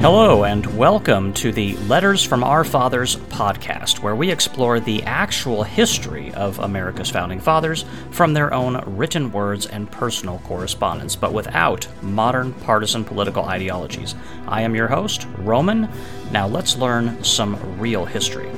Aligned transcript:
Hello, 0.00 0.44
and 0.44 0.64
welcome 0.78 1.32
to 1.34 1.50
the 1.50 1.76
Letters 1.78 2.22
from 2.22 2.44
Our 2.44 2.62
Fathers 2.62 3.16
podcast, 3.16 3.98
where 3.98 4.14
we 4.14 4.30
explore 4.30 4.78
the 4.78 5.02
actual 5.02 5.64
history 5.64 6.32
of 6.34 6.60
America's 6.60 7.10
founding 7.10 7.40
fathers 7.40 7.84
from 8.12 8.32
their 8.32 8.54
own 8.54 8.80
written 8.96 9.32
words 9.32 9.66
and 9.66 9.90
personal 9.90 10.38
correspondence, 10.44 11.16
but 11.16 11.32
without 11.32 11.88
modern 12.00 12.52
partisan 12.52 13.04
political 13.04 13.44
ideologies. 13.44 14.14
I 14.46 14.62
am 14.62 14.76
your 14.76 14.86
host, 14.86 15.26
Roman. 15.38 15.88
Now 16.30 16.46
let's 16.46 16.76
learn 16.76 17.24
some 17.24 17.80
real 17.80 18.04
history. 18.04 18.48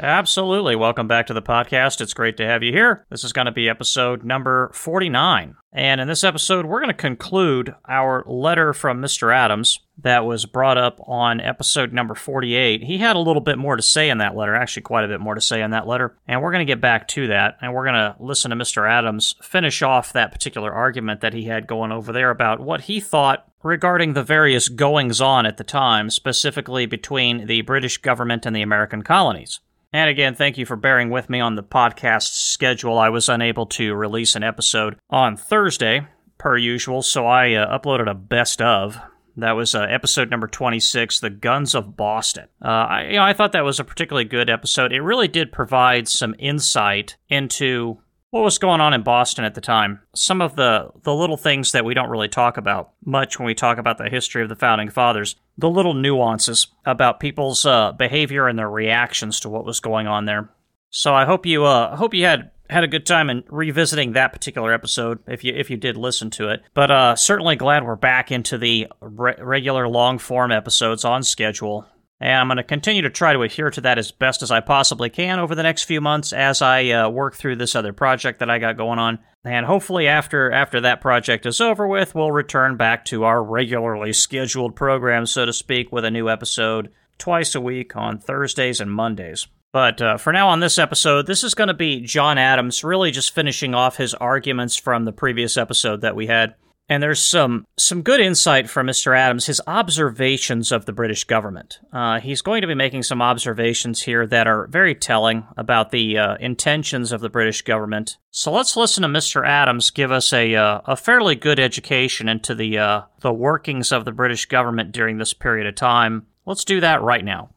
Absolutely. 0.00 0.76
Welcome 0.76 1.08
back 1.08 1.26
to 1.26 1.34
the 1.34 1.42
podcast. 1.42 2.00
It's 2.00 2.14
great 2.14 2.36
to 2.36 2.46
have 2.46 2.62
you 2.62 2.70
here. 2.70 3.04
This 3.10 3.24
is 3.24 3.32
going 3.32 3.46
to 3.46 3.52
be 3.52 3.68
episode 3.68 4.22
number 4.22 4.70
49. 4.72 5.56
And 5.72 6.00
in 6.00 6.06
this 6.06 6.22
episode, 6.22 6.66
we're 6.66 6.78
going 6.78 6.88
to 6.88 6.94
conclude 6.94 7.74
our 7.88 8.22
letter 8.28 8.72
from 8.72 9.02
Mr. 9.02 9.34
Adams 9.34 9.80
that 9.98 10.24
was 10.24 10.46
brought 10.46 10.78
up 10.78 11.00
on 11.04 11.40
episode 11.40 11.92
number 11.92 12.14
48. 12.14 12.84
He 12.84 12.98
had 12.98 13.16
a 13.16 13.20
little 13.20 13.42
bit 13.42 13.58
more 13.58 13.74
to 13.74 13.82
say 13.82 14.08
in 14.08 14.18
that 14.18 14.36
letter, 14.36 14.54
actually, 14.54 14.82
quite 14.82 15.04
a 15.04 15.08
bit 15.08 15.20
more 15.20 15.34
to 15.34 15.40
say 15.40 15.62
in 15.62 15.72
that 15.72 15.88
letter. 15.88 16.16
And 16.28 16.42
we're 16.42 16.52
going 16.52 16.64
to 16.64 16.72
get 16.72 16.80
back 16.80 17.08
to 17.08 17.26
that. 17.26 17.58
And 17.60 17.74
we're 17.74 17.84
going 17.84 17.94
to 17.94 18.14
listen 18.20 18.52
to 18.52 18.56
Mr. 18.56 18.88
Adams 18.88 19.34
finish 19.42 19.82
off 19.82 20.12
that 20.12 20.30
particular 20.30 20.72
argument 20.72 21.22
that 21.22 21.34
he 21.34 21.44
had 21.44 21.66
going 21.66 21.90
over 21.90 22.12
there 22.12 22.30
about 22.30 22.60
what 22.60 22.82
he 22.82 23.00
thought 23.00 23.48
regarding 23.64 24.12
the 24.12 24.22
various 24.22 24.68
goings 24.68 25.20
on 25.20 25.44
at 25.44 25.56
the 25.56 25.64
time, 25.64 26.08
specifically 26.08 26.86
between 26.86 27.48
the 27.48 27.62
British 27.62 27.98
government 27.98 28.46
and 28.46 28.54
the 28.54 28.62
American 28.62 29.02
colonies. 29.02 29.58
And 29.92 30.10
again, 30.10 30.34
thank 30.34 30.58
you 30.58 30.66
for 30.66 30.76
bearing 30.76 31.10
with 31.10 31.30
me 31.30 31.40
on 31.40 31.54
the 31.54 31.62
podcast 31.62 32.34
schedule. 32.34 32.98
I 32.98 33.08
was 33.08 33.28
unable 33.28 33.66
to 33.66 33.94
release 33.94 34.36
an 34.36 34.42
episode 34.42 34.96
on 35.08 35.36
Thursday, 35.36 36.06
per 36.36 36.56
usual, 36.56 37.02
so 37.02 37.26
I 37.26 37.54
uh, 37.54 37.78
uploaded 37.78 38.10
a 38.10 38.14
best 38.14 38.60
of. 38.60 38.98
That 39.36 39.52
was 39.52 39.74
uh, 39.74 39.82
episode 39.82 40.30
number 40.30 40.48
26, 40.48 41.20
The 41.20 41.30
Guns 41.30 41.74
of 41.74 41.96
Boston. 41.96 42.48
Uh, 42.62 42.68
I, 42.68 43.02
you 43.04 43.16
know, 43.16 43.22
I 43.22 43.32
thought 43.32 43.52
that 43.52 43.64
was 43.64 43.78
a 43.78 43.84
particularly 43.84 44.24
good 44.24 44.50
episode. 44.50 44.92
It 44.92 45.00
really 45.00 45.28
did 45.28 45.52
provide 45.52 46.08
some 46.08 46.34
insight 46.38 47.16
into 47.28 47.98
what 48.30 48.44
was 48.44 48.58
going 48.58 48.80
on 48.80 48.92
in 48.92 49.02
Boston 49.02 49.44
at 49.44 49.54
the 49.54 49.60
time. 49.60 50.00
Some 50.14 50.40
of 50.40 50.56
the, 50.56 50.90
the 51.02 51.14
little 51.14 51.36
things 51.36 51.72
that 51.72 51.84
we 51.84 51.94
don't 51.94 52.10
really 52.10 52.28
talk 52.28 52.56
about 52.56 52.92
much 53.04 53.38
when 53.38 53.46
we 53.46 53.54
talk 53.54 53.78
about 53.78 53.98
the 53.98 54.10
history 54.10 54.42
of 54.42 54.48
the 54.48 54.56
founding 54.56 54.90
fathers, 54.90 55.36
the 55.56 55.70
little 55.70 55.94
nuances 55.94 56.68
about 56.84 57.20
people's 57.20 57.64
uh, 57.64 57.92
behavior 57.92 58.46
and 58.46 58.58
their 58.58 58.70
reactions 58.70 59.40
to 59.40 59.48
what 59.48 59.64
was 59.64 59.80
going 59.80 60.06
on 60.06 60.26
there. 60.26 60.50
So 60.90 61.14
I 61.14 61.24
hope 61.24 61.46
you 61.46 61.64
uh, 61.64 61.96
hope 61.96 62.14
you 62.14 62.24
had 62.24 62.50
had 62.70 62.84
a 62.84 62.88
good 62.88 63.06
time 63.06 63.30
in 63.30 63.44
revisiting 63.48 64.12
that 64.12 64.32
particular 64.32 64.72
episode 64.72 65.18
if 65.26 65.44
you 65.44 65.54
if 65.54 65.70
you 65.70 65.76
did 65.76 65.96
listen 65.96 66.30
to 66.30 66.48
it. 66.48 66.62
But 66.74 66.90
uh, 66.90 67.16
certainly 67.16 67.56
glad 67.56 67.84
we're 67.84 67.96
back 67.96 68.32
into 68.32 68.56
the 68.56 68.88
re- 69.00 69.36
regular 69.38 69.88
long 69.88 70.18
form 70.18 70.50
episodes 70.50 71.04
on 71.04 71.22
schedule. 71.22 71.86
And 72.20 72.40
I'm 72.40 72.48
going 72.48 72.56
to 72.56 72.64
continue 72.64 73.02
to 73.02 73.10
try 73.10 73.32
to 73.32 73.42
adhere 73.42 73.70
to 73.70 73.80
that 73.82 73.98
as 73.98 74.10
best 74.10 74.42
as 74.42 74.50
I 74.50 74.60
possibly 74.60 75.08
can 75.08 75.38
over 75.38 75.54
the 75.54 75.62
next 75.62 75.84
few 75.84 76.00
months 76.00 76.32
as 76.32 76.60
I 76.62 76.88
uh, 76.88 77.08
work 77.08 77.36
through 77.36 77.56
this 77.56 77.76
other 77.76 77.92
project 77.92 78.40
that 78.40 78.50
I 78.50 78.58
got 78.58 78.76
going 78.76 78.98
on. 78.98 79.20
And 79.44 79.64
hopefully, 79.64 80.08
after 80.08 80.50
after 80.50 80.80
that 80.80 81.00
project 81.00 81.46
is 81.46 81.60
over 81.60 81.86
with, 81.86 82.14
we'll 82.14 82.32
return 82.32 82.76
back 82.76 83.04
to 83.06 83.24
our 83.24 83.42
regularly 83.42 84.12
scheduled 84.12 84.74
program, 84.74 85.26
so 85.26 85.46
to 85.46 85.52
speak, 85.52 85.92
with 85.92 86.04
a 86.04 86.10
new 86.10 86.28
episode 86.28 86.90
twice 87.18 87.54
a 87.54 87.60
week 87.60 87.96
on 87.96 88.18
Thursdays 88.18 88.80
and 88.80 88.92
Mondays. 88.92 89.46
But 89.72 90.00
uh, 90.00 90.16
for 90.16 90.32
now, 90.32 90.48
on 90.48 90.60
this 90.60 90.78
episode, 90.78 91.26
this 91.26 91.44
is 91.44 91.54
going 91.54 91.68
to 91.68 91.74
be 91.74 92.00
John 92.00 92.38
Adams 92.38 92.82
really 92.82 93.10
just 93.10 93.34
finishing 93.34 93.74
off 93.74 93.96
his 93.96 94.14
arguments 94.14 94.76
from 94.76 95.04
the 95.04 95.12
previous 95.12 95.56
episode 95.56 96.00
that 96.00 96.16
we 96.16 96.26
had. 96.26 96.54
And 96.88 97.02
there's 97.02 97.20
some 97.20 97.66
some 97.76 98.02
good 98.02 98.20
insight 98.20 98.70
from 98.70 98.86
Mr. 98.86 99.16
Adams, 99.16 99.46
his 99.46 99.60
observations 99.66 100.72
of 100.72 100.86
the 100.86 100.92
British 100.92 101.24
government. 101.24 101.80
Uh, 101.92 102.18
he's 102.20 102.40
going 102.40 102.62
to 102.62 102.66
be 102.66 102.74
making 102.74 103.02
some 103.02 103.20
observations 103.20 104.02
here 104.02 104.26
that 104.26 104.46
are 104.46 104.66
very 104.68 104.94
telling 104.94 105.46
about 105.56 105.90
the 105.90 106.16
uh, 106.16 106.36
intentions 106.36 107.12
of 107.12 107.20
the 107.20 107.28
British 107.28 107.62
government. 107.62 108.16
So 108.30 108.50
let's 108.50 108.76
listen 108.76 109.02
to 109.02 109.08
Mr. 109.08 109.46
Adams 109.46 109.90
give 109.90 110.10
us 110.10 110.32
a 110.32 110.54
uh, 110.54 110.80
a 110.86 110.96
fairly 110.96 111.34
good 111.34 111.60
education 111.60 112.28
into 112.28 112.54
the 112.54 112.78
uh, 112.78 113.02
the 113.20 113.32
workings 113.32 113.92
of 113.92 114.04
the 114.06 114.12
British 114.12 114.46
government 114.46 114.92
during 114.92 115.18
this 115.18 115.34
period 115.34 115.66
of 115.66 115.74
time. 115.74 116.26
Let's 116.46 116.64
do 116.64 116.80
that 116.80 117.02
right 117.02 117.24
now. 117.24 117.50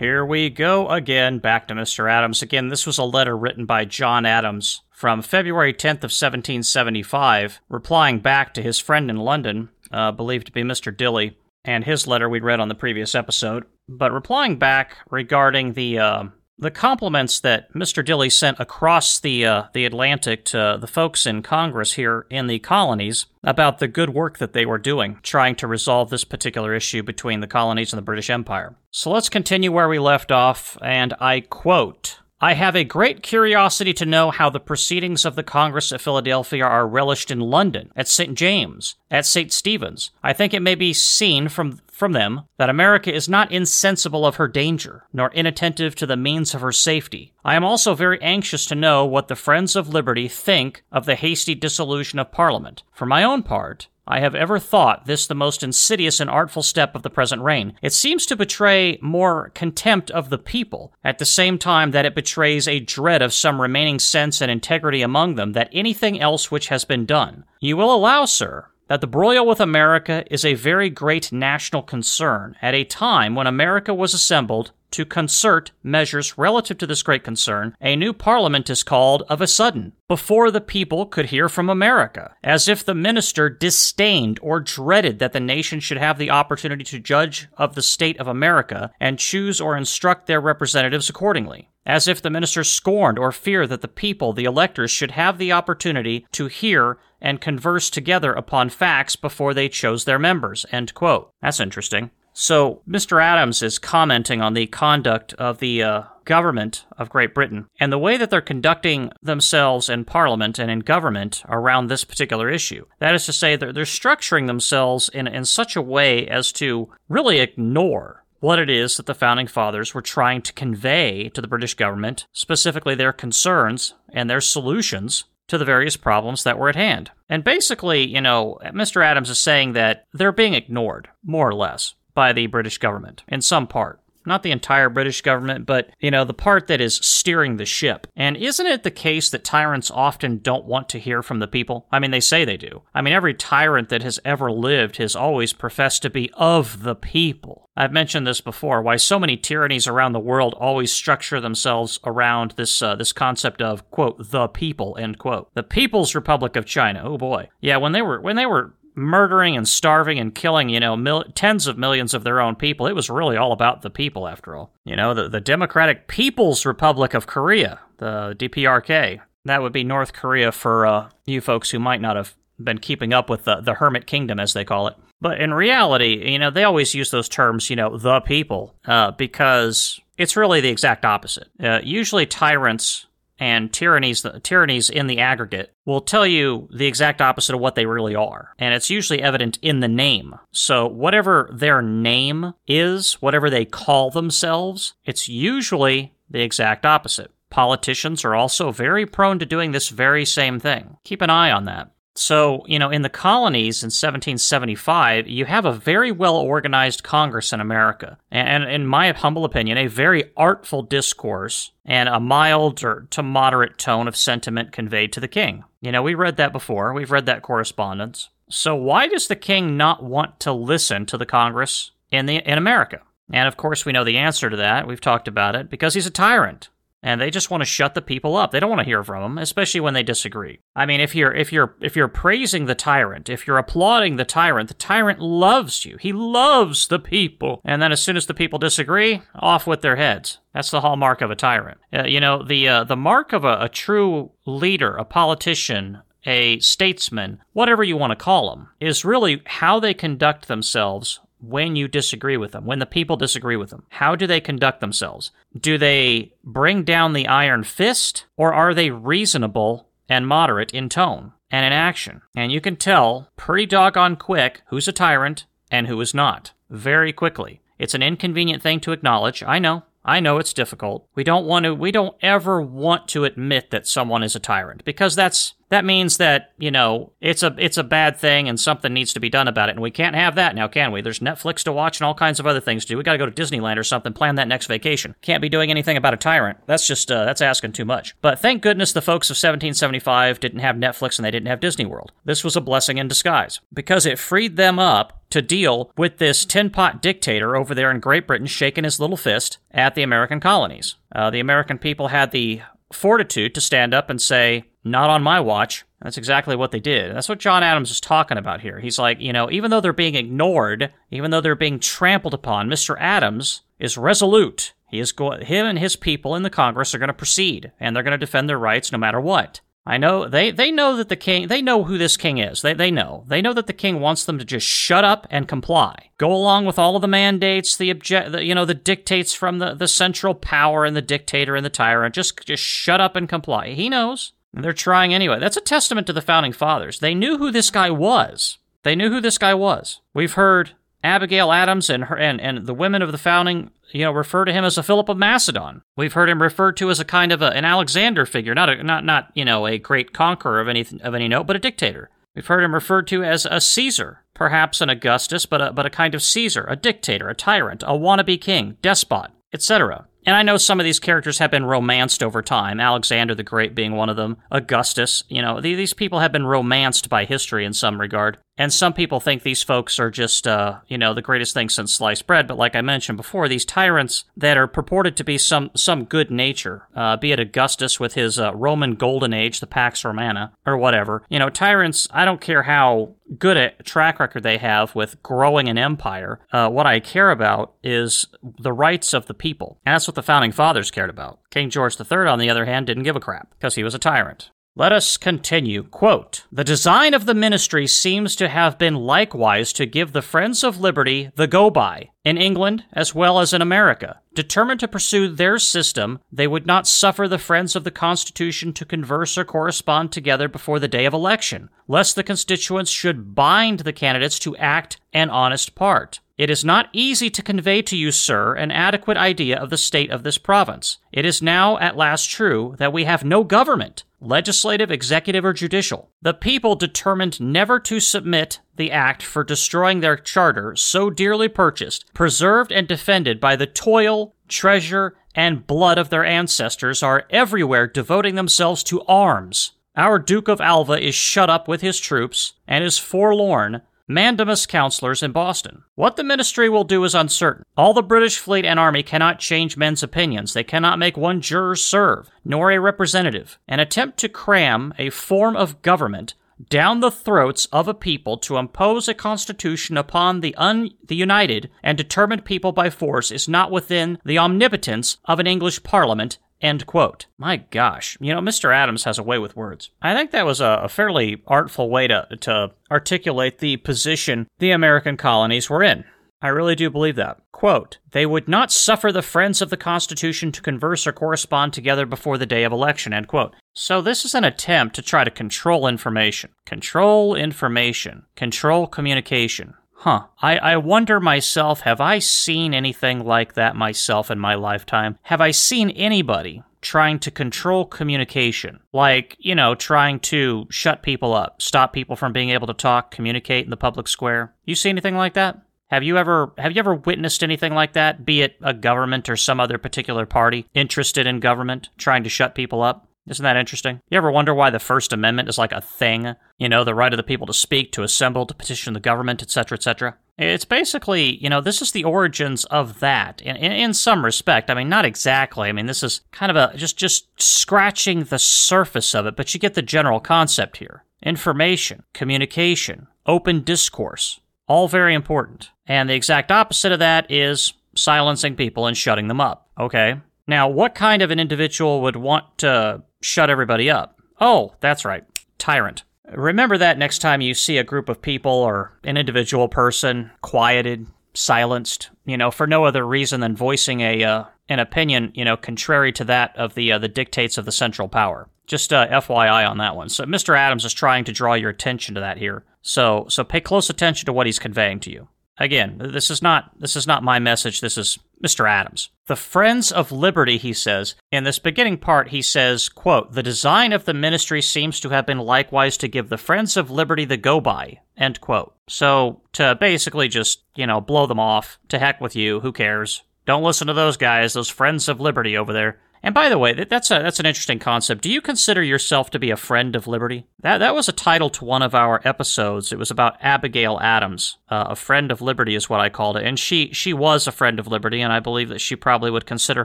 Here 0.00 0.24
we 0.24 0.48
go 0.48 0.88
again, 0.88 1.40
back 1.40 1.68
to 1.68 1.74
Mr. 1.74 2.10
Adams. 2.10 2.40
Again, 2.40 2.68
this 2.68 2.86
was 2.86 2.96
a 2.96 3.04
letter 3.04 3.36
written 3.36 3.66
by 3.66 3.84
John 3.84 4.24
Adams 4.24 4.80
from 4.90 5.20
February 5.20 5.74
10th 5.74 6.00
of 6.00 6.10
1775, 6.10 7.60
replying 7.68 8.20
back 8.20 8.54
to 8.54 8.62
his 8.62 8.78
friend 8.78 9.10
in 9.10 9.18
London, 9.18 9.68
uh, 9.92 10.10
believed 10.10 10.46
to 10.46 10.52
be 10.52 10.62
Mr. 10.62 10.96
Dilly, 10.96 11.36
and 11.66 11.84
his 11.84 12.06
letter 12.06 12.30
we'd 12.30 12.44
read 12.44 12.60
on 12.60 12.68
the 12.68 12.74
previous 12.74 13.14
episode, 13.14 13.66
but 13.90 14.10
replying 14.10 14.56
back 14.56 14.96
regarding 15.10 15.74
the 15.74 15.98
uh, 15.98 16.24
the 16.60 16.70
compliments 16.70 17.40
that 17.40 17.72
Mr. 17.72 18.04
Dilly 18.04 18.30
sent 18.30 18.60
across 18.60 19.18
the 19.18 19.46
uh, 19.46 19.64
the 19.72 19.84
Atlantic 19.86 20.44
to 20.46 20.78
the 20.80 20.86
folks 20.86 21.26
in 21.26 21.42
Congress 21.42 21.94
here 21.94 22.26
in 22.30 22.46
the 22.46 22.58
colonies 22.58 23.26
about 23.42 23.78
the 23.78 23.88
good 23.88 24.10
work 24.10 24.38
that 24.38 24.52
they 24.52 24.66
were 24.66 24.78
doing, 24.78 25.18
trying 25.22 25.56
to 25.56 25.66
resolve 25.66 26.10
this 26.10 26.24
particular 26.24 26.74
issue 26.74 27.02
between 27.02 27.40
the 27.40 27.46
colonies 27.46 27.92
and 27.92 27.98
the 27.98 28.04
British 28.04 28.30
Empire. 28.30 28.74
So 28.90 29.10
let's 29.10 29.28
continue 29.30 29.72
where 29.72 29.88
we 29.88 29.98
left 29.98 30.30
off, 30.30 30.76
and 30.82 31.14
I 31.18 31.40
quote. 31.40 32.19
I 32.42 32.54
have 32.54 32.74
a 32.74 32.84
great 32.84 33.22
curiosity 33.22 33.92
to 33.92 34.06
know 34.06 34.30
how 34.30 34.48
the 34.48 34.60
proceedings 34.60 35.26
of 35.26 35.36
the 35.36 35.42
Congress 35.42 35.92
at 35.92 36.00
Philadelphia 36.00 36.64
are 36.64 36.88
relished 36.88 37.30
in 37.30 37.38
London, 37.38 37.92
at 37.94 38.08
St. 38.08 38.34
James, 38.34 38.96
at 39.10 39.26
St. 39.26 39.52
Stephen's. 39.52 40.10
I 40.22 40.32
think 40.32 40.54
it 40.54 40.62
may 40.62 40.74
be 40.74 40.94
seen 40.94 41.50
from, 41.50 41.82
from 41.90 42.12
them 42.12 42.44
that 42.56 42.70
America 42.70 43.12
is 43.12 43.28
not 43.28 43.52
insensible 43.52 44.24
of 44.24 44.36
her 44.36 44.48
danger, 44.48 45.04
nor 45.12 45.30
inattentive 45.32 45.94
to 45.96 46.06
the 46.06 46.16
means 46.16 46.54
of 46.54 46.62
her 46.62 46.72
safety. 46.72 47.34
I 47.44 47.56
am 47.56 47.64
also 47.64 47.94
very 47.94 48.18
anxious 48.22 48.64
to 48.66 48.74
know 48.74 49.04
what 49.04 49.28
the 49.28 49.36
friends 49.36 49.76
of 49.76 49.90
liberty 49.90 50.26
think 50.26 50.82
of 50.90 51.04
the 51.04 51.16
hasty 51.16 51.54
dissolution 51.54 52.18
of 52.18 52.32
Parliament. 52.32 52.84
For 52.94 53.04
my 53.04 53.22
own 53.22 53.42
part, 53.42 53.88
I 54.10 54.18
have 54.18 54.34
ever 54.34 54.58
thought 54.58 55.06
this 55.06 55.28
the 55.28 55.36
most 55.36 55.62
insidious 55.62 56.18
and 56.18 56.28
artful 56.28 56.64
step 56.64 56.96
of 56.96 57.02
the 57.02 57.10
present 57.10 57.42
reign. 57.42 57.74
It 57.80 57.92
seems 57.92 58.26
to 58.26 58.34
betray 58.34 58.98
more 59.00 59.50
contempt 59.54 60.10
of 60.10 60.30
the 60.30 60.38
people, 60.38 60.92
at 61.04 61.18
the 61.18 61.24
same 61.24 61.58
time 61.58 61.92
that 61.92 62.04
it 62.04 62.16
betrays 62.16 62.66
a 62.66 62.80
dread 62.80 63.22
of 63.22 63.32
some 63.32 63.60
remaining 63.60 64.00
sense 64.00 64.42
and 64.42 64.50
integrity 64.50 65.00
among 65.00 65.36
them 65.36 65.52
than 65.52 65.68
anything 65.70 66.20
else 66.20 66.50
which 66.50 66.68
has 66.68 66.84
been 66.84 67.06
done. 67.06 67.44
You 67.60 67.76
will 67.76 67.94
allow, 67.94 68.24
sir, 68.24 68.66
that 68.90 69.00
the 69.00 69.06
broil 69.06 69.46
with 69.46 69.60
America 69.60 70.24
is 70.32 70.44
a 70.44 70.54
very 70.54 70.90
great 70.90 71.30
national 71.30 71.80
concern 71.80 72.56
at 72.60 72.74
a 72.74 72.82
time 72.82 73.36
when 73.36 73.46
America 73.46 73.94
was 73.94 74.12
assembled 74.12 74.72
to 74.90 75.04
concert 75.04 75.70
measures 75.84 76.36
relative 76.36 76.76
to 76.76 76.88
this 76.88 77.04
great 77.04 77.22
concern, 77.22 77.76
a 77.80 77.94
new 77.94 78.12
parliament 78.12 78.68
is 78.68 78.82
called 78.82 79.22
of 79.28 79.40
a 79.40 79.46
sudden, 79.46 79.92
before 80.08 80.50
the 80.50 80.60
people 80.60 81.06
could 81.06 81.26
hear 81.26 81.48
from 81.48 81.70
America, 81.70 82.34
as 82.42 82.66
if 82.66 82.84
the 82.84 82.92
minister 82.92 83.48
disdained 83.48 84.40
or 84.42 84.58
dreaded 84.58 85.20
that 85.20 85.32
the 85.32 85.38
nation 85.38 85.78
should 85.78 85.98
have 85.98 86.18
the 86.18 86.30
opportunity 86.30 86.82
to 86.82 86.98
judge 86.98 87.46
of 87.56 87.76
the 87.76 87.82
state 87.82 88.18
of 88.18 88.26
America 88.26 88.90
and 88.98 89.20
choose 89.20 89.60
or 89.60 89.76
instruct 89.76 90.26
their 90.26 90.40
representatives 90.40 91.08
accordingly. 91.08 91.70
As 91.90 92.06
if 92.06 92.22
the 92.22 92.30
minister 92.30 92.62
scorned 92.62 93.18
or 93.18 93.32
feared 93.32 93.70
that 93.70 93.80
the 93.80 93.88
people, 93.88 94.32
the 94.32 94.44
electors, 94.44 94.92
should 94.92 95.10
have 95.10 95.38
the 95.38 95.50
opportunity 95.50 96.24
to 96.30 96.46
hear 96.46 96.98
and 97.20 97.40
converse 97.40 97.90
together 97.90 98.32
upon 98.32 98.68
facts 98.68 99.16
before 99.16 99.52
they 99.52 99.68
chose 99.68 100.04
their 100.04 100.16
members. 100.16 100.64
End 100.70 100.94
quote. 100.94 101.32
That's 101.42 101.58
interesting. 101.58 102.12
So, 102.32 102.82
Mr. 102.88 103.20
Adams 103.20 103.60
is 103.60 103.80
commenting 103.80 104.40
on 104.40 104.54
the 104.54 104.68
conduct 104.68 105.32
of 105.34 105.58
the 105.58 105.82
uh, 105.82 106.02
government 106.24 106.86
of 106.96 107.10
Great 107.10 107.34
Britain 107.34 107.66
and 107.80 107.92
the 107.92 107.98
way 107.98 108.16
that 108.16 108.30
they're 108.30 108.40
conducting 108.40 109.10
themselves 109.20 109.88
in 109.88 110.04
Parliament 110.04 110.60
and 110.60 110.70
in 110.70 110.78
government 110.78 111.42
around 111.48 111.88
this 111.88 112.04
particular 112.04 112.48
issue. 112.48 112.86
That 113.00 113.16
is 113.16 113.26
to 113.26 113.32
say, 113.32 113.56
they're, 113.56 113.72
they're 113.72 113.82
structuring 113.82 114.46
themselves 114.46 115.08
in, 115.08 115.26
in 115.26 115.44
such 115.44 115.74
a 115.74 115.82
way 115.82 116.28
as 116.28 116.52
to 116.52 116.88
really 117.08 117.40
ignore 117.40 118.19
what 118.40 118.58
it 118.58 118.68
is 118.68 118.96
that 118.96 119.06
the 119.06 119.14
founding 119.14 119.46
fathers 119.46 119.94
were 119.94 120.02
trying 120.02 120.42
to 120.42 120.52
convey 120.52 121.28
to 121.30 121.40
the 121.40 121.48
British 121.48 121.74
government, 121.74 122.26
specifically 122.32 122.94
their 122.94 123.12
concerns 123.12 123.94
and 124.12 124.28
their 124.28 124.40
solutions 124.40 125.24
to 125.46 125.58
the 125.58 125.64
various 125.64 125.96
problems 125.96 126.44
that 126.44 126.58
were 126.58 126.68
at 126.68 126.76
hand. 126.76 127.10
And 127.28 127.44
basically, 127.44 128.06
you 128.06 128.20
know, 128.20 128.58
Mr. 128.66 129.04
Adams 129.04 129.30
is 129.30 129.38
saying 129.38 129.72
that 129.74 130.06
they're 130.12 130.32
being 130.32 130.54
ignored, 130.54 131.08
more 131.24 131.48
or 131.48 131.54
less, 131.54 131.94
by 132.14 132.32
the 132.32 132.46
British 132.46 132.78
government 132.78 133.22
in 133.28 133.40
some 133.40 133.66
part. 133.66 134.00
Not 134.30 134.42
the 134.42 134.50
entire 134.50 134.88
British 134.88 135.20
government, 135.20 135.66
but, 135.66 135.90
you 136.00 136.10
know, 136.10 136.24
the 136.24 136.32
part 136.32 136.68
that 136.68 136.80
is 136.80 136.96
steering 137.02 137.56
the 137.56 137.66
ship. 137.66 138.06
And 138.16 138.36
isn't 138.36 138.66
it 138.66 138.82
the 138.82 138.90
case 138.90 139.28
that 139.30 139.44
tyrants 139.44 139.90
often 139.90 140.38
don't 140.38 140.64
want 140.64 140.88
to 140.90 140.98
hear 140.98 141.22
from 141.22 141.40
the 141.40 141.46
people? 141.46 141.86
I 141.92 141.98
mean, 141.98 142.10
they 142.10 142.20
say 142.20 142.44
they 142.44 142.56
do. 142.56 142.82
I 142.94 143.02
mean, 143.02 143.12
every 143.12 143.34
tyrant 143.34 143.90
that 143.90 144.02
has 144.02 144.18
ever 144.24 144.50
lived 144.50 144.96
has 144.96 145.14
always 145.14 145.52
professed 145.52 146.00
to 146.02 146.10
be 146.10 146.30
of 146.34 146.82
the 146.82 146.94
people. 146.94 147.68
I've 147.76 147.92
mentioned 147.92 148.26
this 148.26 148.40
before. 148.40 148.82
Why 148.82 148.96
so 148.96 149.18
many 149.18 149.36
tyrannies 149.36 149.86
around 149.86 150.12
the 150.12 150.20
world 150.20 150.54
always 150.58 150.92
structure 150.92 151.40
themselves 151.40 151.98
around 152.04 152.52
this 152.52 152.82
uh, 152.82 152.94
this 152.94 153.12
concept 153.12 153.62
of 153.62 153.90
quote 153.90 154.30
the 154.30 154.48
people 154.48 154.98
end 155.00 155.18
quote. 155.18 155.48
The 155.54 155.62
People's 155.62 156.14
Republic 156.14 156.56
of 156.56 156.66
China. 156.66 157.00
Oh 157.04 157.16
boy, 157.16 157.48
yeah. 157.60 157.78
When 157.78 157.92
they 157.92 158.02
were 158.02 158.20
when 158.20 158.36
they 158.36 158.44
were 158.44 158.74
murdering 159.00 159.56
and 159.56 159.66
starving 159.66 160.18
and 160.18 160.34
killing, 160.34 160.68
you 160.68 160.78
know, 160.78 160.96
mil- 160.96 161.24
tens 161.34 161.66
of 161.66 161.78
millions 161.78 162.14
of 162.14 162.22
their 162.22 162.40
own 162.40 162.54
people. 162.54 162.86
It 162.86 162.94
was 162.94 163.10
really 163.10 163.36
all 163.36 163.52
about 163.52 163.82
the 163.82 163.90
people, 163.90 164.28
after 164.28 164.54
all. 164.54 164.72
You 164.84 164.96
know, 164.96 165.14
the, 165.14 165.28
the 165.28 165.40
Democratic 165.40 166.06
People's 166.06 166.64
Republic 166.66 167.14
of 167.14 167.26
Korea, 167.26 167.80
the 167.98 168.36
DPRK. 168.38 169.20
That 169.46 169.62
would 169.62 169.72
be 169.72 169.84
North 169.84 170.12
Korea 170.12 170.52
for 170.52 170.86
uh, 170.86 171.08
you 171.24 171.40
folks 171.40 171.70
who 171.70 171.78
might 171.78 172.00
not 172.00 172.16
have 172.16 172.34
been 172.62 172.78
keeping 172.78 173.12
up 173.12 173.30
with 173.30 173.44
the, 173.44 173.60
the 173.60 173.74
Hermit 173.74 174.06
Kingdom, 174.06 174.38
as 174.38 174.52
they 174.52 174.64
call 174.64 174.86
it. 174.88 174.96
But 175.20 175.40
in 175.40 175.52
reality, 175.52 176.30
you 176.30 176.38
know, 176.38 176.50
they 176.50 176.64
always 176.64 176.94
use 176.94 177.10
those 177.10 177.28
terms, 177.28 177.70
you 177.70 177.76
know, 177.76 177.96
the 177.96 178.20
people, 178.20 178.74
uh, 178.84 179.12
because 179.12 179.98
it's 180.18 180.36
really 180.36 180.60
the 180.60 180.68
exact 180.68 181.04
opposite. 181.04 181.48
Uh, 181.62 181.80
usually, 181.82 182.26
tyrants 182.26 183.06
and 183.40 183.72
tyrannies, 183.72 184.24
tyrannies 184.42 184.90
in 184.90 185.06
the 185.06 185.18
aggregate 185.18 185.74
will 185.86 186.02
tell 186.02 186.26
you 186.26 186.68
the 186.72 186.86
exact 186.86 187.22
opposite 187.22 187.54
of 187.54 187.60
what 187.60 187.74
they 187.74 187.86
really 187.86 188.14
are. 188.14 188.54
And 188.58 188.74
it's 188.74 188.90
usually 188.90 189.22
evident 189.22 189.58
in 189.62 189.80
the 189.80 189.88
name. 189.88 190.38
So, 190.52 190.86
whatever 190.86 191.50
their 191.52 191.80
name 191.80 192.52
is, 192.68 193.14
whatever 193.14 193.48
they 193.48 193.64
call 193.64 194.10
themselves, 194.10 194.94
it's 195.04 195.28
usually 195.28 196.12
the 196.28 196.42
exact 196.42 196.84
opposite. 196.84 197.32
Politicians 197.48 198.24
are 198.24 198.36
also 198.36 198.70
very 198.70 199.06
prone 199.06 199.40
to 199.40 199.46
doing 199.46 199.72
this 199.72 199.88
very 199.88 200.24
same 200.24 200.60
thing. 200.60 200.98
Keep 201.02 201.22
an 201.22 201.30
eye 201.30 201.50
on 201.50 201.64
that. 201.64 201.90
So, 202.20 202.64
you 202.66 202.78
know, 202.78 202.90
in 202.90 203.00
the 203.00 203.08
colonies 203.08 203.82
in 203.82 203.86
1775, 203.86 205.26
you 205.26 205.46
have 205.46 205.64
a 205.64 205.72
very 205.72 206.12
well 206.12 206.36
organized 206.36 207.02
Congress 207.02 207.50
in 207.50 207.62
America. 207.62 208.18
And 208.30 208.62
in 208.64 208.86
my 208.86 209.10
humble 209.12 209.46
opinion, 209.46 209.78
a 209.78 209.86
very 209.86 210.30
artful 210.36 210.82
discourse 210.82 211.72
and 211.86 212.10
a 212.10 212.20
mild 212.20 212.84
or 212.84 213.06
to 213.12 213.22
moderate 213.22 213.78
tone 213.78 214.06
of 214.06 214.18
sentiment 214.18 214.70
conveyed 214.70 215.14
to 215.14 215.20
the 215.20 215.28
king. 215.28 215.64
You 215.80 215.92
know, 215.92 216.02
we 216.02 216.14
read 216.14 216.36
that 216.36 216.52
before, 216.52 216.92
we've 216.92 217.10
read 217.10 217.24
that 217.24 217.40
correspondence. 217.40 218.28
So, 218.50 218.76
why 218.76 219.08
does 219.08 219.28
the 219.28 219.34
king 219.34 219.78
not 219.78 220.04
want 220.04 220.40
to 220.40 220.52
listen 220.52 221.06
to 221.06 221.16
the 221.16 221.24
Congress 221.24 221.92
in, 222.10 222.26
the, 222.26 222.36
in 222.36 222.58
America? 222.58 223.00
And 223.32 223.48
of 223.48 223.56
course, 223.56 223.86
we 223.86 223.92
know 223.92 224.04
the 224.04 224.18
answer 224.18 224.50
to 224.50 224.58
that. 224.58 224.86
We've 224.86 225.00
talked 225.00 225.26
about 225.26 225.54
it 225.54 225.70
because 225.70 225.94
he's 225.94 226.06
a 226.06 226.10
tyrant 226.10 226.68
and 227.02 227.20
they 227.20 227.30
just 227.30 227.50
want 227.50 227.62
to 227.62 227.66
shut 227.66 227.94
the 227.94 228.02
people 228.02 228.36
up. 228.36 228.50
They 228.50 228.60
don't 228.60 228.70
want 228.70 228.80
to 228.80 228.86
hear 228.86 229.02
from 229.02 229.22
them, 229.22 229.38
especially 229.38 229.80
when 229.80 229.94
they 229.94 230.02
disagree. 230.02 230.60
I 230.76 230.86
mean, 230.86 231.00
if 231.00 231.14
you're 231.14 231.34
if 231.34 231.52
you're 231.52 231.74
if 231.80 231.96
you're 231.96 232.08
praising 232.08 232.66
the 232.66 232.74
tyrant, 232.74 233.28
if 233.28 233.46
you're 233.46 233.58
applauding 233.58 234.16
the 234.16 234.24
tyrant, 234.24 234.68
the 234.68 234.74
tyrant 234.74 235.20
loves 235.20 235.84
you. 235.84 235.96
He 236.00 236.12
loves 236.12 236.88
the 236.88 236.98
people. 236.98 237.60
And 237.64 237.80
then 237.80 237.92
as 237.92 238.02
soon 238.02 238.16
as 238.16 238.26
the 238.26 238.34
people 238.34 238.58
disagree, 238.58 239.22
off 239.34 239.66
with 239.66 239.80
their 239.80 239.96
heads. 239.96 240.38
That's 240.52 240.70
the 240.70 240.80
hallmark 240.80 241.20
of 241.20 241.30
a 241.30 241.36
tyrant. 241.36 241.78
Uh, 241.92 242.04
you 242.04 242.20
know, 242.20 242.42
the 242.42 242.68
uh, 242.68 242.84
the 242.84 242.96
mark 242.96 243.32
of 243.32 243.44
a, 243.44 243.58
a 243.62 243.68
true 243.68 244.32
leader, 244.46 244.96
a 244.96 245.04
politician, 245.04 246.02
a 246.26 246.58
statesman, 246.58 247.40
whatever 247.52 247.82
you 247.82 247.96
want 247.96 248.10
to 248.10 248.24
call 248.24 248.50
them, 248.50 248.68
is 248.80 249.04
really 249.04 249.42
how 249.46 249.80
they 249.80 249.94
conduct 249.94 250.48
themselves 250.48 251.20
when 251.40 251.76
you 251.76 251.88
disagree 251.88 252.36
with 252.36 252.52
them, 252.52 252.66
when 252.66 252.78
the 252.78 252.86
people 252.86 253.16
disagree 253.16 253.56
with 253.56 253.70
them? 253.70 253.84
How 253.88 254.16
do 254.16 254.26
they 254.26 254.40
conduct 254.40 254.80
themselves? 254.80 255.30
Do 255.58 255.78
they 255.78 256.34
bring 256.44 256.84
down 256.84 257.12
the 257.12 257.26
iron 257.26 257.64
fist, 257.64 258.26
or 258.36 258.52
are 258.52 258.74
they 258.74 258.90
reasonable 258.90 259.88
and 260.08 260.26
moderate 260.26 260.72
in 260.72 260.88
tone 260.88 261.32
and 261.50 261.64
in 261.64 261.72
action? 261.72 262.22
And 262.36 262.52
you 262.52 262.60
can 262.60 262.76
tell 262.76 263.28
pretty 263.36 263.66
doggone 263.66 264.16
quick 264.16 264.62
who's 264.68 264.88
a 264.88 264.92
tyrant 264.92 265.46
and 265.70 265.86
who 265.86 266.00
is 266.00 266.14
not, 266.14 266.52
very 266.68 267.12
quickly. 267.12 267.60
It's 267.78 267.94
an 267.94 268.02
inconvenient 268.02 268.62
thing 268.62 268.80
to 268.80 268.92
acknowledge, 268.92 269.42
I 269.42 269.58
know. 269.58 269.84
I 270.04 270.20
know 270.20 270.38
it's 270.38 270.54
difficult. 270.54 271.06
We 271.14 271.24
don't 271.24 271.46
want 271.46 271.64
to 271.64 271.74
we 271.74 271.92
don't 271.92 272.16
ever 272.22 272.60
want 272.62 273.06
to 273.08 273.24
admit 273.24 273.70
that 273.70 273.86
someone 273.86 274.22
is 274.22 274.34
a 274.34 274.40
tyrant 274.40 274.84
because 274.84 275.14
that's 275.14 275.54
that 275.70 275.84
means 275.84 276.16
that, 276.16 276.52
you 276.58 276.70
know, 276.70 277.12
it's 277.20 277.42
a 277.42 277.54
it's 277.56 277.78
a 277.78 277.84
bad 277.84 278.18
thing 278.18 278.48
and 278.48 278.58
something 278.58 278.92
needs 278.92 279.12
to 279.14 279.20
be 279.20 279.30
done 279.30 279.48
about 279.48 279.68
it. 279.68 279.72
And 279.72 279.80
we 279.80 279.92
can't 279.92 280.16
have 280.16 280.34
that 280.34 280.54
now, 280.56 280.66
can 280.66 280.90
we? 280.90 281.00
There's 281.00 281.20
Netflix 281.20 281.62
to 281.62 281.72
watch 281.72 282.00
and 282.00 282.06
all 282.06 282.14
kinds 282.14 282.40
of 282.40 282.46
other 282.46 282.60
things 282.60 282.84
to 282.84 282.88
do. 282.88 282.96
We 282.98 283.04
got 283.04 283.12
to 283.12 283.18
go 283.18 283.26
to 283.26 283.42
Disneyland 283.42 283.78
or 283.78 283.84
something, 283.84 284.12
plan 284.12 284.34
that 284.34 284.48
next 284.48 284.66
vacation. 284.66 285.14
Can't 285.22 285.40
be 285.40 285.48
doing 285.48 285.70
anything 285.70 285.96
about 285.96 286.12
a 286.12 286.16
tyrant. 286.18 286.58
That's 286.66 286.86
just 286.86 287.10
uh, 287.10 287.24
that's 287.24 287.40
asking 287.40 287.72
too 287.72 287.84
much. 287.84 288.16
But 288.20 288.40
thank 288.40 288.62
goodness 288.62 288.92
the 288.92 289.00
folks 289.00 289.30
of 289.30 289.34
1775 289.34 290.40
didn't 290.40 290.58
have 290.58 290.74
Netflix 290.74 291.18
and 291.18 291.24
they 291.24 291.30
didn't 291.30 291.48
have 291.48 291.60
Disney 291.60 291.86
World. 291.86 292.12
This 292.24 292.42
was 292.42 292.56
a 292.56 292.60
blessing 292.60 292.98
in 292.98 293.06
disguise 293.06 293.60
because 293.72 294.06
it 294.06 294.18
freed 294.18 294.56
them 294.56 294.80
up 294.80 295.20
to 295.30 295.40
deal 295.40 295.92
with 295.96 296.18
this 296.18 296.44
tin 296.44 296.70
pot 296.70 297.00
dictator 297.00 297.54
over 297.54 297.76
there 297.76 297.92
in 297.92 298.00
Great 298.00 298.26
Britain 298.26 298.48
shaking 298.48 298.82
his 298.82 298.98
little 298.98 299.16
fist 299.16 299.58
at 299.70 299.94
the 299.94 300.02
American 300.02 300.40
colonies. 300.40 300.96
Uh, 301.14 301.30
the 301.30 301.38
American 301.38 301.78
people 301.78 302.08
had 302.08 302.32
the 302.32 302.60
fortitude 302.92 303.54
to 303.54 303.60
stand 303.60 303.94
up 303.94 304.10
and 304.10 304.20
say, 304.20 304.64
Not 304.84 305.10
on 305.10 305.22
my 305.22 305.40
watch. 305.40 305.84
That's 306.02 306.16
exactly 306.16 306.56
what 306.56 306.70
they 306.70 306.80
did. 306.80 307.14
That's 307.14 307.28
what 307.28 307.38
John 307.38 307.62
Adams 307.62 307.90
is 307.90 308.00
talking 308.00 308.38
about 308.38 308.62
here. 308.62 308.80
He's 308.80 308.98
like, 308.98 309.20
you 309.20 309.32
know, 309.32 309.50
even 309.50 309.70
though 309.70 309.80
they're 309.80 309.92
being 309.92 310.14
ignored, 310.14 310.92
even 311.10 311.30
though 311.30 311.42
they're 311.42 311.54
being 311.54 311.78
trampled 311.78 312.32
upon, 312.32 312.68
Mr. 312.68 312.96
Adams 312.98 313.62
is 313.78 313.98
resolute. 313.98 314.72
He 314.88 314.98
is 314.98 315.12
go- 315.12 315.32
him 315.32 315.66
and 315.66 315.78
his 315.78 315.96
people 315.96 316.34
in 316.34 316.42
the 316.42 316.50
Congress 316.50 316.94
are 316.94 316.98
going 316.98 317.08
to 317.08 317.14
proceed, 317.14 317.72
and 317.78 317.94
they're 317.94 318.02
going 318.02 318.12
to 318.12 318.18
defend 318.18 318.48
their 318.48 318.58
rights 318.58 318.90
no 318.90 318.98
matter 318.98 319.20
what. 319.20 319.60
I 319.86 319.96
know 319.96 320.28
they, 320.28 320.50
they 320.50 320.70
know 320.70 320.96
that 320.96 321.08
the 321.08 321.16
king 321.16 321.48
they 321.48 321.62
know 321.62 321.84
who 321.84 321.96
this 321.96 322.16
king 322.16 322.38
is. 322.38 322.60
They 322.60 322.74
they 322.74 322.90
know. 322.90 323.24
They 323.28 323.40
know 323.40 323.54
that 323.54 323.66
the 323.66 323.72
king 323.72 323.98
wants 323.98 324.24
them 324.24 324.38
to 324.38 324.44
just 324.44 324.66
shut 324.66 325.04
up 325.04 325.26
and 325.30 325.48
comply. 325.48 326.10
Go 326.18 326.32
along 326.32 326.66
with 326.66 326.78
all 326.78 326.96
of 326.96 327.02
the 327.02 327.08
mandates, 327.08 327.76
the 327.76 327.90
object 327.90 328.32
the, 328.32 328.44
you 328.44 328.54
know, 328.54 328.66
the 328.66 328.74
dictates 328.74 329.32
from 329.32 329.58
the, 329.58 329.74
the 329.74 329.88
central 329.88 330.34
power 330.34 330.84
and 330.84 330.94
the 330.94 331.02
dictator 331.02 331.56
and 331.56 331.64
the 331.64 331.70
tyrant. 331.70 332.14
Just 332.14 332.46
just 332.46 332.62
shut 332.62 333.00
up 333.00 333.16
and 333.16 333.28
comply. 333.28 333.70
He 333.70 333.88
knows. 333.88 334.32
And 334.54 334.64
they're 334.64 334.72
trying 334.72 335.14
anyway. 335.14 335.38
That's 335.38 335.56
a 335.56 335.62
testament 335.62 336.06
to 336.08 336.12
the 336.12 336.22
founding 336.22 336.52
fathers. 336.52 336.98
They 336.98 337.14
knew 337.14 337.38
who 337.38 337.50
this 337.50 337.70
guy 337.70 337.90
was. 337.90 338.58
They 338.82 338.96
knew 338.96 339.10
who 339.10 339.20
this 339.20 339.38
guy 339.38 339.54
was. 339.54 340.00
We've 340.14 340.32
heard 340.32 340.72
Abigail 341.04 341.52
Adams 341.52 341.88
and 341.88 342.04
her 342.04 342.16
and, 342.16 342.40
and 342.40 342.66
the 342.66 342.74
women 342.74 343.02
of 343.02 343.12
the 343.12 343.18
founding 343.18 343.70
you 343.92 344.04
know, 344.04 344.12
refer 344.12 344.44
to 344.44 344.52
him 344.52 344.64
as 344.64 344.78
a 344.78 344.82
Philip 344.82 345.08
of 345.08 345.16
Macedon. 345.16 345.82
We've 345.96 346.12
heard 346.12 346.28
him 346.28 346.42
referred 346.42 346.76
to 346.78 346.90
as 346.90 347.00
a 347.00 347.04
kind 347.04 347.32
of 347.32 347.42
a, 347.42 347.50
an 347.50 347.64
Alexander 347.64 348.26
figure, 348.26 348.54
not 348.54 348.68
a, 348.68 348.82
not 348.82 349.04
not 349.04 349.30
you 349.34 349.44
know 349.44 349.66
a 349.66 349.78
great 349.78 350.12
conqueror 350.12 350.60
of 350.60 350.68
any 350.68 350.86
of 351.02 351.14
any 351.14 351.28
note, 351.28 351.46
but 351.46 351.56
a 351.56 351.60
dictator. 351.60 352.10
We've 352.34 352.46
heard 352.46 352.62
him 352.62 352.74
referred 352.74 353.08
to 353.08 353.24
as 353.24 353.44
a 353.44 353.60
Caesar, 353.60 354.22
perhaps 354.34 354.80
an 354.80 354.88
Augustus, 354.88 355.46
but 355.46 355.60
a, 355.60 355.72
but 355.72 355.86
a 355.86 355.90
kind 355.90 356.14
of 356.14 356.22
Caesar, 356.22 356.64
a 356.68 356.76
dictator, 356.76 357.28
a 357.28 357.34
tyrant, 357.34 357.82
a 357.82 357.88
wannabe 357.88 358.40
king, 358.40 358.76
despot, 358.82 359.30
etc. 359.52 360.06
And 360.26 360.36
I 360.36 360.42
know 360.42 360.56
some 360.56 360.78
of 360.78 360.84
these 360.84 361.00
characters 361.00 361.38
have 361.38 361.50
been 361.50 361.64
romanced 361.64 362.22
over 362.22 362.42
time, 362.42 362.78
Alexander 362.78 363.34
the 363.34 363.42
Great 363.42 363.74
being 363.74 363.92
one 363.92 364.08
of 364.08 364.16
them, 364.16 364.36
Augustus. 364.50 365.24
You 365.28 365.40
know, 365.40 365.60
these 365.60 365.94
people 365.94 366.20
have 366.20 366.32
been 366.32 366.46
romanced 366.46 367.08
by 367.08 367.24
history 367.24 367.64
in 367.64 367.72
some 367.72 368.00
regard. 368.00 368.38
And 368.60 368.70
some 368.70 368.92
people 368.92 369.20
think 369.20 369.42
these 369.42 369.62
folks 369.62 369.98
are 369.98 370.10
just, 370.10 370.46
uh, 370.46 370.80
you 370.86 370.98
know, 370.98 371.14
the 371.14 371.22
greatest 371.22 371.54
thing 371.54 371.70
since 371.70 371.94
sliced 371.94 372.26
bread. 372.26 372.46
But 372.46 372.58
like 372.58 372.76
I 372.76 372.82
mentioned 372.82 373.16
before, 373.16 373.48
these 373.48 373.64
tyrants 373.64 374.24
that 374.36 374.58
are 374.58 374.66
purported 374.66 375.16
to 375.16 375.24
be 375.24 375.38
some 375.38 375.70
some 375.74 376.04
good 376.04 376.30
nature, 376.30 376.86
uh, 376.94 377.16
be 377.16 377.32
it 377.32 377.40
Augustus 377.40 377.98
with 377.98 378.12
his 378.12 378.38
uh, 378.38 378.54
Roman 378.54 378.96
Golden 378.96 379.32
Age, 379.32 379.60
the 379.60 379.66
Pax 379.66 380.04
Romana, 380.04 380.52
or 380.66 380.76
whatever. 380.76 381.22
You 381.30 381.38
know, 381.38 381.48
tyrants. 381.48 382.06
I 382.10 382.26
don't 382.26 382.42
care 382.42 382.64
how 382.64 383.14
good 383.38 383.56
a 383.56 383.70
track 383.82 384.20
record 384.20 384.42
they 384.42 384.58
have 384.58 384.94
with 384.94 385.22
growing 385.22 385.70
an 385.70 385.78
empire. 385.78 386.40
Uh, 386.52 386.68
what 386.68 386.84
I 386.84 387.00
care 387.00 387.30
about 387.30 387.72
is 387.82 388.26
the 388.42 388.74
rights 388.74 389.14
of 389.14 389.24
the 389.24 389.32
people, 389.32 389.80
and 389.86 389.94
that's 389.94 390.06
what 390.06 390.16
the 390.16 390.22
founding 390.22 390.52
fathers 390.52 390.90
cared 390.90 391.08
about. 391.08 391.40
King 391.48 391.70
George 391.70 391.98
III, 391.98 392.26
on 392.26 392.38
the 392.38 392.50
other 392.50 392.66
hand, 392.66 392.86
didn't 392.86 393.04
give 393.04 393.16
a 393.16 393.20
crap 393.20 393.48
because 393.52 393.76
he 393.76 393.82
was 393.82 393.94
a 393.94 393.98
tyrant. 393.98 394.50
Let 394.76 394.92
us 394.92 395.16
continue. 395.16 395.82
Quote 395.82 396.44
The 396.52 396.62
design 396.62 397.12
of 397.12 397.26
the 397.26 397.34
ministry 397.34 397.88
seems 397.88 398.36
to 398.36 398.48
have 398.48 398.78
been 398.78 398.94
likewise 398.94 399.72
to 399.72 399.84
give 399.84 400.12
the 400.12 400.22
Friends 400.22 400.62
of 400.62 400.78
Liberty 400.78 401.32
the 401.34 401.48
go 401.48 401.70
by, 401.70 402.10
in 402.24 402.38
England 402.38 402.84
as 402.92 403.12
well 403.12 403.40
as 403.40 403.52
in 403.52 403.62
America. 403.62 404.20
Determined 404.32 404.78
to 404.78 404.86
pursue 404.86 405.26
their 405.26 405.58
system, 405.58 406.20
they 406.30 406.46
would 406.46 406.68
not 406.68 406.86
suffer 406.86 407.26
the 407.26 407.36
Friends 407.36 407.74
of 407.74 407.82
the 407.82 407.90
Constitution 407.90 408.72
to 408.74 408.84
converse 408.84 409.36
or 409.36 409.44
correspond 409.44 410.12
together 410.12 410.46
before 410.46 410.78
the 410.78 410.86
day 410.86 411.04
of 411.04 411.12
election, 411.12 411.68
lest 411.88 412.14
the 412.14 412.22
constituents 412.22 412.92
should 412.92 413.34
bind 413.34 413.80
the 413.80 413.92
candidates 413.92 414.38
to 414.38 414.56
act 414.56 415.00
an 415.12 415.30
honest 415.30 415.74
part. 415.74 416.20
It 416.38 416.48
is 416.48 416.64
not 416.64 416.88
easy 416.92 417.28
to 417.28 417.42
convey 417.42 417.82
to 417.82 417.96
you, 417.96 418.12
sir, 418.12 418.54
an 418.54 418.70
adequate 418.70 419.16
idea 419.16 419.58
of 419.58 419.68
the 419.68 419.76
state 419.76 420.12
of 420.12 420.22
this 420.22 420.38
province. 420.38 420.98
It 421.12 421.26
is 421.26 421.42
now 421.42 421.76
at 421.78 421.96
last 421.96 422.30
true 422.30 422.76
that 422.78 422.92
we 422.92 423.02
have 423.04 423.24
no 423.24 423.42
government 423.42 424.04
legislative, 424.20 424.90
executive, 424.90 425.44
or 425.44 425.52
judicial. 425.52 426.10
The 426.22 426.34
people 426.34 426.76
determined 426.76 427.40
never 427.40 427.80
to 427.80 428.00
submit 428.00 428.60
the 428.76 428.90
act 428.90 429.22
for 429.22 429.44
destroying 429.44 430.00
their 430.00 430.16
charter 430.16 430.76
so 430.76 431.10
dearly 431.10 431.48
purchased, 431.48 432.12
preserved, 432.14 432.72
and 432.72 432.86
defended 432.86 433.40
by 433.40 433.56
the 433.56 433.66
toil, 433.66 434.34
treasure, 434.48 435.16
and 435.34 435.66
blood 435.66 435.98
of 435.98 436.10
their 436.10 436.24
ancestors 436.24 437.02
are 437.02 437.26
everywhere 437.30 437.86
devoting 437.86 438.34
themselves 438.34 438.82
to 438.84 439.02
arms. 439.02 439.72
Our 439.96 440.18
Duke 440.18 440.48
of 440.48 440.60
Alva 440.60 441.00
is 441.04 441.14
shut 441.14 441.50
up 441.50 441.68
with 441.68 441.80
his 441.80 441.98
troops 441.98 442.54
and 442.66 442.84
is 442.84 442.98
forlorn 442.98 443.82
mandamus 444.10 444.66
counselors 444.66 445.22
in 445.22 445.32
Boston. 445.32 445.84
What 445.94 446.16
the 446.16 446.24
ministry 446.24 446.68
will 446.68 446.84
do 446.84 447.04
is 447.04 447.14
uncertain. 447.14 447.64
All 447.76 447.94
the 447.94 448.02
British 448.02 448.38
fleet 448.38 448.64
and 448.64 448.78
army 448.78 449.02
cannot 449.02 449.38
change 449.38 449.76
men's 449.76 450.02
opinions. 450.02 450.52
They 450.52 450.64
cannot 450.64 450.98
make 450.98 451.16
one 451.16 451.40
juror 451.40 451.76
serve, 451.76 452.28
nor 452.44 452.72
a 452.72 452.80
representative. 452.80 453.58
An 453.68 453.78
attempt 453.78 454.18
to 454.18 454.28
cram 454.28 454.92
a 454.98 455.10
form 455.10 455.56
of 455.56 455.80
government 455.82 456.34
down 456.68 457.00
the 457.00 457.10
throats 457.10 457.66
of 457.66 457.88
a 457.88 457.94
people 457.94 458.36
to 458.36 458.58
impose 458.58 459.08
a 459.08 459.14
constitution 459.14 459.96
upon 459.96 460.40
the 460.40 460.54
un- 460.56 460.90
the 461.06 461.16
united 461.16 461.70
and 461.82 461.96
determined 461.96 462.44
people 462.44 462.72
by 462.72 462.90
force 462.90 463.30
is 463.30 463.48
not 463.48 463.70
within 463.70 464.18
the 464.24 464.38
omnipotence 464.38 465.16
of 465.24 465.40
an 465.40 465.46
English 465.46 465.82
parliament 465.82 466.38
End 466.60 466.86
quote. 466.86 467.26
My 467.38 467.56
gosh, 467.56 468.18
you 468.20 468.34
know, 468.34 468.40
Mr. 468.40 468.74
Adams 468.74 469.04
has 469.04 469.18
a 469.18 469.22
way 469.22 469.38
with 469.38 469.56
words. 469.56 469.90
I 470.02 470.14
think 470.14 470.30
that 470.30 470.44
was 470.44 470.60
a, 470.60 470.80
a, 470.82 470.88
fairly 470.88 471.42
artful 471.46 471.88
way 471.88 472.06
to, 472.08 472.28
to 472.40 472.72
articulate 472.90 473.58
the 473.58 473.78
position 473.78 474.46
the 474.58 474.70
American 474.70 475.16
colonies 475.16 475.70
were 475.70 475.82
in. 475.82 476.04
I 476.42 476.48
really 476.48 476.74
do 476.74 476.90
believe 476.90 477.16
that. 477.16 477.38
Quote, 477.52 477.98
they 478.12 478.24
would 478.24 478.48
not 478.48 478.72
suffer 478.72 479.12
the 479.12 479.20
friends 479.20 479.60
of 479.60 479.68
the 479.68 479.76
Constitution 479.76 480.52
to 480.52 480.62
converse 480.62 481.06
or 481.06 481.12
correspond 481.12 481.74
together 481.74 482.06
before 482.06 482.38
the 482.38 482.46
day 482.46 482.64
of 482.64 482.72
election, 482.72 483.12
end 483.12 483.28
quote. 483.28 483.54
So 483.74 484.00
this 484.00 484.24
is 484.24 484.34
an 484.34 484.44
attempt 484.44 484.94
to 484.96 485.02
try 485.02 485.24
to 485.24 485.30
control 485.30 485.86
information. 485.86 486.50
Control 486.64 487.34
information. 487.34 488.24
Control 488.36 488.86
communication. 488.86 489.74
Huh. 490.00 490.28
I, 490.40 490.56
I 490.56 490.76
wonder 490.78 491.20
myself, 491.20 491.80
have 491.80 492.00
I 492.00 492.20
seen 492.20 492.72
anything 492.72 493.22
like 493.22 493.52
that 493.52 493.76
myself 493.76 494.30
in 494.30 494.38
my 494.38 494.54
lifetime? 494.54 495.18
Have 495.24 495.42
I 495.42 495.50
seen 495.50 495.90
anybody 495.90 496.62
trying 496.80 497.18
to 497.18 497.30
control 497.30 497.84
communication? 497.84 498.80
Like, 498.94 499.36
you 499.38 499.54
know, 499.54 499.74
trying 499.74 500.20
to 500.20 500.66
shut 500.70 501.02
people 501.02 501.34
up, 501.34 501.60
stop 501.60 501.92
people 501.92 502.16
from 502.16 502.32
being 502.32 502.48
able 502.48 502.66
to 502.68 502.72
talk, 502.72 503.10
communicate 503.10 503.64
in 503.64 503.70
the 503.70 503.76
public 503.76 504.08
square? 504.08 504.54
You 504.64 504.74
see 504.74 504.88
anything 504.88 505.16
like 505.16 505.34
that? 505.34 505.60
Have 505.90 506.02
you 506.02 506.16
ever 506.16 506.54
have 506.56 506.72
you 506.72 506.78
ever 506.78 506.94
witnessed 506.94 507.42
anything 507.42 507.74
like 507.74 507.92
that? 507.92 508.24
Be 508.24 508.40
it 508.40 508.56
a 508.62 508.72
government 508.72 509.28
or 509.28 509.36
some 509.36 509.60
other 509.60 509.76
particular 509.76 510.24
party 510.24 510.64
interested 510.72 511.26
in 511.26 511.40
government 511.40 511.90
trying 511.98 512.22
to 512.22 512.30
shut 512.30 512.54
people 512.54 512.80
up? 512.80 513.09
Isn't 513.30 513.44
that 513.44 513.56
interesting? 513.56 514.00
You 514.10 514.18
ever 514.18 514.32
wonder 514.32 514.52
why 514.52 514.70
the 514.70 514.80
First 514.80 515.12
Amendment 515.12 515.48
is 515.48 515.56
like 515.56 515.70
a 515.70 515.80
thing? 515.80 516.34
You 516.58 516.68
know, 516.68 516.82
the 516.82 516.96
right 516.96 517.12
of 517.12 517.16
the 517.16 517.22
people 517.22 517.46
to 517.46 517.54
speak, 517.54 517.92
to 517.92 518.02
assemble, 518.02 518.44
to 518.44 518.54
petition 518.54 518.92
the 518.92 518.98
government, 518.98 519.40
etc., 519.40 519.76
etc. 519.76 520.16
It's 520.36 520.64
basically, 520.64 521.36
you 521.36 521.48
know, 521.48 521.60
this 521.60 521.80
is 521.80 521.92
the 521.92 522.02
origins 522.02 522.64
of 522.66 522.98
that 523.00 523.40
in, 523.42 523.54
in, 523.56 523.72
in, 523.72 523.94
some 523.94 524.24
respect. 524.24 524.68
I 524.68 524.74
mean, 524.74 524.88
not 524.88 525.04
exactly. 525.04 525.68
I 525.68 525.72
mean, 525.72 525.86
this 525.86 526.02
is 526.02 526.22
kind 526.32 526.50
of 526.50 526.56
a 526.56 526.76
just 526.76 526.96
just 526.96 527.28
scratching 527.40 528.24
the 528.24 528.38
surface 528.38 529.14
of 529.14 529.26
it, 529.26 529.36
but 529.36 529.54
you 529.54 529.60
get 529.60 529.74
the 529.74 529.82
general 529.82 530.18
concept 530.18 530.78
here. 530.78 531.04
Information, 531.22 532.02
communication, 532.12 533.06
open 533.26 533.62
discourse, 533.62 534.40
all 534.66 534.88
very 534.88 535.14
important. 535.14 535.70
And 535.86 536.08
the 536.08 536.14
exact 536.14 536.50
opposite 536.50 536.92
of 536.92 536.98
that 536.98 537.30
is 537.30 537.74
silencing 537.94 538.56
people 538.56 538.86
and 538.86 538.96
shutting 538.96 539.28
them 539.28 539.40
up. 539.40 539.68
Okay? 539.78 540.20
Now, 540.46 540.68
what 540.68 540.94
kind 540.94 541.22
of 541.22 541.30
an 541.30 541.38
individual 541.38 542.00
would 542.02 542.16
want 542.16 542.58
to 542.58 543.02
shut 543.20 543.50
everybody 543.50 543.90
up. 543.90 544.18
Oh, 544.40 544.74
that's 544.80 545.04
right, 545.04 545.24
tyrant. 545.58 546.04
Remember 546.32 546.78
that 546.78 546.98
next 546.98 547.18
time 547.18 547.40
you 547.40 547.54
see 547.54 547.78
a 547.78 547.84
group 547.84 548.08
of 548.08 548.22
people 548.22 548.52
or 548.52 548.92
an 549.04 549.16
individual 549.16 549.68
person 549.68 550.30
quieted, 550.42 551.06
silenced, 551.34 552.10
you 552.24 552.36
know, 552.36 552.50
for 552.50 552.66
no 552.66 552.84
other 552.84 553.06
reason 553.06 553.40
than 553.40 553.56
voicing 553.56 554.00
a 554.00 554.22
uh, 554.22 554.44
an 554.68 554.78
opinion, 554.78 555.32
you 555.34 555.44
know, 555.44 555.56
contrary 555.56 556.12
to 556.12 556.24
that 556.24 556.56
of 556.56 556.74
the 556.74 556.92
uh, 556.92 556.98
the 556.98 557.08
dictates 557.08 557.58
of 557.58 557.64
the 557.64 557.72
central 557.72 558.08
power. 558.08 558.48
Just 558.66 558.92
uh, 558.92 559.08
FYI 559.08 559.68
on 559.68 559.78
that 559.78 559.96
one. 559.96 560.08
So 560.08 560.24
Mr. 560.24 560.56
Adams 560.56 560.84
is 560.84 560.92
trying 560.94 561.24
to 561.24 561.32
draw 561.32 561.54
your 561.54 561.70
attention 561.70 562.14
to 562.14 562.20
that 562.20 562.38
here. 562.38 562.64
So 562.82 563.26
so 563.28 563.42
pay 563.42 563.60
close 563.60 563.90
attention 563.90 564.26
to 564.26 564.32
what 564.32 564.46
he's 564.46 564.60
conveying 564.60 565.00
to 565.00 565.10
you. 565.10 565.28
Again, 565.58 565.98
this 565.98 566.30
is 566.30 566.40
not 566.40 566.70
this 566.78 566.94
is 566.94 567.06
not 567.06 567.24
my 567.24 567.40
message. 567.40 567.80
This 567.80 567.98
is 567.98 568.18
Mr. 568.44 568.68
Adams. 568.68 569.10
The 569.26 569.36
Friends 569.36 569.92
of 569.92 570.10
Liberty, 570.10 570.58
he 570.58 570.72
says. 570.72 571.14
In 571.30 571.44
this 571.44 571.58
beginning 571.58 571.98
part, 571.98 572.28
he 572.28 572.42
says, 572.42 572.88
quote, 572.88 573.32
The 573.32 573.42
design 573.42 573.92
of 573.92 574.04
the 574.04 574.14
ministry 574.14 574.62
seems 574.62 575.00
to 575.00 575.10
have 575.10 575.26
been 575.26 575.38
likewise 575.38 575.96
to 575.98 576.08
give 576.08 576.28
the 576.28 576.38
Friends 576.38 576.76
of 576.76 576.90
Liberty 576.90 577.24
the 577.24 577.36
go 577.36 577.60
by, 577.60 578.00
end 578.16 578.40
quote. 578.40 578.74
So, 578.88 579.42
to 579.52 579.76
basically 579.78 580.28
just, 580.28 580.64
you 580.74 580.86
know, 580.86 581.00
blow 581.00 581.26
them 581.26 581.40
off, 581.40 581.78
to 581.88 581.98
heck 581.98 582.20
with 582.20 582.34
you, 582.34 582.60
who 582.60 582.72
cares? 582.72 583.22
Don't 583.46 583.62
listen 583.62 583.86
to 583.86 583.94
those 583.94 584.16
guys, 584.16 584.52
those 584.52 584.68
Friends 584.68 585.08
of 585.08 585.20
Liberty 585.20 585.56
over 585.56 585.72
there. 585.72 586.00
And 586.22 586.34
by 586.34 586.48
the 586.48 586.58
way, 586.58 586.84
that's 586.84 587.10
a 587.10 587.18
that's 587.20 587.40
an 587.40 587.46
interesting 587.46 587.78
concept. 587.78 588.22
Do 588.22 588.30
you 588.30 588.40
consider 588.40 588.82
yourself 588.82 589.30
to 589.30 589.38
be 589.38 589.50
a 589.50 589.56
friend 589.56 589.96
of 589.96 590.06
liberty? 590.06 590.46
That 590.60 590.78
that 590.78 590.94
was 590.94 591.08
a 591.08 591.12
title 591.12 591.48
to 591.50 591.64
one 591.64 591.82
of 591.82 591.94
our 591.94 592.20
episodes. 592.24 592.92
It 592.92 592.98
was 592.98 593.10
about 593.10 593.38
Abigail 593.40 593.98
Adams, 594.02 594.58
uh, 594.68 594.86
a 594.90 594.96
friend 594.96 595.30
of 595.30 595.40
liberty 595.40 595.74
is 595.74 595.88
what 595.88 596.00
I 596.00 596.10
called 596.10 596.36
it, 596.36 596.44
and 596.44 596.58
she 596.58 596.92
she 596.92 597.14
was 597.14 597.46
a 597.46 597.52
friend 597.52 597.78
of 597.78 597.86
liberty, 597.86 598.20
and 598.20 598.32
I 598.32 598.40
believe 598.40 598.68
that 598.68 598.80
she 598.80 598.96
probably 598.96 599.30
would 599.30 599.46
consider 599.46 599.84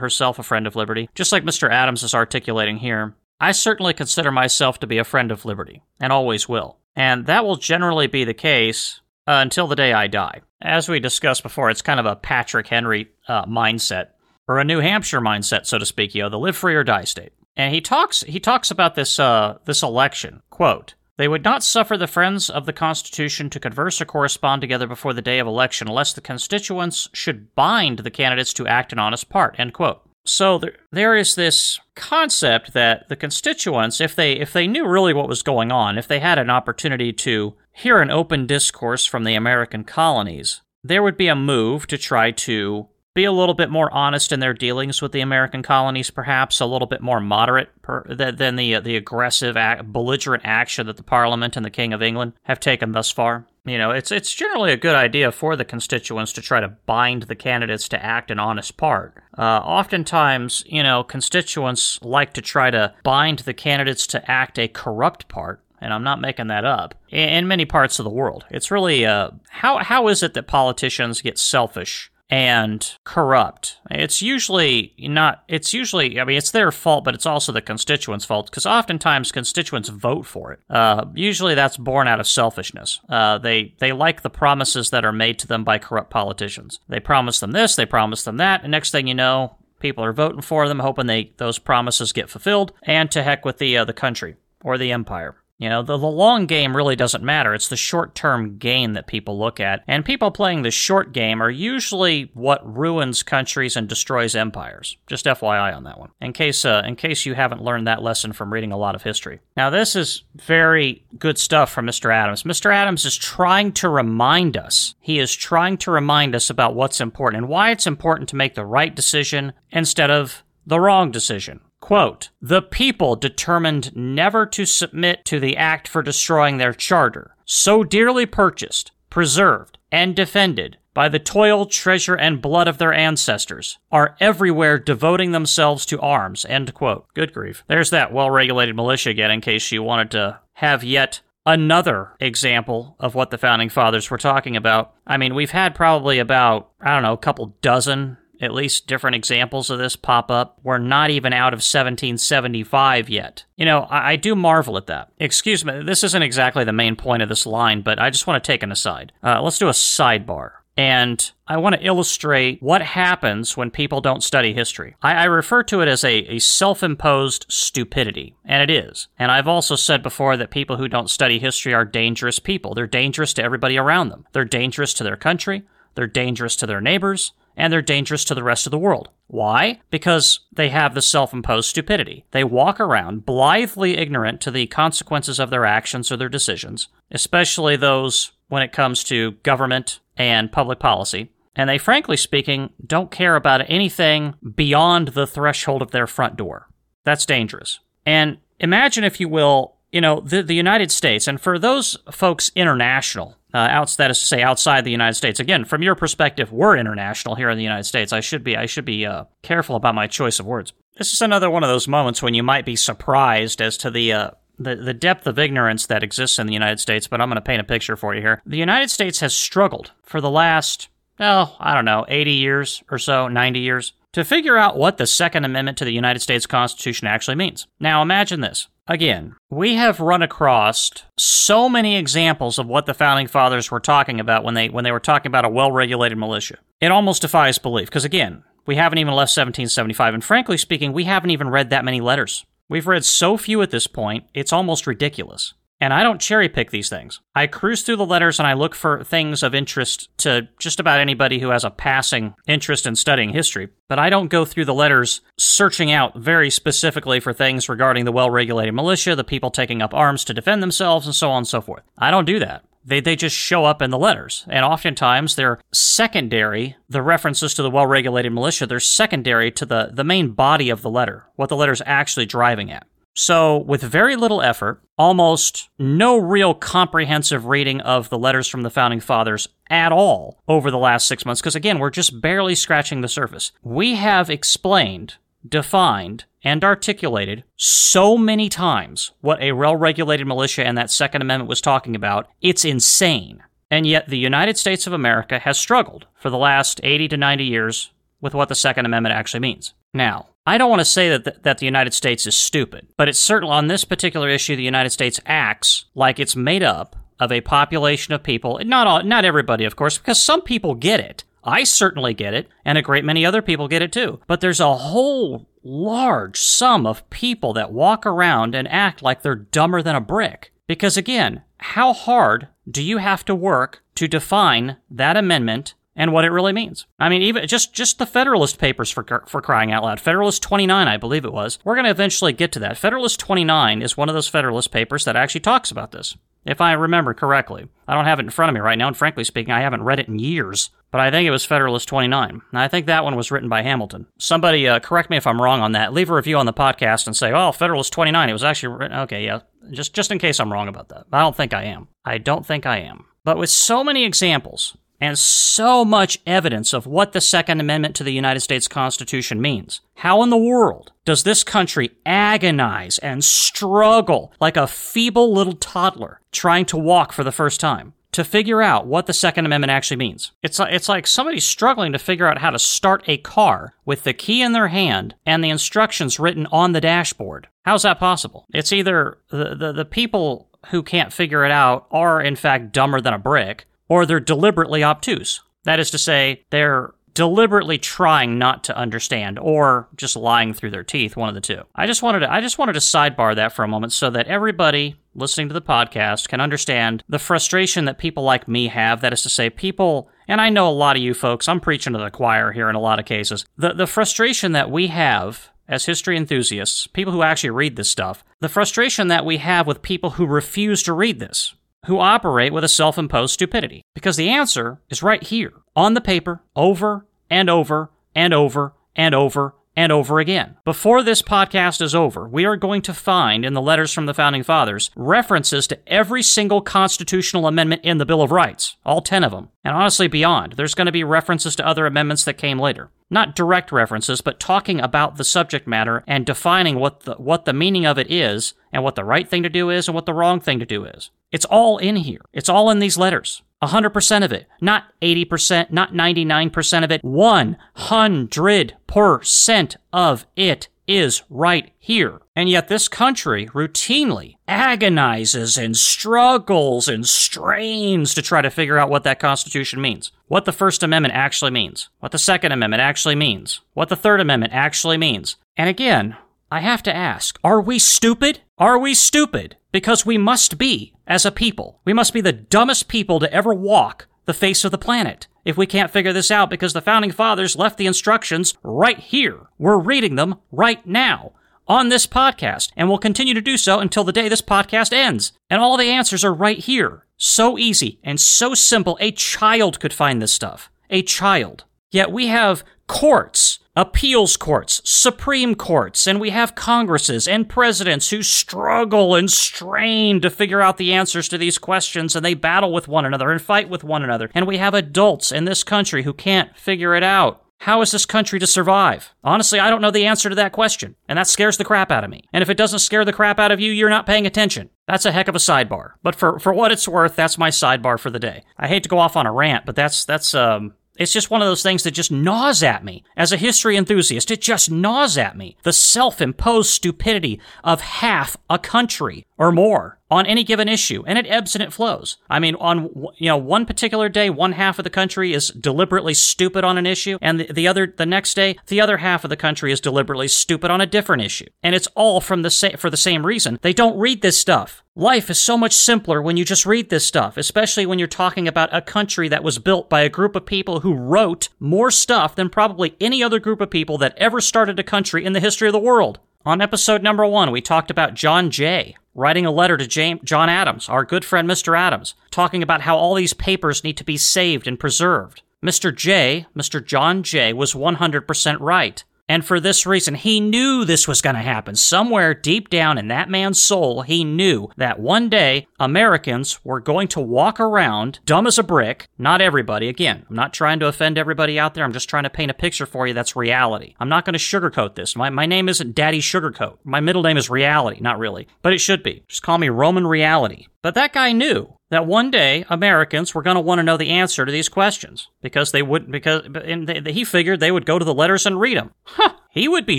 herself 0.00 0.38
a 0.38 0.42
friend 0.42 0.66
of 0.66 0.76
liberty, 0.76 1.08
just 1.14 1.32
like 1.32 1.44
Mr. 1.44 1.70
Adams 1.70 2.02
is 2.02 2.14
articulating 2.14 2.78
here. 2.78 3.14
I 3.40 3.52
certainly 3.52 3.94
consider 3.94 4.30
myself 4.30 4.78
to 4.80 4.86
be 4.86 4.98
a 4.98 5.04
friend 5.04 5.30
of 5.30 5.44
liberty, 5.44 5.82
and 6.00 6.12
always 6.12 6.48
will, 6.48 6.78
and 6.94 7.26
that 7.26 7.44
will 7.44 7.56
generally 7.56 8.06
be 8.06 8.24
the 8.24 8.34
case 8.34 9.00
uh, 9.26 9.40
until 9.42 9.66
the 9.66 9.76
day 9.76 9.92
I 9.92 10.06
die. 10.06 10.42
As 10.60 10.88
we 10.88 11.00
discussed 11.00 11.42
before, 11.42 11.70
it's 11.70 11.82
kind 11.82 12.00
of 12.00 12.06
a 12.06 12.16
Patrick 12.16 12.66
Henry 12.66 13.10
uh, 13.28 13.44
mindset 13.44 14.08
or 14.48 14.58
a 14.58 14.64
New 14.64 14.80
Hampshire 14.80 15.20
mindset, 15.20 15.66
so 15.66 15.78
to 15.78 15.86
speak, 15.86 16.14
you 16.14 16.22
know, 16.22 16.28
the 16.28 16.38
live 16.38 16.56
free 16.56 16.74
or 16.74 16.84
die 16.84 17.04
state. 17.04 17.32
And 17.56 17.74
he 17.74 17.80
talks 17.80 18.22
he 18.22 18.38
talks 18.38 18.70
about 18.70 18.94
this 18.94 19.18
uh, 19.18 19.58
this 19.64 19.82
election. 19.82 20.42
Quote, 20.50 20.94
they 21.16 21.28
would 21.28 21.44
not 21.44 21.64
suffer 21.64 21.96
the 21.96 22.06
friends 22.06 22.50
of 22.50 22.66
the 22.66 22.72
Constitution 22.72 23.48
to 23.50 23.60
converse 23.60 24.00
or 24.00 24.04
correspond 24.04 24.60
together 24.60 24.86
before 24.86 25.14
the 25.14 25.22
day 25.22 25.38
of 25.38 25.46
election 25.46 25.88
unless 25.88 26.12
the 26.12 26.20
constituents 26.20 27.08
should 27.12 27.54
bind 27.54 28.00
the 28.00 28.10
candidates 28.10 28.52
to 28.54 28.66
act 28.66 28.92
an 28.92 28.98
honest 28.98 29.30
part. 29.30 29.58
End 29.58 29.72
quote. 29.72 30.02
So 30.26 30.58
there, 30.58 30.76
there 30.90 31.16
is 31.16 31.36
this 31.36 31.80
concept 31.94 32.74
that 32.74 33.08
the 33.08 33.16
constituents, 33.16 34.00
if 34.00 34.14
they 34.14 34.32
if 34.32 34.52
they 34.52 34.66
knew 34.66 34.86
really 34.86 35.14
what 35.14 35.28
was 35.28 35.42
going 35.42 35.72
on, 35.72 35.96
if 35.96 36.08
they 36.08 36.20
had 36.20 36.38
an 36.38 36.50
opportunity 36.50 37.12
to 37.12 37.54
hear 37.72 38.00
an 38.00 38.10
open 38.10 38.46
discourse 38.46 39.06
from 39.06 39.24
the 39.24 39.34
American 39.34 39.84
colonies, 39.84 40.60
there 40.82 41.02
would 41.02 41.16
be 41.16 41.28
a 41.28 41.36
move 41.36 41.86
to 41.86 41.96
try 41.96 42.30
to 42.32 42.88
be 43.16 43.24
a 43.24 43.32
little 43.32 43.54
bit 43.54 43.70
more 43.70 43.92
honest 43.92 44.30
in 44.30 44.38
their 44.38 44.52
dealings 44.52 45.00
with 45.02 45.10
the 45.10 45.22
American 45.22 45.62
colonies, 45.62 46.10
perhaps 46.10 46.60
a 46.60 46.66
little 46.66 46.86
bit 46.86 47.00
more 47.00 47.18
moderate 47.18 47.70
per, 47.82 48.04
than 48.04 48.54
the 48.56 48.76
uh, 48.76 48.80
the 48.80 48.94
aggressive, 48.94 49.56
belligerent 49.86 50.42
action 50.44 50.86
that 50.86 50.96
the 50.96 51.02
Parliament 51.02 51.56
and 51.56 51.64
the 51.64 51.70
King 51.70 51.92
of 51.92 52.02
England 52.02 52.34
have 52.44 52.60
taken 52.60 52.92
thus 52.92 53.10
far. 53.10 53.46
You 53.64 53.78
know, 53.78 53.90
it's 53.90 54.12
it's 54.12 54.32
generally 54.32 54.70
a 54.70 54.76
good 54.76 54.94
idea 54.94 55.32
for 55.32 55.56
the 55.56 55.64
constituents 55.64 56.32
to 56.34 56.42
try 56.42 56.60
to 56.60 56.68
bind 56.84 57.22
the 57.22 57.34
candidates 57.34 57.88
to 57.88 58.04
act 58.04 58.30
an 58.30 58.38
honest 58.38 58.76
part. 58.76 59.14
Uh, 59.36 59.60
oftentimes, 59.64 60.62
you 60.66 60.82
know, 60.82 61.02
constituents 61.02 61.98
like 62.02 62.34
to 62.34 62.42
try 62.42 62.70
to 62.70 62.94
bind 63.02 63.40
the 63.40 63.54
candidates 63.54 64.06
to 64.08 64.30
act 64.30 64.58
a 64.58 64.68
corrupt 64.68 65.26
part 65.28 65.60
and 65.78 65.92
I'm 65.92 66.04
not 66.04 66.22
making 66.22 66.46
that 66.46 66.64
up, 66.64 66.94
in 67.10 67.46
many 67.46 67.66
parts 67.66 67.98
of 67.98 68.04
the 68.04 68.10
world. 68.10 68.46
It's 68.50 68.70
really 68.70 69.04
uh, 69.04 69.30
how 69.48 69.78
how 69.78 70.08
is 70.08 70.22
it 70.22 70.34
that 70.34 70.46
politicians 70.46 71.22
get 71.22 71.38
selfish 71.38 72.10
and 72.28 72.96
corrupt. 73.04 73.78
It's 73.90 74.20
usually 74.20 74.94
not, 74.98 75.44
it's 75.48 75.72
usually, 75.72 76.18
I 76.20 76.24
mean, 76.24 76.36
it's 76.36 76.50
their 76.50 76.72
fault, 76.72 77.04
but 77.04 77.14
it's 77.14 77.26
also 77.26 77.52
the 77.52 77.60
constituents' 77.60 78.24
fault 78.24 78.46
because 78.50 78.66
oftentimes 78.66 79.32
constituents 79.32 79.88
vote 79.88 80.26
for 80.26 80.52
it. 80.52 80.60
Uh, 80.68 81.06
usually 81.14 81.54
that's 81.54 81.76
born 81.76 82.08
out 82.08 82.20
of 82.20 82.26
selfishness. 82.26 83.00
Uh, 83.08 83.38
they, 83.38 83.74
they 83.78 83.92
like 83.92 84.22
the 84.22 84.30
promises 84.30 84.90
that 84.90 85.04
are 85.04 85.12
made 85.12 85.38
to 85.38 85.46
them 85.46 85.62
by 85.62 85.78
corrupt 85.78 86.10
politicians. 86.10 86.80
They 86.88 87.00
promise 87.00 87.40
them 87.40 87.52
this, 87.52 87.76
they 87.76 87.86
promise 87.86 88.24
them 88.24 88.38
that, 88.38 88.62
and 88.62 88.70
next 88.70 88.90
thing 88.90 89.06
you 89.06 89.14
know, 89.14 89.56
people 89.78 90.04
are 90.04 90.12
voting 90.12 90.42
for 90.42 90.66
them, 90.66 90.80
hoping 90.80 91.06
they, 91.06 91.32
those 91.36 91.58
promises 91.58 92.12
get 92.12 92.30
fulfilled, 92.30 92.72
and 92.82 93.10
to 93.12 93.22
heck 93.22 93.44
with 93.44 93.58
the, 93.58 93.76
uh, 93.76 93.84
the 93.84 93.92
country 93.92 94.36
or 94.62 94.78
the 94.78 94.90
empire. 94.90 95.36
You 95.58 95.70
know, 95.70 95.82
the, 95.82 95.96
the 95.96 96.06
long 96.06 96.46
game 96.46 96.76
really 96.76 96.96
doesn't 96.96 97.24
matter. 97.24 97.54
It's 97.54 97.68
the 97.68 97.76
short 97.76 98.14
term 98.14 98.58
gain 98.58 98.92
that 98.92 99.06
people 99.06 99.38
look 99.38 99.58
at. 99.58 99.82
And 99.86 100.04
people 100.04 100.30
playing 100.30 100.62
the 100.62 100.70
short 100.70 101.12
game 101.12 101.42
are 101.42 101.50
usually 101.50 102.30
what 102.34 102.60
ruins 102.76 103.22
countries 103.22 103.76
and 103.76 103.88
destroys 103.88 104.34
empires. 104.34 104.98
Just 105.06 105.24
FYI 105.24 105.74
on 105.74 105.84
that 105.84 105.98
one. 105.98 106.10
In 106.20 106.32
case, 106.32 106.64
uh, 106.64 106.82
in 106.84 106.96
case 106.96 107.24
you 107.24 107.34
haven't 107.34 107.62
learned 107.62 107.86
that 107.86 108.02
lesson 108.02 108.32
from 108.32 108.52
reading 108.52 108.72
a 108.72 108.76
lot 108.76 108.94
of 108.94 109.02
history. 109.02 109.40
Now, 109.56 109.70
this 109.70 109.96
is 109.96 110.24
very 110.34 111.04
good 111.18 111.38
stuff 111.38 111.72
from 111.72 111.86
Mr. 111.86 112.12
Adams. 112.12 112.42
Mr. 112.42 112.72
Adams 112.72 113.06
is 113.06 113.16
trying 113.16 113.72
to 113.72 113.88
remind 113.88 114.56
us. 114.56 114.94
He 115.00 115.18
is 115.18 115.34
trying 115.34 115.78
to 115.78 115.90
remind 115.90 116.34
us 116.34 116.50
about 116.50 116.74
what's 116.74 117.00
important 117.00 117.44
and 117.44 117.48
why 117.48 117.70
it's 117.70 117.86
important 117.86 118.28
to 118.30 118.36
make 118.36 118.54
the 118.54 118.66
right 118.66 118.94
decision 118.94 119.54
instead 119.70 120.10
of 120.10 120.42
the 120.66 120.80
wrong 120.80 121.10
decision. 121.10 121.60
Quote, 121.86 122.30
the 122.42 122.62
people 122.62 123.14
determined 123.14 123.94
never 123.94 124.44
to 124.44 124.66
submit 124.66 125.24
to 125.26 125.38
the 125.38 125.56
act 125.56 125.86
for 125.86 126.02
destroying 126.02 126.56
their 126.56 126.72
charter, 126.72 127.36
so 127.44 127.84
dearly 127.84 128.26
purchased, 128.26 128.90
preserved, 129.08 129.78
and 129.92 130.16
defended 130.16 130.78
by 130.94 131.08
the 131.08 131.20
toil, 131.20 131.64
treasure, 131.64 132.16
and 132.16 132.42
blood 132.42 132.66
of 132.66 132.78
their 132.78 132.92
ancestors, 132.92 133.78
are 133.92 134.16
everywhere 134.18 134.80
devoting 134.80 135.30
themselves 135.30 135.86
to 135.86 136.00
arms. 136.00 136.44
End 136.46 136.74
quote. 136.74 137.06
Good 137.14 137.32
grief. 137.32 137.62
There's 137.68 137.90
that 137.90 138.12
well 138.12 138.30
regulated 138.32 138.74
militia 138.74 139.10
again, 139.10 139.30
in 139.30 139.40
case 139.40 139.70
you 139.70 139.84
wanted 139.84 140.10
to 140.10 140.40
have 140.54 140.82
yet 140.82 141.20
another 141.46 142.14
example 142.18 142.96
of 142.98 143.14
what 143.14 143.30
the 143.30 143.38
founding 143.38 143.68
fathers 143.68 144.10
were 144.10 144.18
talking 144.18 144.56
about. 144.56 144.92
I 145.06 145.18
mean, 145.18 145.36
we've 145.36 145.52
had 145.52 145.76
probably 145.76 146.18
about, 146.18 146.72
I 146.80 146.92
don't 146.92 147.04
know, 147.04 147.12
a 147.12 147.16
couple 147.16 147.54
dozen 147.62 148.16
at 148.40 148.54
least 148.54 148.86
different 148.86 149.16
examples 149.16 149.70
of 149.70 149.78
this 149.78 149.96
pop 149.96 150.30
up. 150.30 150.58
We're 150.62 150.78
not 150.78 151.10
even 151.10 151.32
out 151.32 151.52
of 151.52 151.58
1775 151.58 153.08
yet. 153.08 153.44
You 153.56 153.64
know, 153.64 153.80
I, 153.82 154.12
I, 154.12 154.16
do 154.16 154.34
marvel 154.34 154.76
at 154.76 154.86
that. 154.86 155.12
Excuse 155.18 155.64
me, 155.64 155.82
this 155.82 156.04
isn't 156.04 156.22
exactly 156.22 156.64
the 156.64 156.72
main 156.72 156.96
point 156.96 157.22
of 157.22 157.28
this 157.28 157.46
line, 157.46 157.82
but 157.82 157.98
I 157.98 158.10
just 158.10 158.26
want 158.26 158.42
to 158.42 158.46
take 158.46 158.62
an 158.62 158.72
aside. 158.72 159.12
Uh, 159.22 159.40
let's 159.42 159.58
do 159.58 159.68
a 159.68 159.72
sidebar. 159.72 160.50
And 160.76 161.30
I 161.48 161.56
want 161.56 161.74
to 161.74 161.86
illustrate 161.86 162.62
what 162.62 162.82
happens 162.82 163.56
when 163.56 163.70
people 163.70 164.02
don't 164.02 164.22
study 164.22 164.52
history. 164.52 164.94
I, 165.00 165.14
I 165.14 165.24
refer 165.24 165.62
to 165.64 165.80
it 165.80 165.88
as 165.88 166.04
a, 166.04 166.14
a 166.34 166.38
self 166.38 166.82
imposed 166.82 167.46
stupidity, 167.48 168.36
and 168.44 168.62
it 168.62 168.72
is. 168.72 169.08
And 169.18 169.30
I've 169.30 169.48
also 169.48 169.74
said 169.74 170.02
before 170.02 170.36
that 170.36 170.50
people 170.50 170.76
who 170.76 170.88
don't 170.88 171.08
study 171.08 171.38
history 171.38 171.72
are 171.72 171.86
dangerous 171.86 172.38
people. 172.38 172.74
They're 172.74 172.86
dangerous 172.86 173.32
to 173.34 173.42
everybody 173.42 173.78
around 173.78 174.10
them, 174.10 174.26
they're 174.32 174.44
dangerous 174.44 174.92
to 174.94 175.04
their 175.04 175.16
country, 175.16 175.62
they're 175.94 176.06
dangerous 176.06 176.56
to 176.56 176.66
their 176.66 176.82
neighbors, 176.82 177.32
and 177.56 177.72
they're 177.72 177.82
dangerous 177.82 178.24
to 178.26 178.34
the 178.34 178.42
rest 178.42 178.66
of 178.66 178.70
the 178.70 178.78
world. 178.78 179.08
Why? 179.28 179.80
Because 179.90 180.40
they 180.52 180.68
have 180.68 180.94
the 180.94 181.02
self 181.02 181.32
imposed 181.32 181.68
stupidity. 181.68 182.24
They 182.30 182.44
walk 182.44 182.78
around 182.78 183.26
blithely 183.26 183.96
ignorant 183.96 184.40
to 184.42 184.50
the 184.50 184.66
consequences 184.66 185.40
of 185.40 185.50
their 185.50 185.64
actions 185.64 186.12
or 186.12 186.16
their 186.16 186.28
decisions, 186.28 186.88
especially 187.10 187.76
those 187.76 188.32
when 188.48 188.62
it 188.62 188.72
comes 188.72 189.02
to 189.04 189.32
government 189.42 190.00
and 190.16 190.52
public 190.52 190.78
policy. 190.78 191.30
And 191.56 191.68
they, 191.68 191.78
frankly 191.78 192.16
speaking, 192.16 192.70
don't 192.86 193.10
care 193.10 193.34
about 193.34 193.68
anything 193.68 194.34
beyond 194.54 195.08
the 195.08 195.26
threshold 195.26 195.82
of 195.82 195.90
their 195.90 196.06
front 196.06 196.36
door. 196.36 196.68
That's 197.04 197.26
dangerous. 197.26 197.80
And 198.04 198.38
imagine, 198.60 199.04
if 199.04 199.20
you 199.20 199.28
will, 199.28 199.76
you 199.90 200.00
know, 200.00 200.20
the, 200.20 200.42
the 200.42 200.54
United 200.54 200.90
States, 200.90 201.26
and 201.26 201.40
for 201.40 201.58
those 201.58 201.96
folks 202.12 202.52
international, 202.54 203.36
uh, 203.56 203.86
that 203.96 204.10
is 204.10 204.18
to 204.20 204.26
say, 204.26 204.42
outside 204.42 204.84
the 204.84 204.90
United 204.90 205.14
States. 205.14 205.40
Again, 205.40 205.64
from 205.64 205.82
your 205.82 205.94
perspective, 205.94 206.52
we're 206.52 206.76
international 206.76 207.34
here 207.34 207.48
in 207.48 207.56
the 207.56 207.64
United 207.64 207.84
States. 207.84 208.12
I 208.12 208.20
should 208.20 208.44
be, 208.44 208.56
I 208.56 208.66
should 208.66 208.84
be 208.84 209.06
uh, 209.06 209.24
careful 209.42 209.76
about 209.76 209.94
my 209.94 210.06
choice 210.06 210.38
of 210.38 210.46
words. 210.46 210.72
This 210.98 211.12
is 211.12 211.22
another 211.22 211.50
one 211.50 211.62
of 211.62 211.70
those 211.70 211.88
moments 211.88 212.22
when 212.22 212.34
you 212.34 212.42
might 212.42 212.64
be 212.64 212.76
surprised 212.76 213.60
as 213.60 213.76
to 213.78 213.90
the 213.90 214.12
uh, 214.12 214.30
the, 214.58 214.74
the 214.76 214.94
depth 214.94 215.26
of 215.26 215.38
ignorance 215.38 215.86
that 215.86 216.02
exists 216.02 216.38
in 216.38 216.46
the 216.46 216.54
United 216.54 216.80
States, 216.80 217.06
but 217.06 217.20
I'm 217.20 217.28
going 217.28 217.36
to 217.36 217.42
paint 217.42 217.60
a 217.60 217.64
picture 217.64 217.96
for 217.96 218.14
you 218.14 218.22
here. 218.22 218.40
The 218.46 218.56
United 218.56 218.90
States 218.90 219.20
has 219.20 219.34
struggled 219.34 219.92
for 220.02 220.20
the 220.20 220.30
last, 220.30 220.88
oh, 221.20 221.54
I 221.60 221.74
don't 221.74 221.84
know, 221.84 222.06
80 222.08 222.32
years 222.32 222.82
or 222.90 222.98
so, 222.98 223.28
90 223.28 223.60
years, 223.60 223.92
to 224.16 224.24
figure 224.24 224.56
out 224.56 224.78
what 224.78 224.96
the 224.96 225.06
Second 225.06 225.44
Amendment 225.44 225.76
to 225.76 225.84
the 225.84 225.92
United 225.92 226.20
States 226.20 226.46
Constitution 226.46 227.06
actually 227.06 227.34
means. 227.34 227.66
Now 227.78 228.00
imagine 228.00 228.40
this. 228.40 228.66
Again, 228.86 229.34
we 229.50 229.74
have 229.74 230.00
run 230.00 230.22
across 230.22 230.90
so 231.18 231.68
many 231.68 231.98
examples 231.98 232.58
of 232.58 232.66
what 232.66 232.86
the 232.86 232.94
founding 232.94 233.26
fathers 233.26 233.70
were 233.70 233.78
talking 233.78 234.18
about 234.18 234.42
when 234.42 234.54
they 234.54 234.70
when 234.70 234.84
they 234.84 234.92
were 234.92 235.00
talking 235.00 235.28
about 235.28 235.44
a 235.44 235.50
well-regulated 235.50 236.16
militia. 236.16 236.56
It 236.80 236.90
almost 236.90 237.20
defies 237.20 237.58
belief 237.58 237.88
because 237.88 238.06
again, 238.06 238.42
we 238.64 238.76
haven't 238.76 238.96
even 238.96 239.12
left 239.12 239.36
1775 239.36 240.14
and 240.14 240.24
frankly 240.24 240.56
speaking, 240.56 240.94
we 240.94 241.04
haven't 241.04 241.28
even 241.28 241.50
read 241.50 241.68
that 241.68 241.84
many 241.84 242.00
letters. 242.00 242.46
We've 242.70 242.86
read 242.86 243.04
so 243.04 243.36
few 243.36 243.60
at 243.60 243.70
this 243.70 243.86
point, 243.86 244.24
it's 244.32 244.52
almost 244.52 244.86
ridiculous. 244.86 245.52
And 245.80 245.92
I 245.92 246.02
don't 246.02 246.20
cherry 246.20 246.48
pick 246.48 246.70
these 246.70 246.88
things. 246.88 247.20
I 247.34 247.46
cruise 247.46 247.82
through 247.82 247.96
the 247.96 248.06
letters 248.06 248.38
and 248.38 248.46
I 248.46 248.54
look 248.54 248.74
for 248.74 249.04
things 249.04 249.42
of 249.42 249.54
interest 249.54 250.08
to 250.18 250.48
just 250.58 250.80
about 250.80 251.00
anybody 251.00 251.38
who 251.38 251.50
has 251.50 251.64
a 251.64 251.70
passing 251.70 252.34
interest 252.46 252.86
in 252.86 252.96
studying 252.96 253.30
history. 253.30 253.68
But 253.88 253.98
I 253.98 254.08
don't 254.08 254.28
go 254.28 254.46
through 254.46 254.64
the 254.64 254.74
letters 254.74 255.20
searching 255.36 255.92
out 255.92 256.16
very 256.16 256.48
specifically 256.50 257.20
for 257.20 257.34
things 257.34 257.68
regarding 257.68 258.06
the 258.06 258.12
well 258.12 258.30
regulated 258.30 258.74
militia, 258.74 259.14
the 259.14 259.24
people 259.24 259.50
taking 259.50 259.82
up 259.82 259.92
arms 259.92 260.24
to 260.24 260.34
defend 260.34 260.62
themselves, 260.62 261.06
and 261.06 261.14
so 261.14 261.30
on 261.30 261.38
and 261.38 261.48
so 261.48 261.60
forth. 261.60 261.82
I 261.98 262.10
don't 262.10 262.24
do 262.24 262.38
that. 262.38 262.64
They, 262.86 263.00
they 263.00 263.16
just 263.16 263.36
show 263.36 263.64
up 263.64 263.82
in 263.82 263.90
the 263.90 263.98
letters. 263.98 264.46
And 264.48 264.64
oftentimes 264.64 265.34
they're 265.34 265.58
secondary, 265.72 266.76
the 266.88 267.02
references 267.02 267.52
to 267.54 267.62
the 267.62 267.70
well 267.70 267.86
regulated 267.86 268.32
militia, 268.32 268.66
they're 268.66 268.80
secondary 268.80 269.50
to 269.52 269.66
the, 269.66 269.90
the 269.92 270.04
main 270.04 270.30
body 270.30 270.70
of 270.70 270.82
the 270.82 270.90
letter, 270.90 271.26
what 271.34 271.48
the 271.48 271.56
letter's 271.56 271.82
actually 271.84 272.26
driving 272.26 272.70
at. 272.70 272.86
So, 273.18 273.56
with 273.56 273.80
very 273.82 274.14
little 274.14 274.42
effort, 274.42 274.82
almost 274.98 275.70
no 275.78 276.18
real 276.18 276.52
comprehensive 276.52 277.46
reading 277.46 277.80
of 277.80 278.10
the 278.10 278.18
letters 278.18 278.46
from 278.46 278.60
the 278.60 278.68
founding 278.68 279.00
fathers 279.00 279.48
at 279.70 279.90
all 279.90 280.42
over 280.46 280.70
the 280.70 280.76
last 280.76 281.08
six 281.08 281.24
months, 281.24 281.40
because 281.40 281.54
again, 281.54 281.78
we're 281.78 281.88
just 281.88 282.20
barely 282.20 282.54
scratching 282.54 283.00
the 283.00 283.08
surface. 283.08 283.52
We 283.62 283.94
have 283.94 284.28
explained, 284.28 285.14
defined, 285.48 286.26
and 286.44 286.62
articulated 286.62 287.44
so 287.56 288.18
many 288.18 288.50
times 288.50 289.12
what 289.22 289.40
a 289.40 289.52
well 289.52 289.76
regulated 289.76 290.26
militia 290.26 290.66
and 290.66 290.76
that 290.76 290.90
Second 290.90 291.22
Amendment 291.22 291.48
was 291.48 291.62
talking 291.62 291.96
about, 291.96 292.28
it's 292.42 292.66
insane. 292.66 293.42
And 293.70 293.86
yet, 293.86 294.10
the 294.10 294.18
United 294.18 294.58
States 294.58 294.86
of 294.86 294.92
America 294.92 295.38
has 295.38 295.58
struggled 295.58 296.06
for 296.14 296.28
the 296.28 296.36
last 296.36 296.82
80 296.82 297.08
to 297.08 297.16
90 297.16 297.44
years 297.44 297.92
with 298.20 298.34
what 298.34 298.50
the 298.50 298.54
Second 298.54 298.84
Amendment 298.84 299.14
actually 299.14 299.40
means. 299.40 299.72
Now, 299.94 300.28
I 300.46 300.58
don't 300.58 300.70
want 300.70 300.80
to 300.80 300.84
say 300.84 301.08
that 301.10 301.24
the, 301.24 301.36
that 301.42 301.58
the 301.58 301.66
United 301.66 301.92
States 301.92 302.26
is 302.26 302.38
stupid, 302.38 302.86
but 302.96 303.08
it's 303.08 303.18
certainly 303.18 303.54
on 303.54 303.66
this 303.66 303.84
particular 303.84 304.28
issue, 304.28 304.54
the 304.54 304.62
United 304.62 304.90
States 304.90 305.20
acts 305.26 305.86
like 305.94 306.20
it's 306.20 306.36
made 306.36 306.62
up 306.62 306.94
of 307.18 307.32
a 307.32 307.40
population 307.40 308.14
of 308.14 308.22
people. 308.22 308.60
Not 308.64 308.86
all, 308.86 309.02
not 309.02 309.24
everybody, 309.24 309.64
of 309.64 309.74
course, 309.74 309.98
because 309.98 310.22
some 310.22 310.42
people 310.42 310.74
get 310.74 311.00
it. 311.00 311.24
I 311.42 311.64
certainly 311.64 312.14
get 312.14 312.34
it, 312.34 312.48
and 312.64 312.76
a 312.76 312.82
great 312.82 313.04
many 313.04 313.24
other 313.24 313.42
people 313.42 313.68
get 313.68 313.82
it 313.82 313.92
too. 313.92 314.20
But 314.26 314.40
there's 314.40 314.60
a 314.60 314.76
whole 314.76 315.48
large 315.62 316.40
sum 316.40 316.86
of 316.86 317.08
people 317.10 317.52
that 317.54 317.72
walk 317.72 318.06
around 318.06 318.54
and 318.54 318.68
act 318.68 319.02
like 319.02 319.22
they're 319.22 319.34
dumber 319.34 319.82
than 319.82 319.96
a 319.96 320.00
brick. 320.00 320.52
Because 320.66 320.96
again, 320.96 321.42
how 321.58 321.92
hard 321.92 322.48
do 322.68 322.82
you 322.82 322.98
have 322.98 323.24
to 323.26 323.34
work 323.34 323.82
to 323.94 324.08
define 324.08 324.76
that 324.90 325.16
amendment 325.16 325.74
and 325.96 326.12
what 326.12 326.24
it 326.24 326.30
really 326.30 326.52
means. 326.52 326.86
I 326.98 327.08
mean, 327.08 327.22
even 327.22 327.46
just 327.46 327.72
just 327.72 327.98
the 327.98 328.06
Federalist 328.06 328.58
Papers 328.58 328.90
for 328.90 329.04
for 329.26 329.40
crying 329.40 329.72
out 329.72 329.82
loud. 329.82 330.00
Federalist 330.00 330.42
29, 330.42 330.86
I 330.86 330.96
believe 330.96 331.24
it 331.24 331.32
was. 331.32 331.58
We're 331.64 331.74
going 331.74 331.86
to 331.86 331.90
eventually 331.90 332.32
get 332.32 332.52
to 332.52 332.58
that. 332.60 332.78
Federalist 332.78 333.18
29 333.18 333.82
is 333.82 333.96
one 333.96 334.08
of 334.08 334.14
those 334.14 334.28
Federalist 334.28 334.70
Papers 334.70 335.04
that 335.04 335.16
actually 335.16 335.40
talks 335.40 335.70
about 335.70 335.92
this 335.92 336.16
if 336.46 336.60
I 336.60 336.72
remember 336.72 337.12
correctly. 337.12 337.68
I 337.88 337.94
don't 337.94 338.04
have 338.04 338.20
it 338.20 338.24
in 338.24 338.30
front 338.30 338.50
of 338.50 338.54
me 338.54 338.60
right 338.60 338.78
now, 338.78 338.86
and 338.86 338.96
frankly 338.96 339.24
speaking, 339.24 339.52
I 339.52 339.60
haven't 339.60 339.82
read 339.82 339.98
it 339.98 340.08
in 340.08 340.18
years. 340.18 340.70
But 340.92 341.00
I 341.00 341.10
think 341.10 341.26
it 341.26 341.32
was 341.32 341.44
Federalist 341.44 341.88
29. 341.88 342.30
And 342.30 342.58
I 342.58 342.68
think 342.68 342.86
that 342.86 343.04
one 343.04 343.16
was 343.16 343.30
written 343.30 343.48
by 343.48 343.62
Hamilton. 343.62 344.06
Somebody 344.18 344.66
uh, 344.68 344.78
correct 344.78 345.10
me 345.10 345.16
if 345.16 345.26
I'm 345.26 345.42
wrong 345.42 345.60
on 345.60 345.72
that. 345.72 345.92
Leave 345.92 346.08
a 346.08 346.14
review 346.14 346.38
on 346.38 346.46
the 346.46 346.52
podcast 346.52 347.06
and 347.06 347.16
say, 347.16 347.32
"Oh, 347.32 347.52
Federalist 347.52 347.92
29." 347.92 348.30
It 348.30 348.32
was 348.32 348.44
actually 348.44 348.74
written. 348.76 348.98
Okay, 349.00 349.24
yeah. 349.24 349.40
Just 349.72 349.92
just 349.92 350.12
in 350.12 350.18
case 350.18 350.38
I'm 350.38 350.52
wrong 350.52 350.68
about 350.68 350.88
that. 350.90 351.06
I 351.12 351.20
don't 351.20 351.36
think 351.36 351.52
I 351.52 351.64
am. 351.64 351.88
I 352.04 352.18
don't 352.18 352.46
think 352.46 352.64
I 352.64 352.78
am. 352.78 353.04
But 353.24 353.36
with 353.36 353.50
so 353.50 353.82
many 353.82 354.04
examples 354.04 354.76
and 355.00 355.18
so 355.18 355.84
much 355.84 356.18
evidence 356.26 356.72
of 356.72 356.86
what 356.86 357.12
the 357.12 357.20
Second 357.20 357.60
Amendment 357.60 357.94
to 357.96 358.04
the 358.04 358.12
United 358.12 358.40
States 358.40 358.68
Constitution 358.68 359.40
means. 359.40 359.80
How 359.96 360.22
in 360.22 360.30
the 360.30 360.36
world 360.36 360.92
does 361.04 361.22
this 361.22 361.44
country 361.44 361.90
agonize 362.04 362.98
and 362.98 363.24
struggle 363.24 364.32
like 364.40 364.56
a 364.56 364.66
feeble 364.66 365.32
little 365.32 365.54
toddler 365.54 366.20
trying 366.32 366.64
to 366.66 366.76
walk 366.76 367.12
for 367.12 367.24
the 367.24 367.32
first 367.32 367.60
time? 367.60 367.92
To 368.12 368.24
figure 368.24 368.62
out 368.62 368.86
what 368.86 369.04
the 369.04 369.12
Second 369.12 369.44
Amendment 369.44 369.70
actually 369.70 369.98
means. 369.98 370.32
It's 370.42 370.58
like, 370.58 370.72
it's 370.72 370.88
like 370.88 371.06
somebody 371.06 371.38
struggling 371.38 371.92
to 371.92 371.98
figure 371.98 372.26
out 372.26 372.38
how 372.38 372.48
to 372.48 372.58
start 372.58 373.04
a 373.06 373.18
car 373.18 373.74
with 373.84 374.04
the 374.04 374.14
key 374.14 374.40
in 374.40 374.52
their 374.52 374.68
hand 374.68 375.14
and 375.26 375.44
the 375.44 375.50
instructions 375.50 376.18
written 376.18 376.46
on 376.46 376.72
the 376.72 376.80
dashboard. 376.80 377.48
How's 377.66 377.82
that 377.82 377.98
possible? 377.98 378.46
It's 378.54 378.72
either 378.72 379.18
the, 379.28 379.54
the, 379.54 379.72
the 379.72 379.84
people 379.84 380.48
who 380.68 380.82
can't 380.82 381.12
figure 381.12 381.44
it 381.44 381.50
out 381.50 381.88
are 381.90 382.22
in 382.22 382.36
fact 382.36 382.72
dumber 382.72 383.02
than 383.02 383.12
a 383.12 383.18
brick, 383.18 383.66
or 383.88 384.06
they're 384.06 384.20
deliberately 384.20 384.82
obtuse. 384.82 385.40
That 385.64 385.80
is 385.80 385.90
to 385.90 385.98
say, 385.98 386.44
they're 386.50 386.94
deliberately 387.16 387.78
trying 387.78 388.38
not 388.38 388.62
to 388.62 388.76
understand 388.76 389.38
or 389.38 389.88
just 389.96 390.16
lying 390.16 390.52
through 390.52 390.70
their 390.70 390.84
teeth 390.84 391.16
one 391.16 391.30
of 391.30 391.34
the 391.34 391.40
two. 391.40 391.62
I 391.74 391.86
just 391.86 392.02
wanted 392.02 392.20
to 392.20 392.30
i 392.30 392.42
just 392.42 392.58
wanted 392.58 392.74
to 392.74 392.78
sidebar 392.78 393.34
that 393.34 393.54
for 393.54 393.64
a 393.64 393.68
moment 393.68 393.94
so 393.94 394.10
that 394.10 394.26
everybody 394.26 394.96
listening 395.14 395.48
to 395.48 395.54
the 395.54 395.62
podcast 395.62 396.28
can 396.28 396.42
understand 396.42 397.02
the 397.08 397.18
frustration 397.18 397.86
that 397.86 397.96
people 397.96 398.22
like 398.22 398.46
me 398.46 398.68
have. 398.68 399.00
That 399.00 399.14
is 399.14 399.22
to 399.22 399.30
say 399.30 399.48
people 399.48 400.10
and 400.28 400.42
i 400.42 400.50
know 400.50 400.68
a 400.68 400.70
lot 400.70 400.96
of 400.96 401.02
you 401.02 401.14
folks 401.14 401.48
i'm 401.48 401.58
preaching 401.58 401.94
to 401.94 401.98
the 401.98 402.10
choir 402.10 402.52
here 402.52 402.68
in 402.68 402.76
a 402.76 402.80
lot 402.80 402.98
of 402.98 403.06
cases. 403.06 403.46
The, 403.56 403.72
the 403.72 403.86
frustration 403.86 404.52
that 404.52 404.70
we 404.70 404.88
have 404.88 405.48
as 405.66 405.86
history 405.86 406.18
enthusiasts 406.18 406.86
people 406.86 407.14
who 407.14 407.22
actually 407.22 407.50
read 407.50 407.76
this 407.76 407.88
stuff 407.88 408.24
the 408.40 408.50
frustration 408.50 409.08
that 409.08 409.24
we 409.24 409.38
have 409.38 409.66
with 409.66 409.80
people 409.80 410.10
who 410.10 410.26
refuse 410.26 410.82
to 410.82 410.92
read 410.92 411.18
this 411.18 411.54
who 411.86 411.98
operate 411.98 412.52
with 412.52 412.64
a 412.64 412.68
self 412.68 412.98
imposed 412.98 413.34
stupidity? 413.34 413.82
Because 413.94 414.16
the 414.16 414.28
answer 414.28 414.80
is 414.90 415.02
right 415.02 415.22
here 415.22 415.52
on 415.74 415.94
the 415.94 416.00
paper 416.00 416.42
over 416.54 417.06
and 417.30 417.50
over 417.50 417.90
and 418.14 418.32
over 418.32 418.74
and 418.94 419.14
over 419.14 419.54
and 419.76 419.92
over 419.92 420.18
again. 420.18 420.56
Before 420.64 421.02
this 421.02 421.20
podcast 421.20 421.82
is 421.82 421.94
over, 421.94 422.26
we 422.26 422.46
are 422.46 422.56
going 422.56 422.80
to 422.82 422.94
find 422.94 423.44
in 423.44 423.52
the 423.52 423.60
letters 423.60 423.92
from 423.92 424.06
the 424.06 424.14
Founding 424.14 424.42
Fathers 424.42 424.90
references 424.96 425.66
to 425.66 425.78
every 425.86 426.22
single 426.22 426.62
constitutional 426.62 427.46
amendment 427.46 427.82
in 427.84 427.98
the 427.98 428.06
Bill 428.06 428.22
of 428.22 428.32
Rights, 428.32 428.76
all 428.86 429.02
10 429.02 429.22
of 429.22 429.32
them. 429.32 429.50
And 429.62 429.76
honestly, 429.76 430.08
beyond. 430.08 430.54
There's 430.54 430.74
going 430.74 430.86
to 430.86 430.92
be 430.92 431.04
references 431.04 431.54
to 431.56 431.66
other 431.66 431.84
amendments 431.84 432.24
that 432.24 432.38
came 432.38 432.58
later. 432.58 432.90
Not 433.08 433.36
direct 433.36 433.70
references, 433.70 434.20
but 434.20 434.40
talking 434.40 434.80
about 434.80 435.16
the 435.16 435.24
subject 435.24 435.66
matter 435.66 436.02
and 436.06 436.26
defining 436.26 436.78
what 436.78 437.00
the, 437.00 437.14
what 437.14 437.44
the 437.44 437.52
meaning 437.52 437.86
of 437.86 437.98
it 437.98 438.10
is 438.10 438.54
and 438.72 438.82
what 438.82 438.96
the 438.96 439.04
right 439.04 439.28
thing 439.28 439.44
to 439.44 439.48
do 439.48 439.70
is 439.70 439.86
and 439.86 439.94
what 439.94 440.06
the 440.06 440.14
wrong 440.14 440.40
thing 440.40 440.58
to 440.58 440.66
do 440.66 440.84
is. 440.84 441.10
It's 441.30 441.44
all 441.44 441.78
in 441.78 441.96
here. 441.96 442.22
It's 442.32 442.48
all 442.48 442.70
in 442.70 442.80
these 442.80 442.98
letters. 442.98 443.42
100% 443.62 444.24
of 444.24 444.32
it. 444.32 444.46
Not 444.60 444.84
80%, 445.00 445.70
not 445.70 445.92
99% 445.92 446.84
of 446.84 446.90
it. 446.90 447.02
100% 447.02 449.76
of 449.92 450.26
it 450.36 450.68
is 450.86 451.22
right 451.30 451.72
here. 451.78 452.20
And 452.36 452.50
yet 452.50 452.68
this 452.68 452.86
country 452.86 453.46
routinely 453.46 454.36
agonizes 454.46 455.56
and 455.56 455.74
struggles 455.74 456.86
and 456.86 457.08
strains 457.08 458.12
to 458.12 458.20
try 458.20 458.42
to 458.42 458.50
figure 458.50 458.76
out 458.76 458.90
what 458.90 459.04
that 459.04 459.18
Constitution 459.18 459.80
means. 459.80 460.12
What 460.26 460.44
the 460.44 460.52
First 460.52 460.82
Amendment 460.82 461.14
actually 461.14 461.50
means. 461.50 461.88
What 461.98 462.12
the 462.12 462.18
Second 462.18 462.52
Amendment 462.52 462.82
actually 462.82 463.14
means. 463.14 463.62
What 463.72 463.88
the 463.88 463.96
Third 463.96 464.20
Amendment 464.20 464.52
actually 464.52 464.98
means. 464.98 465.36
And 465.56 465.70
again, 465.70 466.16
I 466.52 466.60
have 466.60 466.82
to 466.82 466.94
ask, 466.94 467.38
are 467.42 467.60
we 467.60 467.78
stupid? 467.78 468.40
Are 468.58 468.78
we 468.78 468.92
stupid? 468.92 469.56
Because 469.72 470.04
we 470.04 470.18
must 470.18 470.58
be, 470.58 470.92
as 471.06 471.24
a 471.24 471.32
people. 471.32 471.80
We 471.86 471.94
must 471.94 472.12
be 472.12 472.20
the 472.20 472.32
dumbest 472.32 472.86
people 472.86 473.18
to 473.20 473.32
ever 473.32 473.54
walk 473.54 474.08
the 474.26 474.34
face 474.34 474.62
of 474.64 474.72
the 474.72 474.78
planet. 474.78 475.26
If 475.46 475.56
we 475.56 475.66
can't 475.66 475.90
figure 475.90 476.12
this 476.12 476.30
out 476.30 476.50
because 476.50 476.74
the 476.74 476.82
founding 476.82 477.12
fathers 477.12 477.56
left 477.56 477.78
the 477.78 477.86
instructions 477.86 478.54
right 478.62 478.98
here. 478.98 479.46
We're 479.58 479.78
reading 479.78 480.16
them 480.16 480.36
right 480.50 480.84
now 480.86 481.32
on 481.68 481.88
this 481.88 482.06
podcast, 482.06 482.70
and 482.76 482.88
we'll 482.88 482.98
continue 482.98 483.34
to 483.34 483.40
do 483.40 483.56
so 483.56 483.78
until 483.78 484.04
the 484.04 484.12
day 484.12 484.28
this 484.28 484.42
podcast 484.42 484.92
ends. 484.92 485.32
And 485.50 485.60
all 485.60 485.76
the 485.76 485.90
answers 485.90 486.24
are 486.24 486.34
right 486.34 486.58
here. 486.58 487.06
So 487.16 487.58
easy 487.58 487.98
and 488.02 488.20
so 488.20 488.54
simple. 488.54 488.98
A 489.00 489.10
child 489.10 489.80
could 489.80 489.92
find 489.92 490.20
this 490.20 490.32
stuff. 490.32 490.70
A 490.90 491.02
child. 491.02 491.64
Yet 491.90 492.12
we 492.12 492.26
have 492.26 492.64
courts 492.86 493.60
appeals 493.76 494.38
courts, 494.38 494.80
supreme 494.84 495.54
courts, 495.54 496.06
and 496.06 496.18
we 496.18 496.30
have 496.30 496.54
congresses 496.54 497.28
and 497.28 497.48
presidents 497.48 498.08
who 498.08 498.22
struggle 498.22 499.14
and 499.14 499.30
strain 499.30 500.20
to 500.22 500.30
figure 500.30 500.62
out 500.62 500.78
the 500.78 500.94
answers 500.94 501.28
to 501.28 501.36
these 501.36 501.58
questions 501.58 502.16
and 502.16 502.24
they 502.24 502.34
battle 502.34 502.72
with 502.72 502.88
one 502.88 503.04
another 503.04 503.30
and 503.30 503.42
fight 503.42 503.68
with 503.68 503.84
one 503.84 504.02
another. 504.02 504.30
And 504.34 504.46
we 504.46 504.56
have 504.56 504.72
adults 504.72 505.30
in 505.30 505.44
this 505.44 505.62
country 505.62 506.02
who 506.02 506.14
can't 506.14 506.56
figure 506.56 506.94
it 506.94 507.02
out. 507.02 507.42
How 507.60 507.80
is 507.82 507.90
this 507.90 508.06
country 508.06 508.38
to 508.38 508.46
survive? 508.46 509.14
Honestly, 509.24 509.58
I 509.58 509.70
don't 509.70 509.80
know 509.80 509.90
the 509.90 510.06
answer 510.06 510.28
to 510.28 510.34
that 510.36 510.52
question, 510.52 510.94
and 511.08 511.18
that 511.18 511.26
scares 511.26 511.56
the 511.56 511.64
crap 511.64 511.90
out 511.90 512.04
of 512.04 512.10
me. 512.10 512.24
And 512.32 512.42
if 512.42 512.50
it 512.50 512.56
doesn't 512.56 512.78
scare 512.80 513.04
the 513.04 513.12
crap 513.12 513.40
out 513.40 513.50
of 513.50 513.60
you, 513.60 513.72
you're 513.72 513.90
not 513.90 514.06
paying 514.06 514.26
attention. 514.26 514.70
That's 514.86 515.06
a 515.06 515.12
heck 515.12 515.28
of 515.28 515.34
a 515.34 515.38
sidebar. 515.38 515.92
But 516.02 516.14
for, 516.14 516.38
for 516.38 516.52
what 516.52 516.70
it's 516.70 516.86
worth, 516.86 517.16
that's 517.16 517.38
my 517.38 517.50
sidebar 517.50 517.98
for 517.98 518.10
the 518.10 518.20
day. 518.20 518.44
I 518.56 518.68
hate 518.68 518.82
to 518.84 518.88
go 518.88 518.98
off 518.98 519.16
on 519.16 519.26
a 519.26 519.32
rant, 519.32 519.66
but 519.66 519.74
that's 519.74 520.04
that's 520.04 520.34
um 520.34 520.74
it's 520.98 521.12
just 521.12 521.30
one 521.30 521.42
of 521.42 521.46
those 521.48 521.62
things 521.62 521.82
that 521.82 521.90
just 521.90 522.10
gnaws 522.10 522.62
at 522.62 522.84
me. 522.84 523.04
As 523.16 523.32
a 523.32 523.36
history 523.36 523.76
enthusiast, 523.76 524.30
it 524.30 524.40
just 524.40 524.70
gnaws 524.70 525.18
at 525.18 525.36
me. 525.36 525.56
The 525.62 525.72
self-imposed 525.72 526.70
stupidity 526.70 527.40
of 527.62 527.80
half 527.80 528.36
a 528.48 528.58
country 528.58 529.26
or 529.38 529.52
more 529.52 529.98
on 530.10 530.24
any 530.26 530.44
given 530.44 530.68
issue, 530.68 531.02
and 531.06 531.18
it 531.18 531.26
ebbs 531.26 531.54
and 531.54 531.62
it 531.62 531.72
flows. 531.72 532.16
I 532.30 532.38
mean, 532.38 532.54
on 532.56 532.90
you 533.16 533.28
know 533.28 533.36
one 533.36 533.66
particular 533.66 534.08
day, 534.08 534.30
one 534.30 534.52
half 534.52 534.78
of 534.78 534.84
the 534.84 534.90
country 534.90 535.32
is 535.32 535.48
deliberately 535.48 536.14
stupid 536.14 536.64
on 536.64 536.78
an 536.78 536.86
issue, 536.86 537.18
and 537.20 537.40
the, 537.40 537.52
the 537.52 537.68
other 537.68 537.92
the 537.94 538.06
next 538.06 538.34
day, 538.34 538.56
the 538.68 538.80
other 538.80 538.98
half 538.98 539.24
of 539.24 539.30
the 539.30 539.36
country 539.36 539.72
is 539.72 539.80
deliberately 539.80 540.28
stupid 540.28 540.70
on 540.70 540.80
a 540.80 540.86
different 540.86 541.22
issue, 541.22 541.46
and 541.62 541.74
it's 541.74 541.88
all 541.94 542.20
from 542.20 542.42
the 542.42 542.50
sa- 542.50 542.76
for 542.76 542.90
the 542.90 542.96
same 542.96 543.26
reason. 543.26 543.58
They 543.62 543.72
don't 543.72 543.98
read 543.98 544.22
this 544.22 544.38
stuff. 544.38 544.82
Life 544.94 545.28
is 545.28 545.38
so 545.38 545.58
much 545.58 545.74
simpler 545.74 546.22
when 546.22 546.38
you 546.38 546.44
just 546.44 546.64
read 546.64 546.88
this 546.88 547.06
stuff, 547.06 547.36
especially 547.36 547.84
when 547.84 547.98
you're 547.98 548.08
talking 548.08 548.48
about 548.48 548.74
a 548.74 548.80
country 548.80 549.28
that 549.28 549.44
was 549.44 549.58
built 549.58 549.90
by 549.90 550.00
a 550.00 550.08
group 550.08 550.34
of 550.34 550.46
people 550.46 550.80
who 550.80 550.94
wrote 550.94 551.50
more 551.60 551.90
stuff 551.90 552.34
than 552.34 552.48
probably 552.48 552.96
any 552.98 553.22
other 553.22 553.38
group 553.38 553.60
of 553.60 553.68
people 553.68 553.98
that 553.98 554.16
ever 554.16 554.40
started 554.40 554.78
a 554.78 554.82
country 554.82 555.24
in 555.24 555.34
the 555.34 555.40
history 555.40 555.68
of 555.68 555.72
the 555.72 555.78
world. 555.78 556.18
On 556.46 556.62
episode 556.62 557.02
number 557.02 557.26
one, 557.26 557.50
we 557.50 557.60
talked 557.60 557.90
about 557.90 558.14
John 558.14 558.50
Jay 558.50 558.96
writing 559.16 559.46
a 559.46 559.50
letter 559.50 559.76
to 559.76 559.86
James, 559.86 560.20
John 560.22 560.48
Adams, 560.48 560.88
our 560.88 561.04
good 561.04 561.24
friend 561.24 561.48
Mr. 561.48 561.76
Adams, 561.76 562.14
talking 562.30 562.62
about 562.62 562.82
how 562.82 562.96
all 562.96 563.14
these 563.14 563.32
papers 563.32 563.82
need 563.82 563.96
to 563.96 564.04
be 564.04 564.16
saved 564.16 564.68
and 564.68 564.78
preserved. 564.78 565.42
Mr. 565.64 565.92
Jay, 565.92 566.46
Mr. 566.54 566.84
John 566.84 567.22
Jay, 567.22 567.52
was 567.52 567.72
100% 567.72 568.60
right. 568.60 569.02
And 569.28 569.44
for 569.44 569.58
this 569.58 569.86
reason, 569.86 570.14
he 570.14 570.38
knew 570.38 570.84
this 570.84 571.08
was 571.08 571.20
going 571.20 571.34
to 571.34 571.42
happen. 571.42 571.74
Somewhere 571.74 572.32
deep 572.32 572.70
down 572.70 572.96
in 572.96 573.08
that 573.08 573.28
man's 573.28 573.60
soul, 573.60 574.02
he 574.02 574.22
knew 574.22 574.68
that 574.76 575.00
one 575.00 575.28
day 575.28 575.66
Americans 575.80 576.64
were 576.64 576.80
going 576.80 577.08
to 577.08 577.20
walk 577.20 577.58
around 577.58 578.20
dumb 578.24 578.46
as 578.46 578.58
a 578.58 578.62
brick. 578.62 579.08
Not 579.18 579.40
everybody. 579.40 579.88
Again, 579.88 580.24
I'm 580.28 580.36
not 580.36 580.54
trying 580.54 580.78
to 580.80 580.86
offend 580.86 581.18
everybody 581.18 581.58
out 581.58 581.74
there. 581.74 581.84
I'm 581.84 581.92
just 581.92 582.08
trying 582.08 582.22
to 582.22 582.30
paint 582.30 582.50
a 582.50 582.54
picture 582.54 582.86
for 582.86 583.06
you 583.06 583.14
that's 583.14 583.34
reality. 583.34 583.94
I'm 583.98 584.08
not 584.08 584.24
going 584.24 584.34
to 584.34 584.38
sugarcoat 584.38 584.94
this. 584.94 585.16
My, 585.16 585.30
my 585.30 585.46
name 585.46 585.68
isn't 585.68 585.94
Daddy 585.94 586.20
Sugarcoat. 586.20 586.78
My 586.84 587.00
middle 587.00 587.22
name 587.22 587.36
is 587.36 587.50
Reality. 587.50 587.98
Not 588.00 588.18
really. 588.18 588.46
But 588.62 588.72
it 588.72 588.78
should 588.78 589.02
be. 589.02 589.24
Just 589.28 589.42
call 589.42 589.58
me 589.58 589.68
Roman 589.68 590.06
Reality. 590.06 590.66
But 590.86 590.94
that 590.94 591.12
guy 591.12 591.32
knew 591.32 591.74
that 591.90 592.06
one 592.06 592.30
day 592.30 592.64
Americans 592.68 593.34
were 593.34 593.42
going 593.42 593.56
to 593.56 593.60
want 593.60 593.80
to 593.80 593.82
know 593.82 593.96
the 593.96 594.10
answer 594.10 594.46
to 594.46 594.52
these 594.52 594.68
questions 594.68 595.26
because 595.42 595.72
they 595.72 595.82
wouldn't 595.82 596.12
because 596.12 596.46
and 596.62 596.86
they, 596.86 597.12
he 597.12 597.24
figured 597.24 597.58
they 597.58 597.72
would 597.72 597.84
go 597.84 597.98
to 597.98 598.04
the 598.04 598.14
letters 598.14 598.46
and 598.46 598.60
read 598.60 598.76
them. 598.76 598.92
Huh. 599.02 599.32
He 599.50 599.66
would 599.66 599.84
be 599.84 599.98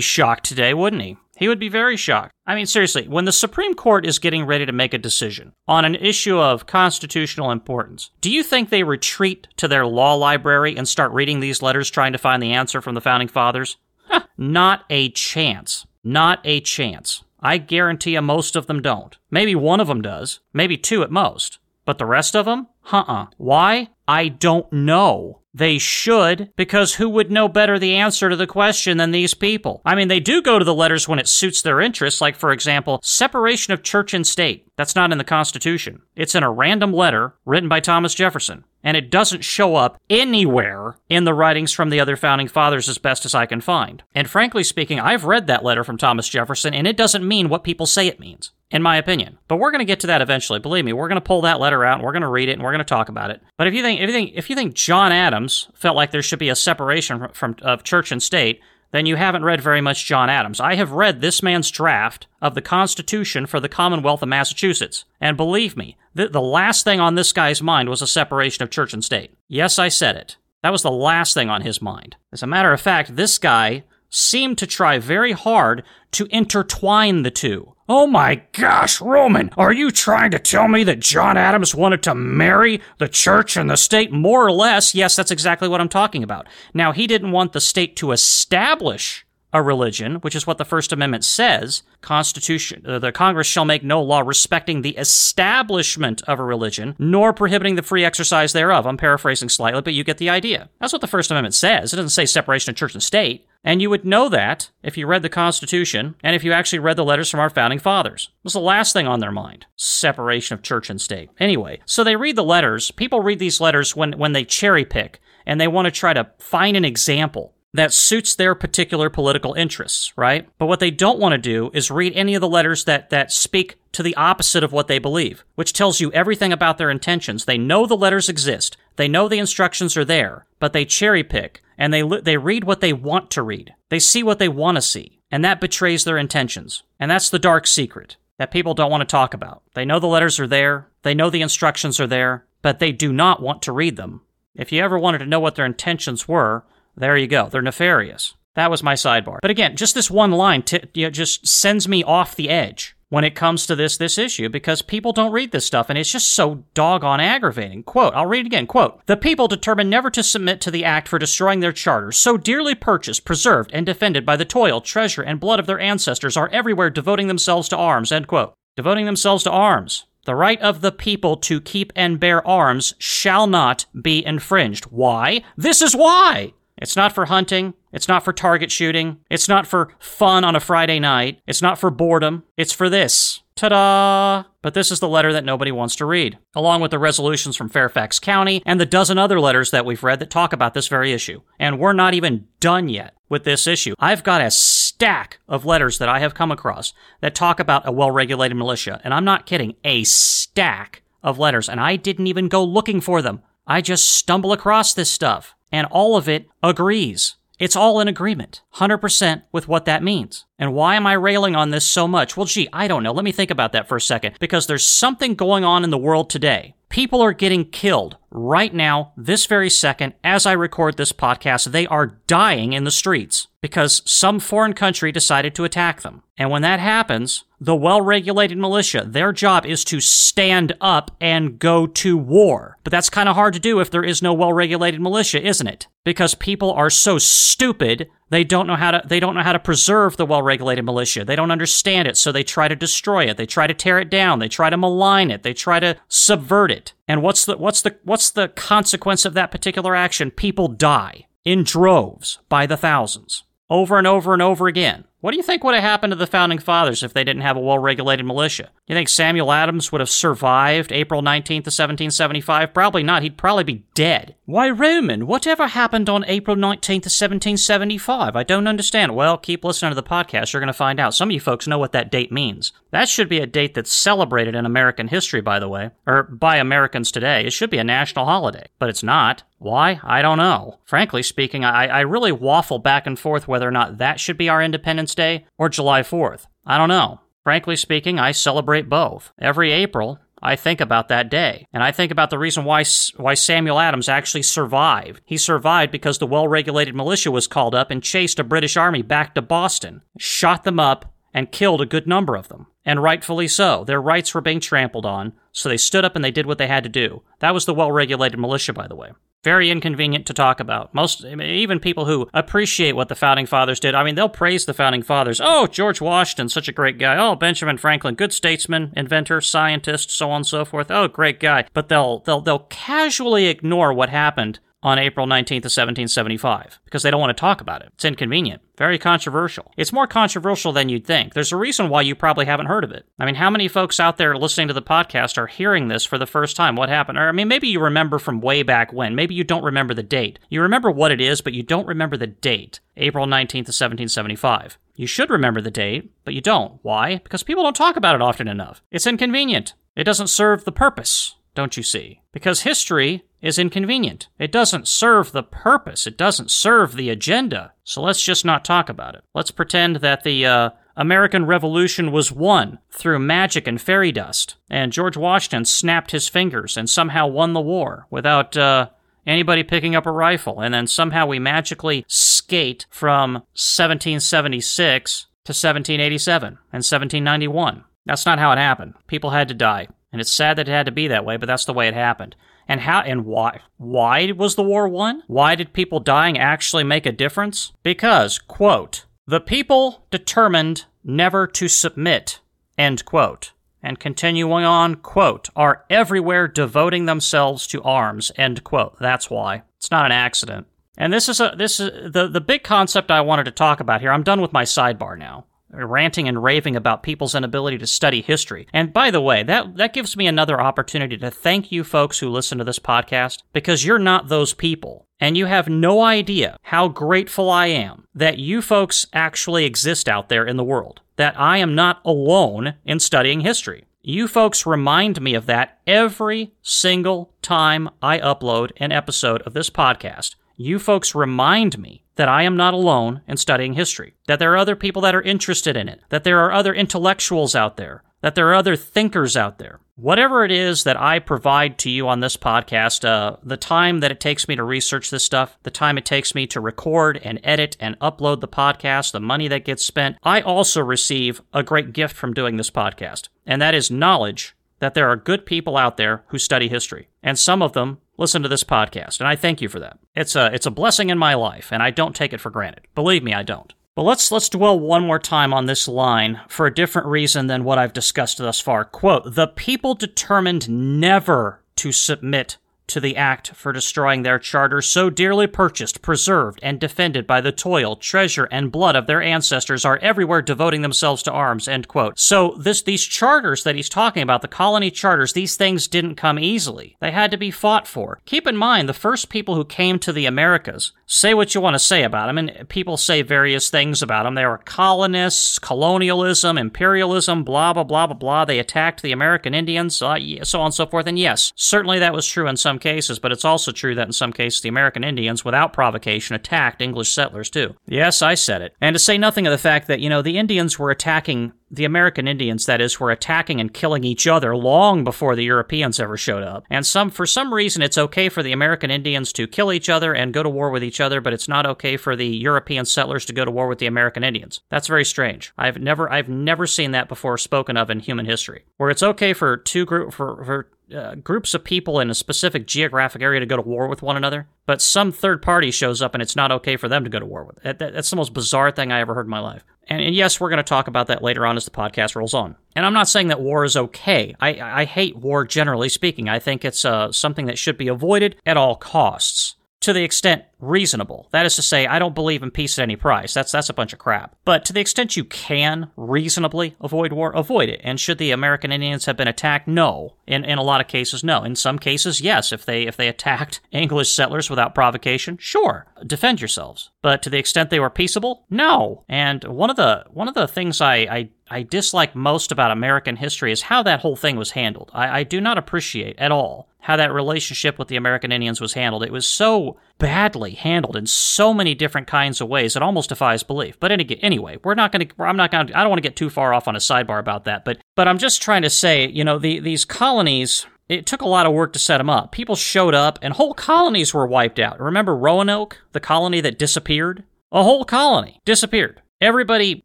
shocked 0.00 0.44
today, 0.44 0.72
wouldn't 0.72 1.02
he? 1.02 1.18
He 1.36 1.46
would 1.46 1.58
be 1.60 1.68
very 1.68 1.98
shocked. 1.98 2.32
I 2.46 2.54
mean, 2.54 2.64
seriously, 2.64 3.06
when 3.06 3.26
the 3.26 3.32
Supreme 3.32 3.74
Court 3.74 4.06
is 4.06 4.18
getting 4.18 4.46
ready 4.46 4.64
to 4.64 4.72
make 4.72 4.94
a 4.94 4.98
decision 4.98 5.52
on 5.66 5.84
an 5.84 5.94
issue 5.94 6.38
of 6.38 6.64
constitutional 6.64 7.50
importance, 7.50 8.10
do 8.22 8.30
you 8.30 8.42
think 8.42 8.70
they 8.70 8.82
retreat 8.82 9.46
to 9.58 9.68
their 9.68 9.86
law 9.86 10.14
library 10.14 10.74
and 10.74 10.88
start 10.88 11.12
reading 11.12 11.40
these 11.40 11.60
letters 11.60 11.90
trying 11.90 12.12
to 12.12 12.18
find 12.18 12.42
the 12.42 12.54
answer 12.54 12.80
from 12.80 12.94
the 12.94 13.02
founding 13.02 13.28
fathers? 13.28 13.76
Huh. 14.06 14.22
Not 14.38 14.86
a 14.88 15.10
chance. 15.10 15.86
Not 16.02 16.40
a 16.44 16.62
chance. 16.62 17.24
I 17.40 17.58
guarantee 17.58 18.12
you 18.12 18.22
most 18.22 18.56
of 18.56 18.66
them 18.66 18.82
don't. 18.82 19.16
Maybe 19.30 19.54
one 19.54 19.80
of 19.80 19.88
them 19.88 20.02
does. 20.02 20.40
Maybe 20.52 20.76
two 20.76 21.02
at 21.02 21.10
most. 21.10 21.58
But 21.84 21.98
the 21.98 22.06
rest 22.06 22.34
of 22.36 22.46
them? 22.46 22.66
Huh 22.80 23.04
uh. 23.06 23.26
Why? 23.36 23.88
I 24.06 24.28
don't 24.28 24.70
know. 24.72 25.40
They 25.58 25.78
should, 25.78 26.52
because 26.54 26.94
who 26.94 27.08
would 27.08 27.32
know 27.32 27.48
better 27.48 27.80
the 27.80 27.96
answer 27.96 28.28
to 28.28 28.36
the 28.36 28.46
question 28.46 28.96
than 28.96 29.10
these 29.10 29.34
people? 29.34 29.82
I 29.84 29.96
mean, 29.96 30.06
they 30.06 30.20
do 30.20 30.40
go 30.40 30.56
to 30.56 30.64
the 30.64 30.72
letters 30.72 31.08
when 31.08 31.18
it 31.18 31.26
suits 31.26 31.62
their 31.62 31.80
interests, 31.80 32.20
like, 32.20 32.36
for 32.36 32.52
example, 32.52 33.00
separation 33.02 33.72
of 33.72 33.82
church 33.82 34.14
and 34.14 34.24
state. 34.24 34.68
That's 34.76 34.94
not 34.94 35.10
in 35.10 35.18
the 35.18 35.24
Constitution. 35.24 36.02
It's 36.14 36.36
in 36.36 36.44
a 36.44 36.50
random 36.50 36.92
letter 36.92 37.34
written 37.44 37.68
by 37.68 37.80
Thomas 37.80 38.14
Jefferson. 38.14 38.62
And 38.84 38.96
it 38.96 39.10
doesn't 39.10 39.42
show 39.42 39.74
up 39.74 40.00
anywhere 40.08 40.96
in 41.08 41.24
the 41.24 41.34
writings 41.34 41.72
from 41.72 41.90
the 41.90 41.98
other 41.98 42.14
founding 42.14 42.46
fathers 42.46 42.88
as 42.88 42.98
best 42.98 43.24
as 43.24 43.34
I 43.34 43.46
can 43.46 43.60
find. 43.60 44.04
And 44.14 44.30
frankly 44.30 44.62
speaking, 44.62 45.00
I've 45.00 45.24
read 45.24 45.48
that 45.48 45.64
letter 45.64 45.82
from 45.82 45.98
Thomas 45.98 46.28
Jefferson, 46.28 46.72
and 46.72 46.86
it 46.86 46.96
doesn't 46.96 47.26
mean 47.26 47.48
what 47.48 47.64
people 47.64 47.86
say 47.86 48.06
it 48.06 48.20
means 48.20 48.52
in 48.70 48.82
my 48.82 48.96
opinion. 48.96 49.38
But 49.48 49.56
we're 49.56 49.70
going 49.70 49.80
to 49.80 49.84
get 49.84 50.00
to 50.00 50.06
that 50.08 50.20
eventually. 50.20 50.58
Believe 50.58 50.84
me, 50.84 50.92
we're 50.92 51.08
going 51.08 51.20
to 51.20 51.26
pull 51.26 51.42
that 51.42 51.60
letter 51.60 51.84
out 51.84 51.98
and 51.98 52.04
we're 52.04 52.12
going 52.12 52.22
to 52.22 52.28
read 52.28 52.48
it 52.48 52.52
and 52.52 52.62
we're 52.62 52.72
going 52.72 52.78
to 52.78 52.84
talk 52.84 53.08
about 53.08 53.30
it. 53.30 53.40
But 53.56 53.66
if 53.66 53.74
you 53.74 53.82
think 53.82 54.00
if 54.00 54.08
you 54.08 54.12
think 54.12 54.32
if 54.34 54.50
you 54.50 54.56
think 54.56 54.74
John 54.74 55.12
Adams 55.12 55.68
felt 55.74 55.96
like 55.96 56.10
there 56.10 56.22
should 56.22 56.38
be 56.38 56.48
a 56.48 56.56
separation 56.56 57.18
from, 57.18 57.32
from 57.32 57.56
of 57.62 57.82
church 57.82 58.12
and 58.12 58.22
state, 58.22 58.60
then 58.90 59.06
you 59.06 59.16
haven't 59.16 59.44
read 59.44 59.60
very 59.60 59.80
much 59.80 60.06
John 60.06 60.30
Adams. 60.30 60.60
I 60.60 60.74
have 60.74 60.92
read 60.92 61.20
this 61.20 61.42
man's 61.42 61.70
draft 61.70 62.26
of 62.40 62.54
the 62.54 62.62
Constitution 62.62 63.46
for 63.46 63.60
the 63.60 63.68
Commonwealth 63.68 64.22
of 64.22 64.28
Massachusetts. 64.28 65.04
And 65.20 65.36
believe 65.36 65.76
me, 65.76 65.96
the, 66.14 66.28
the 66.28 66.40
last 66.40 66.84
thing 66.84 66.98
on 67.00 67.14
this 67.14 67.32
guy's 67.32 67.62
mind 67.62 67.88
was 67.88 68.00
a 68.00 68.06
separation 68.06 68.62
of 68.62 68.70
church 68.70 68.94
and 68.94 69.04
state. 69.04 69.34
Yes, 69.46 69.78
I 69.78 69.88
said 69.88 70.16
it. 70.16 70.36
That 70.62 70.72
was 70.72 70.82
the 70.82 70.90
last 70.90 71.34
thing 71.34 71.50
on 71.50 71.62
his 71.62 71.82
mind. 71.82 72.16
As 72.32 72.42
a 72.42 72.46
matter 72.46 72.72
of 72.72 72.80
fact, 72.80 73.14
this 73.14 73.38
guy 73.38 73.84
seemed 74.10 74.58
to 74.58 74.66
try 74.66 74.98
very 74.98 75.32
hard 75.32 75.84
to 76.12 76.26
intertwine 76.30 77.22
the 77.22 77.30
two. 77.30 77.74
Oh 77.90 78.06
my 78.06 78.42
gosh, 78.52 79.00
Roman, 79.00 79.50
are 79.56 79.72
you 79.72 79.90
trying 79.90 80.30
to 80.32 80.38
tell 80.38 80.68
me 80.68 80.84
that 80.84 81.00
John 81.00 81.38
Adams 81.38 81.74
wanted 81.74 82.02
to 82.02 82.14
marry 82.14 82.82
the 82.98 83.08
church 83.08 83.56
and 83.56 83.70
the 83.70 83.76
state? 83.76 84.12
More 84.12 84.44
or 84.44 84.52
less, 84.52 84.94
yes, 84.94 85.16
that's 85.16 85.30
exactly 85.30 85.68
what 85.68 85.80
I'm 85.80 85.88
talking 85.88 86.22
about. 86.22 86.46
Now, 86.74 86.92
he 86.92 87.06
didn't 87.06 87.32
want 87.32 87.54
the 87.54 87.62
state 87.62 87.96
to 87.96 88.12
establish 88.12 89.24
a 89.52 89.62
religion, 89.62 90.16
which 90.16 90.36
is 90.36 90.46
what 90.46 90.58
the 90.58 90.64
First 90.64 90.92
Amendment 90.92 91.24
says. 91.24 91.82
Constitution, 92.00 92.84
uh, 92.86 92.98
the 92.98 93.12
Congress 93.12 93.46
shall 93.46 93.64
make 93.64 93.82
no 93.82 94.02
law 94.02 94.20
respecting 94.20 94.82
the 94.82 94.96
establishment 94.96 96.22
of 96.22 96.38
a 96.38 96.44
religion, 96.44 96.94
nor 96.98 97.32
prohibiting 97.32 97.74
the 97.74 97.82
free 97.82 98.04
exercise 98.04 98.52
thereof. 98.52 98.86
I'm 98.86 98.96
paraphrasing 98.96 99.48
slightly, 99.48 99.82
but 99.82 99.94
you 99.94 100.04
get 100.04 100.18
the 100.18 100.30
idea. 100.30 100.68
That's 100.80 100.92
what 100.92 101.00
the 101.00 101.06
First 101.06 101.30
Amendment 101.30 101.54
says. 101.54 101.92
It 101.92 101.96
doesn't 101.96 102.10
say 102.10 102.26
separation 102.26 102.70
of 102.70 102.76
church 102.76 102.94
and 102.94 103.02
state. 103.02 103.46
And 103.64 103.82
you 103.82 103.90
would 103.90 104.04
know 104.04 104.28
that 104.28 104.70
if 104.82 104.96
you 104.96 105.06
read 105.06 105.22
the 105.22 105.28
Constitution 105.28 106.14
and 106.22 106.36
if 106.36 106.44
you 106.44 106.52
actually 106.52 106.78
read 106.78 106.96
the 106.96 107.04
letters 107.04 107.28
from 107.30 107.40
our 107.40 107.50
founding 107.50 107.78
fathers. 107.78 108.30
It 108.30 108.44
was 108.44 108.52
the 108.52 108.60
last 108.60 108.92
thing 108.92 109.06
on 109.06 109.20
their 109.20 109.32
mind 109.32 109.66
separation 109.76 110.54
of 110.54 110.62
church 110.62 110.90
and 110.90 111.00
state. 111.00 111.30
Anyway, 111.40 111.80
so 111.84 112.04
they 112.04 112.16
read 112.16 112.36
the 112.36 112.44
letters. 112.44 112.90
People 112.92 113.20
read 113.20 113.38
these 113.38 113.60
letters 113.60 113.96
when, 113.96 114.12
when 114.12 114.32
they 114.32 114.44
cherry 114.44 114.84
pick 114.84 115.20
and 115.44 115.60
they 115.60 115.68
want 115.68 115.86
to 115.86 115.90
try 115.90 116.12
to 116.12 116.30
find 116.38 116.76
an 116.76 116.84
example 116.84 117.54
that 117.74 117.92
suits 117.92 118.34
their 118.34 118.54
particular 118.54 119.10
political 119.10 119.52
interests, 119.54 120.12
right? 120.16 120.48
But 120.58 120.66
what 120.66 120.80
they 120.80 120.90
don't 120.90 121.18
want 121.18 121.32
to 121.32 121.38
do 121.38 121.70
is 121.74 121.90
read 121.90 122.14
any 122.14 122.34
of 122.34 122.40
the 122.40 122.48
letters 122.48 122.84
that, 122.84 123.10
that 123.10 123.30
speak 123.30 123.78
to 123.92 124.02
the 124.02 124.16
opposite 124.16 124.64
of 124.64 124.72
what 124.72 124.88
they 124.88 124.98
believe, 124.98 125.44
which 125.54 125.72
tells 125.72 126.00
you 126.00 126.10
everything 126.12 126.52
about 126.52 126.78
their 126.78 126.90
intentions. 126.90 127.44
They 127.44 127.58
know 127.58 127.86
the 127.86 127.96
letters 127.96 128.28
exist. 128.28 128.76
They 128.96 129.08
know 129.08 129.28
the 129.28 129.38
instructions 129.38 129.96
are 129.96 130.04
there, 130.04 130.46
but 130.58 130.72
they 130.72 130.84
cherry 130.84 131.22
pick 131.22 131.62
and 131.76 131.92
they, 131.92 132.02
they 132.02 132.36
read 132.36 132.64
what 132.64 132.80
they 132.80 132.92
want 132.92 133.30
to 133.32 133.42
read. 133.42 133.74
They 133.88 134.00
see 134.00 134.22
what 134.22 134.38
they 134.38 134.48
want 134.48 134.76
to 134.76 134.82
see, 134.82 135.20
and 135.30 135.44
that 135.44 135.60
betrays 135.60 136.04
their 136.04 136.18
intentions. 136.18 136.82
And 136.98 137.10
that's 137.10 137.30
the 137.30 137.38
dark 137.38 137.66
secret 137.66 138.16
that 138.38 138.50
people 138.50 138.74
don't 138.74 138.90
want 138.90 139.00
to 139.02 139.06
talk 139.06 139.34
about. 139.34 139.62
They 139.74 139.84
know 139.84 140.00
the 140.00 140.06
letters 140.06 140.40
are 140.40 140.46
there, 140.46 140.88
they 141.02 141.14
know 141.14 141.30
the 141.30 141.42
instructions 141.42 142.00
are 142.00 142.06
there, 142.06 142.46
but 142.62 142.80
they 142.80 142.92
do 142.92 143.12
not 143.12 143.40
want 143.40 143.62
to 143.62 143.72
read 143.72 143.96
them. 143.96 144.22
If 144.54 144.72
you 144.72 144.82
ever 144.82 144.98
wanted 144.98 145.18
to 145.18 145.26
know 145.26 145.38
what 145.38 145.54
their 145.54 145.66
intentions 145.66 146.26
were, 146.26 146.64
there 146.98 147.16
you 147.16 147.26
go. 147.26 147.48
They're 147.48 147.62
nefarious. 147.62 148.34
That 148.54 148.70
was 148.70 148.82
my 148.82 148.94
sidebar. 148.94 149.38
But 149.40 149.52
again, 149.52 149.76
just 149.76 149.94
this 149.94 150.10
one 150.10 150.32
line 150.32 150.62
t- 150.62 150.82
you 150.94 151.04
know, 151.04 151.10
just 151.10 151.46
sends 151.46 151.86
me 151.86 152.02
off 152.02 152.34
the 152.34 152.50
edge 152.50 152.96
when 153.08 153.24
it 153.24 153.34
comes 153.34 153.66
to 153.66 153.76
this 153.76 153.96
this 153.96 154.18
issue 154.18 154.48
because 154.48 154.82
people 154.82 155.12
don't 155.12 155.32
read 155.32 155.52
this 155.52 155.64
stuff 155.64 155.88
and 155.88 155.98
it's 155.98 156.10
just 156.10 156.34
so 156.34 156.64
doggone 156.74 157.20
aggravating. 157.20 157.82
Quote, 157.82 158.14
I'll 158.14 158.26
read 158.26 158.40
it 158.40 158.46
again. 158.46 158.66
Quote, 158.66 159.04
the 159.06 159.16
people 159.16 159.48
determined 159.48 159.90
never 159.90 160.10
to 160.10 160.22
submit 160.22 160.60
to 160.62 160.70
the 160.70 160.84
act 160.84 161.08
for 161.08 161.18
destroying 161.18 161.60
their 161.60 161.72
charter, 161.72 162.12
so 162.12 162.36
dearly 162.36 162.74
purchased, 162.74 163.24
preserved, 163.24 163.70
and 163.72 163.86
defended 163.86 164.26
by 164.26 164.36
the 164.36 164.44
toil, 164.44 164.80
treasure, 164.80 165.22
and 165.22 165.40
blood 165.40 165.60
of 165.60 165.66
their 165.66 165.80
ancestors 165.80 166.36
are 166.36 166.50
everywhere 166.52 166.90
devoting 166.90 167.28
themselves 167.28 167.68
to 167.68 167.76
arms. 167.76 168.10
End 168.10 168.26
quote. 168.26 168.54
Devoting 168.76 169.06
themselves 169.06 169.44
to 169.44 169.50
arms. 169.50 170.04
The 170.24 170.34
right 170.34 170.60
of 170.60 170.82
the 170.82 170.92
people 170.92 171.36
to 171.38 171.60
keep 171.60 171.92
and 171.96 172.20
bear 172.20 172.46
arms 172.46 172.94
shall 172.98 173.46
not 173.46 173.86
be 174.02 174.24
infringed. 174.26 174.84
Why? 174.86 175.42
This 175.56 175.80
is 175.80 175.96
why! 175.96 176.52
It's 176.80 176.96
not 176.96 177.12
for 177.12 177.26
hunting. 177.26 177.74
It's 177.92 178.08
not 178.08 178.24
for 178.24 178.32
target 178.32 178.70
shooting. 178.70 179.18
It's 179.30 179.48
not 179.48 179.66
for 179.66 179.94
fun 179.98 180.44
on 180.44 180.56
a 180.56 180.60
Friday 180.60 180.98
night. 180.98 181.40
It's 181.46 181.62
not 181.62 181.78
for 181.78 181.90
boredom. 181.90 182.44
It's 182.56 182.72
for 182.72 182.88
this. 182.88 183.40
Ta 183.54 183.68
da! 183.70 184.44
But 184.62 184.74
this 184.74 184.92
is 184.92 185.00
the 185.00 185.08
letter 185.08 185.32
that 185.32 185.44
nobody 185.44 185.72
wants 185.72 185.96
to 185.96 186.06
read, 186.06 186.38
along 186.54 186.80
with 186.80 186.92
the 186.92 186.98
resolutions 186.98 187.56
from 187.56 187.68
Fairfax 187.68 188.20
County 188.20 188.62
and 188.64 188.80
the 188.80 188.86
dozen 188.86 189.18
other 189.18 189.40
letters 189.40 189.72
that 189.72 189.84
we've 189.84 190.04
read 190.04 190.20
that 190.20 190.30
talk 190.30 190.52
about 190.52 190.74
this 190.74 190.86
very 190.86 191.12
issue. 191.12 191.42
And 191.58 191.80
we're 191.80 191.92
not 191.92 192.14
even 192.14 192.46
done 192.60 192.88
yet 192.88 193.14
with 193.28 193.42
this 193.42 193.66
issue. 193.66 193.94
I've 193.98 194.22
got 194.22 194.40
a 194.40 194.50
stack 194.50 195.40
of 195.48 195.64
letters 195.64 195.98
that 195.98 196.08
I 196.08 196.20
have 196.20 196.34
come 196.34 196.52
across 196.52 196.92
that 197.20 197.34
talk 197.34 197.58
about 197.58 197.88
a 197.88 197.92
well 197.92 198.12
regulated 198.12 198.56
militia. 198.56 199.00
And 199.02 199.12
I'm 199.12 199.24
not 199.24 199.46
kidding, 199.46 199.74
a 199.84 200.04
stack 200.04 201.02
of 201.22 201.38
letters. 201.38 201.68
And 201.68 201.80
I 201.80 201.96
didn't 201.96 202.28
even 202.28 202.46
go 202.48 202.62
looking 202.62 203.00
for 203.00 203.22
them. 203.22 203.42
I 203.66 203.80
just 203.80 204.08
stumble 204.08 204.52
across 204.52 204.94
this 204.94 205.10
stuff 205.10 205.56
and 205.72 205.86
all 205.90 206.16
of 206.16 206.28
it 206.28 206.48
agrees. 206.62 207.36
It's 207.58 207.76
all 207.76 208.00
in 208.00 208.08
agreement, 208.08 208.62
100% 208.76 209.42
with 209.52 209.68
what 209.68 209.84
that 209.84 210.02
means. 210.02 210.44
And 210.58 210.74
why 210.74 210.96
am 210.96 211.06
I 211.06 211.12
railing 211.12 211.54
on 211.54 211.70
this 211.70 211.84
so 211.84 212.08
much? 212.08 212.36
Well, 212.36 212.46
gee, 212.46 212.68
I 212.72 212.88
don't 212.88 213.02
know. 213.02 213.12
Let 213.12 213.24
me 213.24 213.32
think 213.32 213.50
about 213.50 213.72
that 213.72 213.88
for 213.88 213.96
a 213.96 214.00
second. 214.00 214.36
Because 214.40 214.66
there's 214.66 214.86
something 214.86 215.34
going 215.34 215.64
on 215.64 215.84
in 215.84 215.90
the 215.90 215.98
world 215.98 216.30
today. 216.30 216.74
People 216.88 217.20
are 217.20 217.32
getting 217.32 217.66
killed 217.66 218.16
right 218.30 218.72
now, 218.72 219.12
this 219.16 219.44
very 219.44 219.68
second, 219.68 220.14
as 220.24 220.46
I 220.46 220.52
record 220.52 220.96
this 220.96 221.12
podcast. 221.12 221.70
They 221.70 221.86
are 221.86 222.18
dying 222.26 222.72
in 222.72 222.84
the 222.84 222.90
streets 222.90 223.46
because 223.60 224.02
some 224.06 224.40
foreign 224.40 224.72
country 224.72 225.12
decided 225.12 225.54
to 225.54 225.64
attack 225.64 226.00
them. 226.00 226.22
And 226.38 226.50
when 226.50 226.62
that 226.62 226.80
happens, 226.80 227.44
the 227.60 227.76
well 227.76 228.00
regulated 228.00 228.56
militia, 228.56 229.04
their 229.06 229.32
job 229.32 229.66
is 229.66 229.84
to 229.84 230.00
stand 230.00 230.74
up 230.80 231.10
and 231.20 231.58
go 231.58 231.86
to 231.86 232.16
war. 232.16 232.78
But 232.84 232.90
that's 232.90 233.10
kind 233.10 233.28
of 233.28 233.34
hard 233.34 233.54
to 233.54 233.60
do 233.60 233.80
if 233.80 233.90
there 233.90 234.04
is 234.04 234.22
no 234.22 234.32
well 234.32 234.52
regulated 234.52 235.00
militia, 235.00 235.46
isn't 235.46 235.66
it? 235.66 235.88
Because 236.04 236.34
people 236.34 236.72
are 236.72 236.90
so 236.90 237.18
stupid 237.18 238.08
they 238.30 238.44
don't 238.44 238.66
know 238.66 238.76
how 238.76 238.90
to 238.90 239.02
they 239.06 239.20
don't 239.20 239.34
know 239.34 239.42
how 239.42 239.52
to 239.52 239.58
preserve 239.58 240.16
the 240.16 240.26
well-regulated 240.26 240.84
militia. 240.84 241.24
They 241.24 241.36
don't 241.36 241.50
understand 241.50 242.08
it, 242.08 242.16
so 242.16 242.30
they 242.30 242.44
try 242.44 242.68
to 242.68 242.76
destroy 242.76 243.28
it. 243.28 243.36
They 243.36 243.46
try 243.46 243.66
to 243.66 243.74
tear 243.74 243.98
it 243.98 244.10
down. 244.10 244.38
They 244.38 244.48
try 244.48 244.70
to 244.70 244.76
malign 244.76 245.30
it. 245.30 245.42
They 245.42 245.54
try 245.54 245.80
to 245.80 245.96
subvert 246.08 246.70
it. 246.70 246.92
And 247.06 247.22
what's 247.22 247.44
the 247.44 247.56
what's 247.56 247.82
the 247.82 247.96
what's 248.04 248.30
the 248.30 248.48
consequence 248.48 249.24
of 249.24 249.34
that 249.34 249.50
particular 249.50 249.94
action? 249.94 250.30
People 250.30 250.68
die 250.68 251.26
in 251.44 251.64
droves 251.64 252.38
by 252.48 252.66
the 252.66 252.76
thousands 252.76 253.44
over 253.70 253.98
and 253.98 254.06
over 254.06 254.32
and 254.32 254.42
over 254.42 254.66
again. 254.66 255.04
What 255.20 255.32
do 255.32 255.36
you 255.36 255.42
think 255.42 255.64
would 255.64 255.74
have 255.74 255.82
happened 255.82 256.12
to 256.12 256.16
the 256.16 256.28
founding 256.28 256.60
fathers 256.60 257.02
if 257.02 257.12
they 257.12 257.24
didn't 257.24 257.42
have 257.42 257.56
a 257.56 257.60
well 257.60 257.80
regulated 257.80 258.24
militia? 258.24 258.70
You 258.86 258.94
think 258.94 259.08
Samuel 259.08 259.50
Adams 259.50 259.90
would 259.90 260.00
have 260.00 260.08
survived 260.08 260.92
April 260.92 261.22
19th 261.22 261.66
of 261.66 261.74
1775? 261.74 262.72
Probably 262.72 263.02
not. 263.02 263.24
He'd 263.24 263.36
probably 263.36 263.64
be 263.64 263.84
dead. 263.94 264.36
Why, 264.44 264.70
Roman, 264.70 265.26
whatever 265.26 265.66
happened 265.66 266.08
on 266.08 266.24
April 266.26 266.56
19th 266.56 267.04
of 267.04 267.12
1775? 267.12 268.36
I 268.36 268.44
don't 268.44 268.68
understand. 268.68 269.16
Well, 269.16 269.36
keep 269.36 269.64
listening 269.64 269.90
to 269.90 269.96
the 269.96 270.04
podcast. 270.04 270.52
You're 270.52 270.60
going 270.60 270.68
to 270.68 270.72
find 270.72 271.00
out. 271.00 271.14
Some 271.14 271.30
of 271.30 271.34
you 271.34 271.40
folks 271.40 271.66
know 271.66 271.78
what 271.78 271.92
that 271.92 272.12
date 272.12 272.30
means. 272.30 272.72
That 272.92 273.08
should 273.08 273.28
be 273.28 273.40
a 273.40 273.46
date 273.46 273.74
that's 273.74 273.92
celebrated 273.92 274.54
in 274.54 274.64
American 274.64 275.08
history, 275.08 275.40
by 275.40 275.58
the 275.58 275.68
way, 275.68 275.90
or 276.06 276.22
by 276.22 276.56
Americans 276.56 277.10
today. 277.10 277.44
It 277.44 277.52
should 277.52 277.70
be 277.70 277.78
a 277.78 277.84
national 277.84 278.24
holiday, 278.24 278.68
but 278.78 278.88
it's 278.88 279.02
not. 279.02 279.42
Why? 279.58 280.00
I 280.04 280.22
don't 280.22 280.38
know. 280.38 280.78
Frankly 280.84 281.22
speaking, 281.22 281.64
I, 281.64 281.88
I 281.88 282.00
really 282.00 282.30
waffle 282.30 282.78
back 282.78 283.06
and 283.06 283.18
forth 283.18 283.48
whether 283.48 283.66
or 283.66 283.72
not 283.72 283.98
that 283.98 284.20
should 284.20 284.38
be 284.38 284.48
our 284.48 284.62
Independence 284.62 285.07
Day 285.14 285.46
or 285.56 285.68
July 285.68 286.02
4th. 286.02 286.46
I 286.66 286.78
don't 286.78 286.88
know. 286.88 287.20
Frankly 287.44 287.76
speaking, 287.76 288.18
I 288.18 288.32
celebrate 288.32 288.88
both. 288.88 289.32
Every 289.40 289.72
April, 289.72 290.18
I 290.42 290.56
think 290.56 290.80
about 290.80 291.08
that 291.08 291.30
day. 291.30 291.66
And 291.72 291.82
I 291.82 291.92
think 291.92 292.12
about 292.12 292.30
the 292.30 292.38
reason 292.38 292.64
why, 292.64 292.84
why 293.16 293.34
Samuel 293.34 293.78
Adams 293.78 294.08
actually 294.08 294.42
survived. 294.42 295.22
He 295.24 295.36
survived 295.36 295.90
because 295.90 296.18
the 296.18 296.26
well 296.26 296.48
regulated 296.48 296.94
militia 296.94 297.30
was 297.30 297.46
called 297.46 297.74
up 297.74 297.90
and 297.90 298.02
chased 298.02 298.38
a 298.38 298.44
British 298.44 298.76
army 298.76 299.02
back 299.02 299.34
to 299.34 299.42
Boston, 299.42 300.02
shot 300.18 300.64
them 300.64 300.78
up, 300.78 301.12
and 301.34 301.52
killed 301.52 301.80
a 301.80 301.86
good 301.86 302.06
number 302.06 302.36
of 302.36 302.48
them. 302.48 302.66
And 302.84 303.02
rightfully 303.02 303.48
so. 303.48 303.84
Their 303.84 304.00
rights 304.00 304.34
were 304.34 304.40
being 304.40 304.60
trampled 304.60 305.06
on, 305.06 305.32
so 305.52 305.68
they 305.68 305.76
stood 305.76 306.04
up 306.04 306.16
and 306.16 306.24
they 306.24 306.30
did 306.30 306.46
what 306.46 306.58
they 306.58 306.66
had 306.66 306.84
to 306.84 306.88
do. 306.88 307.22
That 307.40 307.54
was 307.54 307.64
the 307.64 307.74
well 307.74 307.92
regulated 307.92 308.38
militia, 308.38 308.72
by 308.72 308.86
the 308.86 308.96
way 308.96 309.12
very 309.44 309.70
inconvenient 309.70 310.26
to 310.26 310.34
talk 310.34 310.60
about. 310.60 310.94
Most, 310.94 311.24
even 311.24 311.80
people 311.80 312.06
who 312.06 312.28
appreciate 312.34 312.96
what 312.96 313.08
the 313.08 313.14
founding 313.14 313.46
fathers 313.46 313.80
did, 313.80 313.94
I 313.94 314.02
mean, 314.02 314.14
they'll 314.14 314.28
praise 314.28 314.66
the 314.66 314.74
founding 314.74 315.02
fathers. 315.02 315.40
Oh, 315.42 315.66
George 315.66 316.00
Washington, 316.00 316.48
such 316.48 316.68
a 316.68 316.72
great 316.72 316.98
guy. 316.98 317.16
Oh, 317.16 317.34
Benjamin 317.34 317.78
Franklin, 317.78 318.14
good 318.14 318.32
statesman, 318.32 318.92
inventor, 318.96 319.40
scientist, 319.40 320.10
so 320.10 320.30
on 320.30 320.38
and 320.38 320.46
so 320.46 320.64
forth. 320.64 320.90
Oh, 320.90 321.08
great 321.08 321.40
guy. 321.40 321.66
But 321.72 321.88
they'll 321.88 322.20
they'll 322.20 322.40
they'll 322.40 322.66
casually 322.70 323.46
ignore 323.46 323.92
what 323.92 324.08
happened 324.08 324.60
on 324.82 324.98
April 324.98 325.26
19th 325.26 325.64
of 325.66 325.74
1775 325.74 326.78
because 326.84 327.02
they 327.02 327.10
don't 327.10 327.20
want 327.20 327.36
to 327.36 327.40
talk 327.40 327.60
about 327.60 327.82
it. 327.82 327.90
It's 327.94 328.04
inconvenient. 328.04 328.62
Very 328.76 328.98
controversial. 328.98 329.72
It's 329.76 329.92
more 329.92 330.06
controversial 330.06 330.72
than 330.72 330.88
you'd 330.88 331.06
think. 331.06 331.34
There's 331.34 331.52
a 331.52 331.56
reason 331.56 331.88
why 331.88 332.02
you 332.02 332.14
probably 332.14 332.46
haven't 332.46 332.66
heard 332.66 332.84
of 332.84 332.92
it. 332.92 333.06
I 333.18 333.26
mean, 333.26 333.34
how 333.34 333.50
many 333.50 333.66
folks 333.66 333.98
out 333.98 334.18
there 334.18 334.36
listening 334.36 334.68
to 334.68 334.74
the 334.74 334.82
podcast 334.82 335.36
are 335.36 335.48
hearing 335.48 335.88
this 335.88 336.04
for 336.04 336.16
the 336.16 336.26
first 336.26 336.54
time? 336.54 336.76
What 336.76 336.88
happened? 336.88 337.18
Or, 337.18 337.28
I 337.28 337.32
mean, 337.32 337.48
maybe 337.48 337.66
you 337.68 337.80
remember 337.80 338.20
from 338.20 338.40
way 338.40 338.62
back 338.62 338.92
when. 338.92 339.16
Maybe 339.16 339.34
you 339.34 339.42
don't 339.42 339.64
remember 339.64 339.94
the 339.94 340.02
date. 340.02 340.38
You 340.48 340.62
remember 340.62 340.90
what 340.90 341.10
it 341.10 341.20
is, 341.20 341.40
but 341.40 341.54
you 341.54 341.64
don't 341.64 341.88
remember 341.88 342.16
the 342.16 342.28
date. 342.28 342.78
April 342.96 343.26
19th 343.26 343.68
of 343.68 343.74
1775. 343.74 344.78
You 344.94 345.06
should 345.06 345.30
remember 345.30 345.60
the 345.60 345.70
date, 345.70 346.12
but 346.24 346.34
you 346.34 346.40
don't. 346.40 346.78
Why? 346.82 347.18
Because 347.18 347.42
people 347.42 347.64
don't 347.64 347.74
talk 347.74 347.96
about 347.96 348.14
it 348.14 348.22
often 348.22 348.46
enough. 348.46 348.82
It's 348.90 349.06
inconvenient. 349.06 349.74
It 349.96 350.04
doesn't 350.04 350.28
serve 350.28 350.64
the 350.64 350.72
purpose 350.72 351.34
don't 351.58 351.76
you 351.76 351.82
see? 351.82 352.20
Because 352.30 352.60
history 352.60 353.24
is 353.40 353.58
inconvenient. 353.58 354.28
It 354.38 354.52
doesn't 354.52 354.88
serve 354.88 355.32
the 355.32 355.42
purpose, 355.42 356.06
it 356.06 356.16
doesn't 356.16 356.50
serve 356.50 356.94
the 356.94 357.10
agenda. 357.10 357.72
So 357.84 358.02
let's 358.02 358.22
just 358.22 358.44
not 358.44 358.64
talk 358.64 358.88
about 358.88 359.14
it. 359.14 359.24
Let's 359.34 359.50
pretend 359.50 359.96
that 359.96 360.24
the 360.24 360.46
uh, 360.46 360.70
American 360.96 361.46
Revolution 361.46 362.10
was 362.10 362.32
won 362.32 362.78
through 362.90 363.20
magic 363.20 363.66
and 363.66 363.80
fairy 363.80 364.12
dust, 364.12 364.56
and 364.68 364.92
George 364.92 365.16
Washington 365.16 365.64
snapped 365.64 366.10
his 366.10 366.28
fingers 366.28 366.76
and 366.76 366.90
somehow 366.90 367.26
won 367.26 367.52
the 367.52 367.60
war 367.60 368.06
without 368.10 368.56
uh, 368.56 368.88
anybody 369.26 369.62
picking 369.62 369.94
up 369.94 370.06
a 370.06 370.10
rifle, 370.10 370.60
and 370.60 370.74
then 370.74 370.86
somehow 370.86 371.26
we 371.26 371.38
magically 371.38 372.04
skate 372.08 372.86
from 372.90 373.34
1776 373.54 375.26
to 375.44 375.50
1787 375.50 376.48
and 376.48 376.84
1791. 376.84 377.84
That's 378.04 378.26
not 378.26 378.38
how 378.38 378.52
it 378.52 378.58
happened. 378.58 378.94
People 379.06 379.30
had 379.30 379.48
to 379.48 379.54
die. 379.54 379.86
And 380.10 380.20
it's 380.20 380.32
sad 380.32 380.56
that 380.56 380.68
it 380.68 380.72
had 380.72 380.86
to 380.86 380.92
be 380.92 381.08
that 381.08 381.24
way, 381.24 381.36
but 381.36 381.46
that's 381.46 381.66
the 381.66 381.74
way 381.74 381.88
it 381.88 381.94
happened. 381.94 382.34
And 382.68 382.82
how 382.82 383.00
and 383.00 383.24
why 383.24 383.60
why 383.78 384.30
was 384.32 384.54
the 384.54 384.62
war 384.62 384.86
won? 384.88 385.22
Why 385.26 385.54
did 385.54 385.72
people 385.72 386.00
dying 386.00 386.38
actually 386.38 386.84
make 386.84 387.06
a 387.06 387.12
difference? 387.12 387.72
Because, 387.82 388.38
quote, 388.38 389.06
the 389.26 389.40
people 389.40 390.04
determined 390.10 390.84
never 391.02 391.46
to 391.46 391.68
submit, 391.68 392.40
end 392.76 393.04
quote. 393.04 393.52
And 393.82 393.98
continuing 393.98 394.64
on, 394.64 394.96
quote, 394.96 395.48
are 395.56 395.84
everywhere 395.88 396.48
devoting 396.48 397.06
themselves 397.06 397.66
to 397.68 397.82
arms, 397.82 398.32
end 398.36 398.64
quote. 398.64 398.98
That's 398.98 399.30
why. 399.30 399.62
It's 399.78 399.90
not 399.90 400.04
an 400.04 400.12
accident. 400.12 400.66
And 400.98 401.12
this 401.12 401.28
is 401.28 401.40
a 401.40 401.54
this 401.56 401.78
is 401.78 402.12
the 402.12 402.28
the 402.28 402.40
big 402.40 402.64
concept 402.64 403.10
I 403.10 403.20
wanted 403.20 403.44
to 403.44 403.52
talk 403.52 403.80
about 403.80 404.00
here. 404.00 404.12
I'm 404.12 404.24
done 404.24 404.40
with 404.40 404.52
my 404.52 404.64
sidebar 404.64 405.16
now. 405.16 405.46
Ranting 405.70 406.28
and 406.28 406.42
raving 406.42 406.76
about 406.76 407.02
people's 407.02 407.34
inability 407.34 407.78
to 407.78 407.86
study 407.86 408.22
history. 408.22 408.66
And 408.72 408.92
by 408.92 409.10
the 409.10 409.20
way, 409.20 409.42
that, 409.42 409.76
that 409.76 409.92
gives 409.92 410.16
me 410.16 410.26
another 410.26 410.60
opportunity 410.60 411.16
to 411.18 411.30
thank 411.30 411.70
you 411.70 411.84
folks 411.84 412.18
who 412.18 412.28
listen 412.28 412.58
to 412.58 412.64
this 412.64 412.78
podcast 412.78 413.42
because 413.52 413.84
you're 413.84 413.98
not 413.98 414.28
those 414.28 414.54
people. 414.54 415.06
And 415.20 415.36
you 415.36 415.46
have 415.46 415.68
no 415.68 416.02
idea 416.02 416.56
how 416.62 416.88
grateful 416.88 417.50
I 417.50 417.66
am 417.66 418.06
that 418.14 418.38
you 418.38 418.62
folks 418.62 419.06
actually 419.12 419.64
exist 419.64 420.08
out 420.08 420.28
there 420.28 420.46
in 420.46 420.56
the 420.56 420.64
world, 420.64 421.00
that 421.16 421.38
I 421.38 421.58
am 421.58 421.74
not 421.74 422.00
alone 422.04 422.74
in 422.84 423.00
studying 423.00 423.40
history. 423.40 423.86
You 424.00 424.28
folks 424.28 424.64
remind 424.64 425.20
me 425.20 425.34
of 425.34 425.46
that 425.46 425.80
every 425.86 426.52
single 426.62 427.34
time 427.42 427.90
I 428.00 428.20
upload 428.20 428.70
an 428.76 428.92
episode 428.92 429.42
of 429.42 429.54
this 429.54 429.70
podcast. 429.70 430.36
You 430.56 430.78
folks 430.78 431.14
remind 431.14 431.78
me 431.78 432.04
that 432.18 432.28
I 432.28 432.42
am 432.42 432.56
not 432.56 432.74
alone 432.74 433.22
in 433.28 433.36
studying 433.36 433.74
history, 433.74 434.14
that 434.26 434.40
there 434.40 434.52
are 434.52 434.58
other 434.58 434.74
people 434.74 435.00
that 435.02 435.14
are 435.14 435.22
interested 435.22 435.76
in 435.76 435.88
it, 435.88 436.00
that 436.08 436.24
there 436.24 436.40
are 436.40 436.52
other 436.52 436.74
intellectuals 436.74 437.54
out 437.54 437.76
there, 437.76 438.02
that 438.22 438.34
there 438.34 438.48
are 438.48 438.56
other 438.56 438.74
thinkers 438.74 439.36
out 439.36 439.58
there. 439.58 439.78
Whatever 439.94 440.44
it 440.44 440.50
is 440.50 440.82
that 440.82 441.00
I 441.00 441.20
provide 441.20 441.78
to 441.78 441.90
you 441.90 442.08
on 442.08 442.18
this 442.18 442.36
podcast, 442.36 443.04
uh, 443.04 443.36
the 443.44 443.56
time 443.56 444.00
that 444.00 444.10
it 444.10 444.18
takes 444.18 444.48
me 444.48 444.56
to 444.56 444.64
research 444.64 445.10
this 445.10 445.24
stuff, 445.24 445.56
the 445.62 445.70
time 445.70 445.96
it 445.96 446.04
takes 446.04 446.34
me 446.34 446.48
to 446.48 446.60
record 446.60 447.20
and 447.22 447.38
edit 447.44 447.76
and 447.78 447.96
upload 448.00 448.40
the 448.40 448.48
podcast, 448.48 449.12
the 449.12 449.20
money 449.20 449.46
that 449.46 449.64
gets 449.64 449.84
spent, 449.84 450.16
I 450.24 450.40
also 450.40 450.82
receive 450.82 451.40
a 451.54 451.62
great 451.62 451.92
gift 451.92 452.16
from 452.16 452.34
doing 452.34 452.56
this 452.56 452.70
podcast. 452.70 453.28
And 453.46 453.62
that 453.62 453.76
is 453.76 453.92
knowledge 453.92 454.56
that 454.80 454.94
there 454.94 455.08
are 455.08 455.16
good 455.16 455.46
people 455.46 455.76
out 455.76 455.96
there 455.96 456.24
who 456.28 456.38
study 456.38 456.68
history. 456.68 457.08
And 457.22 457.38
some 457.38 457.62
of 457.62 457.74
them 457.74 457.98
listen 458.18 458.42
to 458.42 458.48
this 458.48 458.64
podcast, 458.64 459.20
and 459.20 459.28
I 459.28 459.36
thank 459.36 459.62
you 459.62 459.68
for 459.68 459.78
that. 459.80 459.98
It's 460.14 460.36
a 460.36 460.52
it's 460.52 460.66
a 460.66 460.70
blessing 460.70 461.08
in 461.08 461.16
my 461.16 461.34
life, 461.34 461.72
and 461.72 461.82
I 461.82 461.90
don't 461.90 462.14
take 462.14 462.32
it 462.34 462.40
for 462.40 462.50
granted. 462.50 462.86
Believe 462.94 463.22
me, 463.22 463.32
I 463.32 463.42
don't. 463.42 463.72
But 463.94 464.02
let's 464.02 464.30
let's 464.30 464.48
dwell 464.48 464.78
one 464.78 465.04
more 465.04 465.18
time 465.18 465.52
on 465.54 465.66
this 465.66 465.88
line 465.88 466.40
for 466.48 466.66
a 466.66 466.74
different 466.74 467.08
reason 467.08 467.46
than 467.46 467.64
what 467.64 467.78
I've 467.78 467.92
discussed 467.92 468.38
thus 468.38 468.60
far. 468.60 468.84
Quote, 468.84 469.34
the 469.34 469.48
people 469.48 469.94
determined 469.94 470.68
never 470.68 471.62
to 471.76 471.90
submit 471.90 472.58
to 472.88 473.00
the 473.00 473.16
act 473.16 473.54
for 473.54 473.72
destroying 473.72 474.22
their 474.22 474.38
charter 474.38 474.82
so 474.82 475.10
dearly 475.10 475.46
purchased, 475.46 476.02
preserved, 476.02 476.58
and 476.62 476.80
defended 476.80 477.26
by 477.26 477.40
the 477.40 477.52
toil, 477.52 477.96
treasure, 477.96 478.48
and 478.50 478.72
blood 478.72 478.96
of 478.96 479.06
their 479.06 479.22
ancestors 479.22 479.84
are 479.84 479.98
everywhere 479.98 480.42
devoting 480.42 480.82
themselves 480.82 481.22
to 481.22 481.32
arms. 481.32 481.68
End 481.68 481.88
quote. 481.88 482.18
So 482.18 482.54
this 482.58 482.82
these 482.82 483.04
charters 483.04 483.64
that 483.64 483.74
he's 483.74 483.88
talking 483.88 484.22
about, 484.22 484.42
the 484.42 484.48
colony 484.48 484.90
charters, 484.90 485.32
these 485.32 485.56
things 485.56 485.88
didn't 485.88 486.16
come 486.16 486.38
easily. 486.38 486.96
They 487.00 487.10
had 487.10 487.30
to 487.30 487.36
be 487.36 487.50
fought 487.50 487.86
for. 487.86 488.20
Keep 488.24 488.46
in 488.46 488.56
mind, 488.56 488.88
the 488.88 488.94
first 488.94 489.28
people 489.28 489.54
who 489.54 489.64
came 489.64 489.98
to 490.00 490.12
the 490.12 490.26
Americas, 490.26 490.92
say 491.06 491.34
what 491.34 491.54
you 491.54 491.60
want 491.60 491.74
to 491.74 491.78
say 491.78 492.02
about 492.02 492.26
them, 492.26 492.38
and 492.38 492.68
people 492.68 492.96
say 492.96 493.22
various 493.22 493.70
things 493.70 494.02
about 494.02 494.24
them. 494.24 494.34
They 494.34 494.46
were 494.46 494.58
colonists, 494.58 495.58
colonialism, 495.58 496.58
imperialism, 496.58 497.44
blah 497.44 497.72
blah 497.72 497.84
blah 497.84 498.06
blah 498.06 498.16
blah. 498.16 498.44
They 498.44 498.58
attacked 498.58 499.02
the 499.02 499.12
American 499.12 499.54
Indians, 499.54 500.00
uh, 500.02 500.18
so 500.42 500.60
on 500.60 500.66
and 500.66 500.74
so 500.74 500.86
forth. 500.86 501.06
And 501.06 501.18
yes, 501.18 501.52
certainly 501.56 501.98
that 501.98 502.12
was 502.12 502.26
true 502.26 502.48
in 502.48 502.56
some 502.56 502.77
some 502.78 502.94
cases, 502.94 503.18
but 503.18 503.32
it's 503.32 503.44
also 503.44 503.72
true 503.72 503.94
that 503.94 504.06
in 504.06 504.12
some 504.12 504.32
cases 504.32 504.60
the 504.60 504.68
American 504.68 505.04
Indians, 505.04 505.44
without 505.44 505.72
provocation, 505.72 506.34
attacked 506.34 506.80
English 506.80 507.12
settlers 507.12 507.50
too. 507.50 507.74
Yes, 507.86 508.22
I 508.22 508.34
said 508.34 508.62
it. 508.62 508.74
And 508.80 508.94
to 508.94 508.98
say 508.98 509.18
nothing 509.18 509.46
of 509.46 509.50
the 509.50 509.58
fact 509.58 509.88
that, 509.88 510.00
you 510.00 510.08
know, 510.08 510.22
the 510.22 510.38
Indians 510.38 510.78
were 510.78 510.90
attacking 510.90 511.52
the 511.70 511.84
American 511.84 512.26
Indians, 512.26 512.64
that 512.64 512.80
is, 512.80 512.98
were 512.98 513.10
attacking 513.10 513.60
and 513.60 513.74
killing 513.74 514.02
each 514.02 514.26
other 514.26 514.56
long 514.56 515.04
before 515.04 515.36
the 515.36 515.44
Europeans 515.44 516.00
ever 516.00 516.16
showed 516.16 516.42
up. 516.42 516.64
And 516.70 516.86
some, 516.86 517.10
for 517.10 517.26
some 517.26 517.52
reason, 517.52 517.82
it's 517.82 517.98
okay 517.98 518.30
for 518.30 518.42
the 518.42 518.52
American 518.52 518.90
Indians 518.90 519.34
to 519.34 519.46
kill 519.46 519.70
each 519.70 519.90
other 519.90 520.14
and 520.14 520.32
go 520.32 520.42
to 520.42 520.48
war 520.48 520.70
with 520.70 520.82
each 520.82 520.98
other, 520.98 521.20
but 521.20 521.34
it's 521.34 521.46
not 521.48 521.66
okay 521.66 521.98
for 521.98 522.16
the 522.16 522.26
European 522.26 522.86
settlers 522.86 523.26
to 523.26 523.34
go 523.34 523.44
to 523.44 523.50
war 523.50 523.68
with 523.68 523.80
the 523.80 523.86
American 523.86 524.24
Indians. 524.24 524.62
That's 524.70 524.86
very 524.86 525.04
strange. 525.04 525.52
I've 525.58 525.78
never, 525.78 526.10
I've 526.10 526.30
never 526.30 526.66
seen 526.66 526.92
that 526.92 527.08
before 527.08 527.36
spoken 527.36 527.76
of 527.76 527.90
in 527.90 528.00
human 528.00 528.24
history, 528.24 528.64
where 528.78 528.88
it's 528.88 529.02
okay 529.02 529.34
for 529.34 529.58
two 529.58 529.84
group 529.84 530.14
for 530.14 530.42
for 530.44 530.70
uh, 530.94 531.14
groups 531.16 531.54
of 531.54 531.64
people 531.64 532.00
in 532.00 532.10
a 532.10 532.14
specific 532.14 532.66
geographic 532.66 533.22
area 533.22 533.40
to 533.40 533.46
go 533.46 533.56
to 533.56 533.62
war 533.62 533.88
with 533.88 534.02
one 534.02 534.16
another, 534.16 534.48
but 534.66 534.82
some 534.82 535.12
third 535.12 535.42
party 535.42 535.70
shows 535.70 536.02
up 536.02 536.14
and 536.14 536.22
it's 536.22 536.36
not 536.36 536.52
okay 536.52 536.76
for 536.76 536.88
them 536.88 537.04
to 537.04 537.10
go 537.10 537.18
to 537.18 537.26
war 537.26 537.44
with. 537.44 537.62
That, 537.62 537.78
that, 537.78 537.92
that's 537.92 538.10
the 538.10 538.16
most 538.16 538.32
bizarre 538.32 538.70
thing 538.70 538.92
I 538.92 539.00
ever 539.00 539.14
heard 539.14 539.26
in 539.26 539.30
my 539.30 539.40
life. 539.40 539.64
And, 539.88 540.02
and, 540.02 540.14
yes, 540.14 540.38
we're 540.38 540.50
going 540.50 540.58
to 540.58 540.62
talk 540.62 540.86
about 540.86 541.06
that 541.06 541.22
later 541.22 541.46
on 541.46 541.56
as 541.56 541.64
the 541.64 541.70
podcast 541.70 542.14
rolls 542.14 542.34
on. 542.34 542.56
And 542.76 542.84
I'm 542.84 542.92
not 542.92 543.08
saying 543.08 543.28
that 543.28 543.40
war 543.40 543.64
is 543.64 543.76
okay. 543.76 544.34
I, 544.38 544.60
I 544.60 544.84
hate 544.84 545.16
war 545.16 545.44
generally 545.44 545.88
speaking. 545.88 546.28
I 546.28 546.38
think 546.38 546.64
it's 546.64 546.84
uh, 546.84 547.10
something 547.10 547.46
that 547.46 547.58
should 547.58 547.78
be 547.78 547.88
avoided 547.88 548.36
at 548.44 548.58
all 548.58 548.76
costs 548.76 549.56
to 549.80 549.92
the 549.92 550.02
extent 550.02 550.44
reasonable. 550.60 551.28
That 551.30 551.46
is 551.46 551.56
to 551.56 551.62
say, 551.62 551.86
I 551.86 551.98
don't 551.98 552.14
believe 552.14 552.42
in 552.42 552.50
peace 552.50 552.78
at 552.78 552.82
any 552.82 552.96
price. 552.96 553.32
That's 553.34 553.52
that's 553.52 553.68
a 553.68 553.74
bunch 553.74 553.92
of 553.92 553.98
crap. 553.98 554.34
But 554.44 554.64
to 554.66 554.72
the 554.72 554.80
extent 554.80 555.16
you 555.16 555.24
can 555.24 555.90
reasonably 555.96 556.76
avoid 556.80 557.12
war, 557.12 557.30
avoid 557.32 557.68
it. 557.68 557.80
And 557.84 558.00
should 558.00 558.18
the 558.18 558.32
American 558.32 558.72
Indians 558.72 559.06
have 559.06 559.16
been 559.16 559.28
attacked? 559.28 559.68
No. 559.68 560.16
In 560.26 560.44
in 560.44 560.58
a 560.58 560.62
lot 560.62 560.80
of 560.80 560.88
cases, 560.88 561.22
no. 561.22 561.44
In 561.44 561.54
some 561.54 561.78
cases, 561.78 562.20
yes. 562.20 562.52
If 562.52 562.64
they 562.66 562.86
if 562.86 562.96
they 562.96 563.08
attacked 563.08 563.60
English 563.72 564.10
settlers 564.10 564.50
without 564.50 564.74
provocation, 564.74 565.38
sure, 565.38 565.86
defend 566.06 566.40
yourselves. 566.40 566.90
But 567.02 567.22
to 567.22 567.30
the 567.30 567.38
extent 567.38 567.70
they 567.70 567.80
were 567.80 567.90
peaceable, 567.90 568.44
no. 568.50 569.04
And 569.08 569.44
one 569.44 569.70
of 569.70 569.76
the 569.76 570.04
one 570.10 570.28
of 570.28 570.34
the 570.34 570.48
things 570.48 570.80
I, 570.80 570.96
I 570.96 571.30
I 571.50 571.62
dislike 571.62 572.14
most 572.14 572.52
about 572.52 572.72
American 572.72 573.16
history 573.16 573.52
is 573.52 573.62
how 573.62 573.82
that 573.84 574.00
whole 574.00 574.16
thing 574.16 574.36
was 574.36 574.50
handled. 574.50 574.90
I, 574.92 575.20
I, 575.20 575.22
do 575.22 575.40
not 575.40 575.56
appreciate 575.56 576.18
at 576.18 576.30
all 576.30 576.67
how 576.88 576.96
that 576.96 577.12
relationship 577.12 577.78
with 577.78 577.88
the 577.88 577.96
American 577.96 578.32
Indians 578.32 578.62
was 578.62 578.72
handled. 578.72 579.04
It 579.04 579.12
was 579.12 579.28
so 579.28 579.78
badly 579.98 580.52
handled 580.52 580.96
in 580.96 581.06
so 581.06 581.52
many 581.52 581.74
different 581.74 582.06
kinds 582.06 582.40
of 582.40 582.48
ways. 582.48 582.76
It 582.76 582.82
almost 582.82 583.10
defies 583.10 583.42
belief. 583.42 583.78
But 583.78 583.92
anyway, 583.92 584.56
we're 584.64 584.74
not 584.74 584.90
going 584.90 585.06
to. 585.06 585.22
I'm 585.22 585.36
not 585.36 585.50
going. 585.50 585.66
to 585.66 585.78
I 585.78 585.82
don't 585.82 585.90
want 585.90 585.98
to 585.98 586.08
get 586.08 586.16
too 586.16 586.30
far 586.30 586.54
off 586.54 586.66
on 586.66 586.74
a 586.74 586.78
sidebar 586.78 587.20
about 587.20 587.44
that. 587.44 587.66
But 587.66 587.78
but 587.94 588.08
I'm 588.08 588.16
just 588.16 588.40
trying 588.40 588.62
to 588.62 588.70
say, 588.70 589.06
you 589.06 589.22
know, 589.22 589.38
the, 589.38 589.60
these 589.60 589.84
colonies. 589.84 590.66
It 590.88 591.04
took 591.04 591.20
a 591.20 591.28
lot 591.28 591.44
of 591.44 591.52
work 591.52 591.74
to 591.74 591.78
set 591.78 591.98
them 591.98 592.08
up. 592.08 592.32
People 592.32 592.56
showed 592.56 592.94
up, 592.94 593.18
and 593.20 593.34
whole 593.34 593.52
colonies 593.52 594.14
were 594.14 594.26
wiped 594.26 594.58
out. 594.58 594.80
Remember 594.80 595.14
Roanoke, 595.14 595.76
the 595.92 596.00
colony 596.00 596.40
that 596.40 596.58
disappeared? 596.58 597.24
A 597.52 597.62
whole 597.62 597.84
colony 597.84 598.40
disappeared. 598.46 599.02
Everybody 599.20 599.84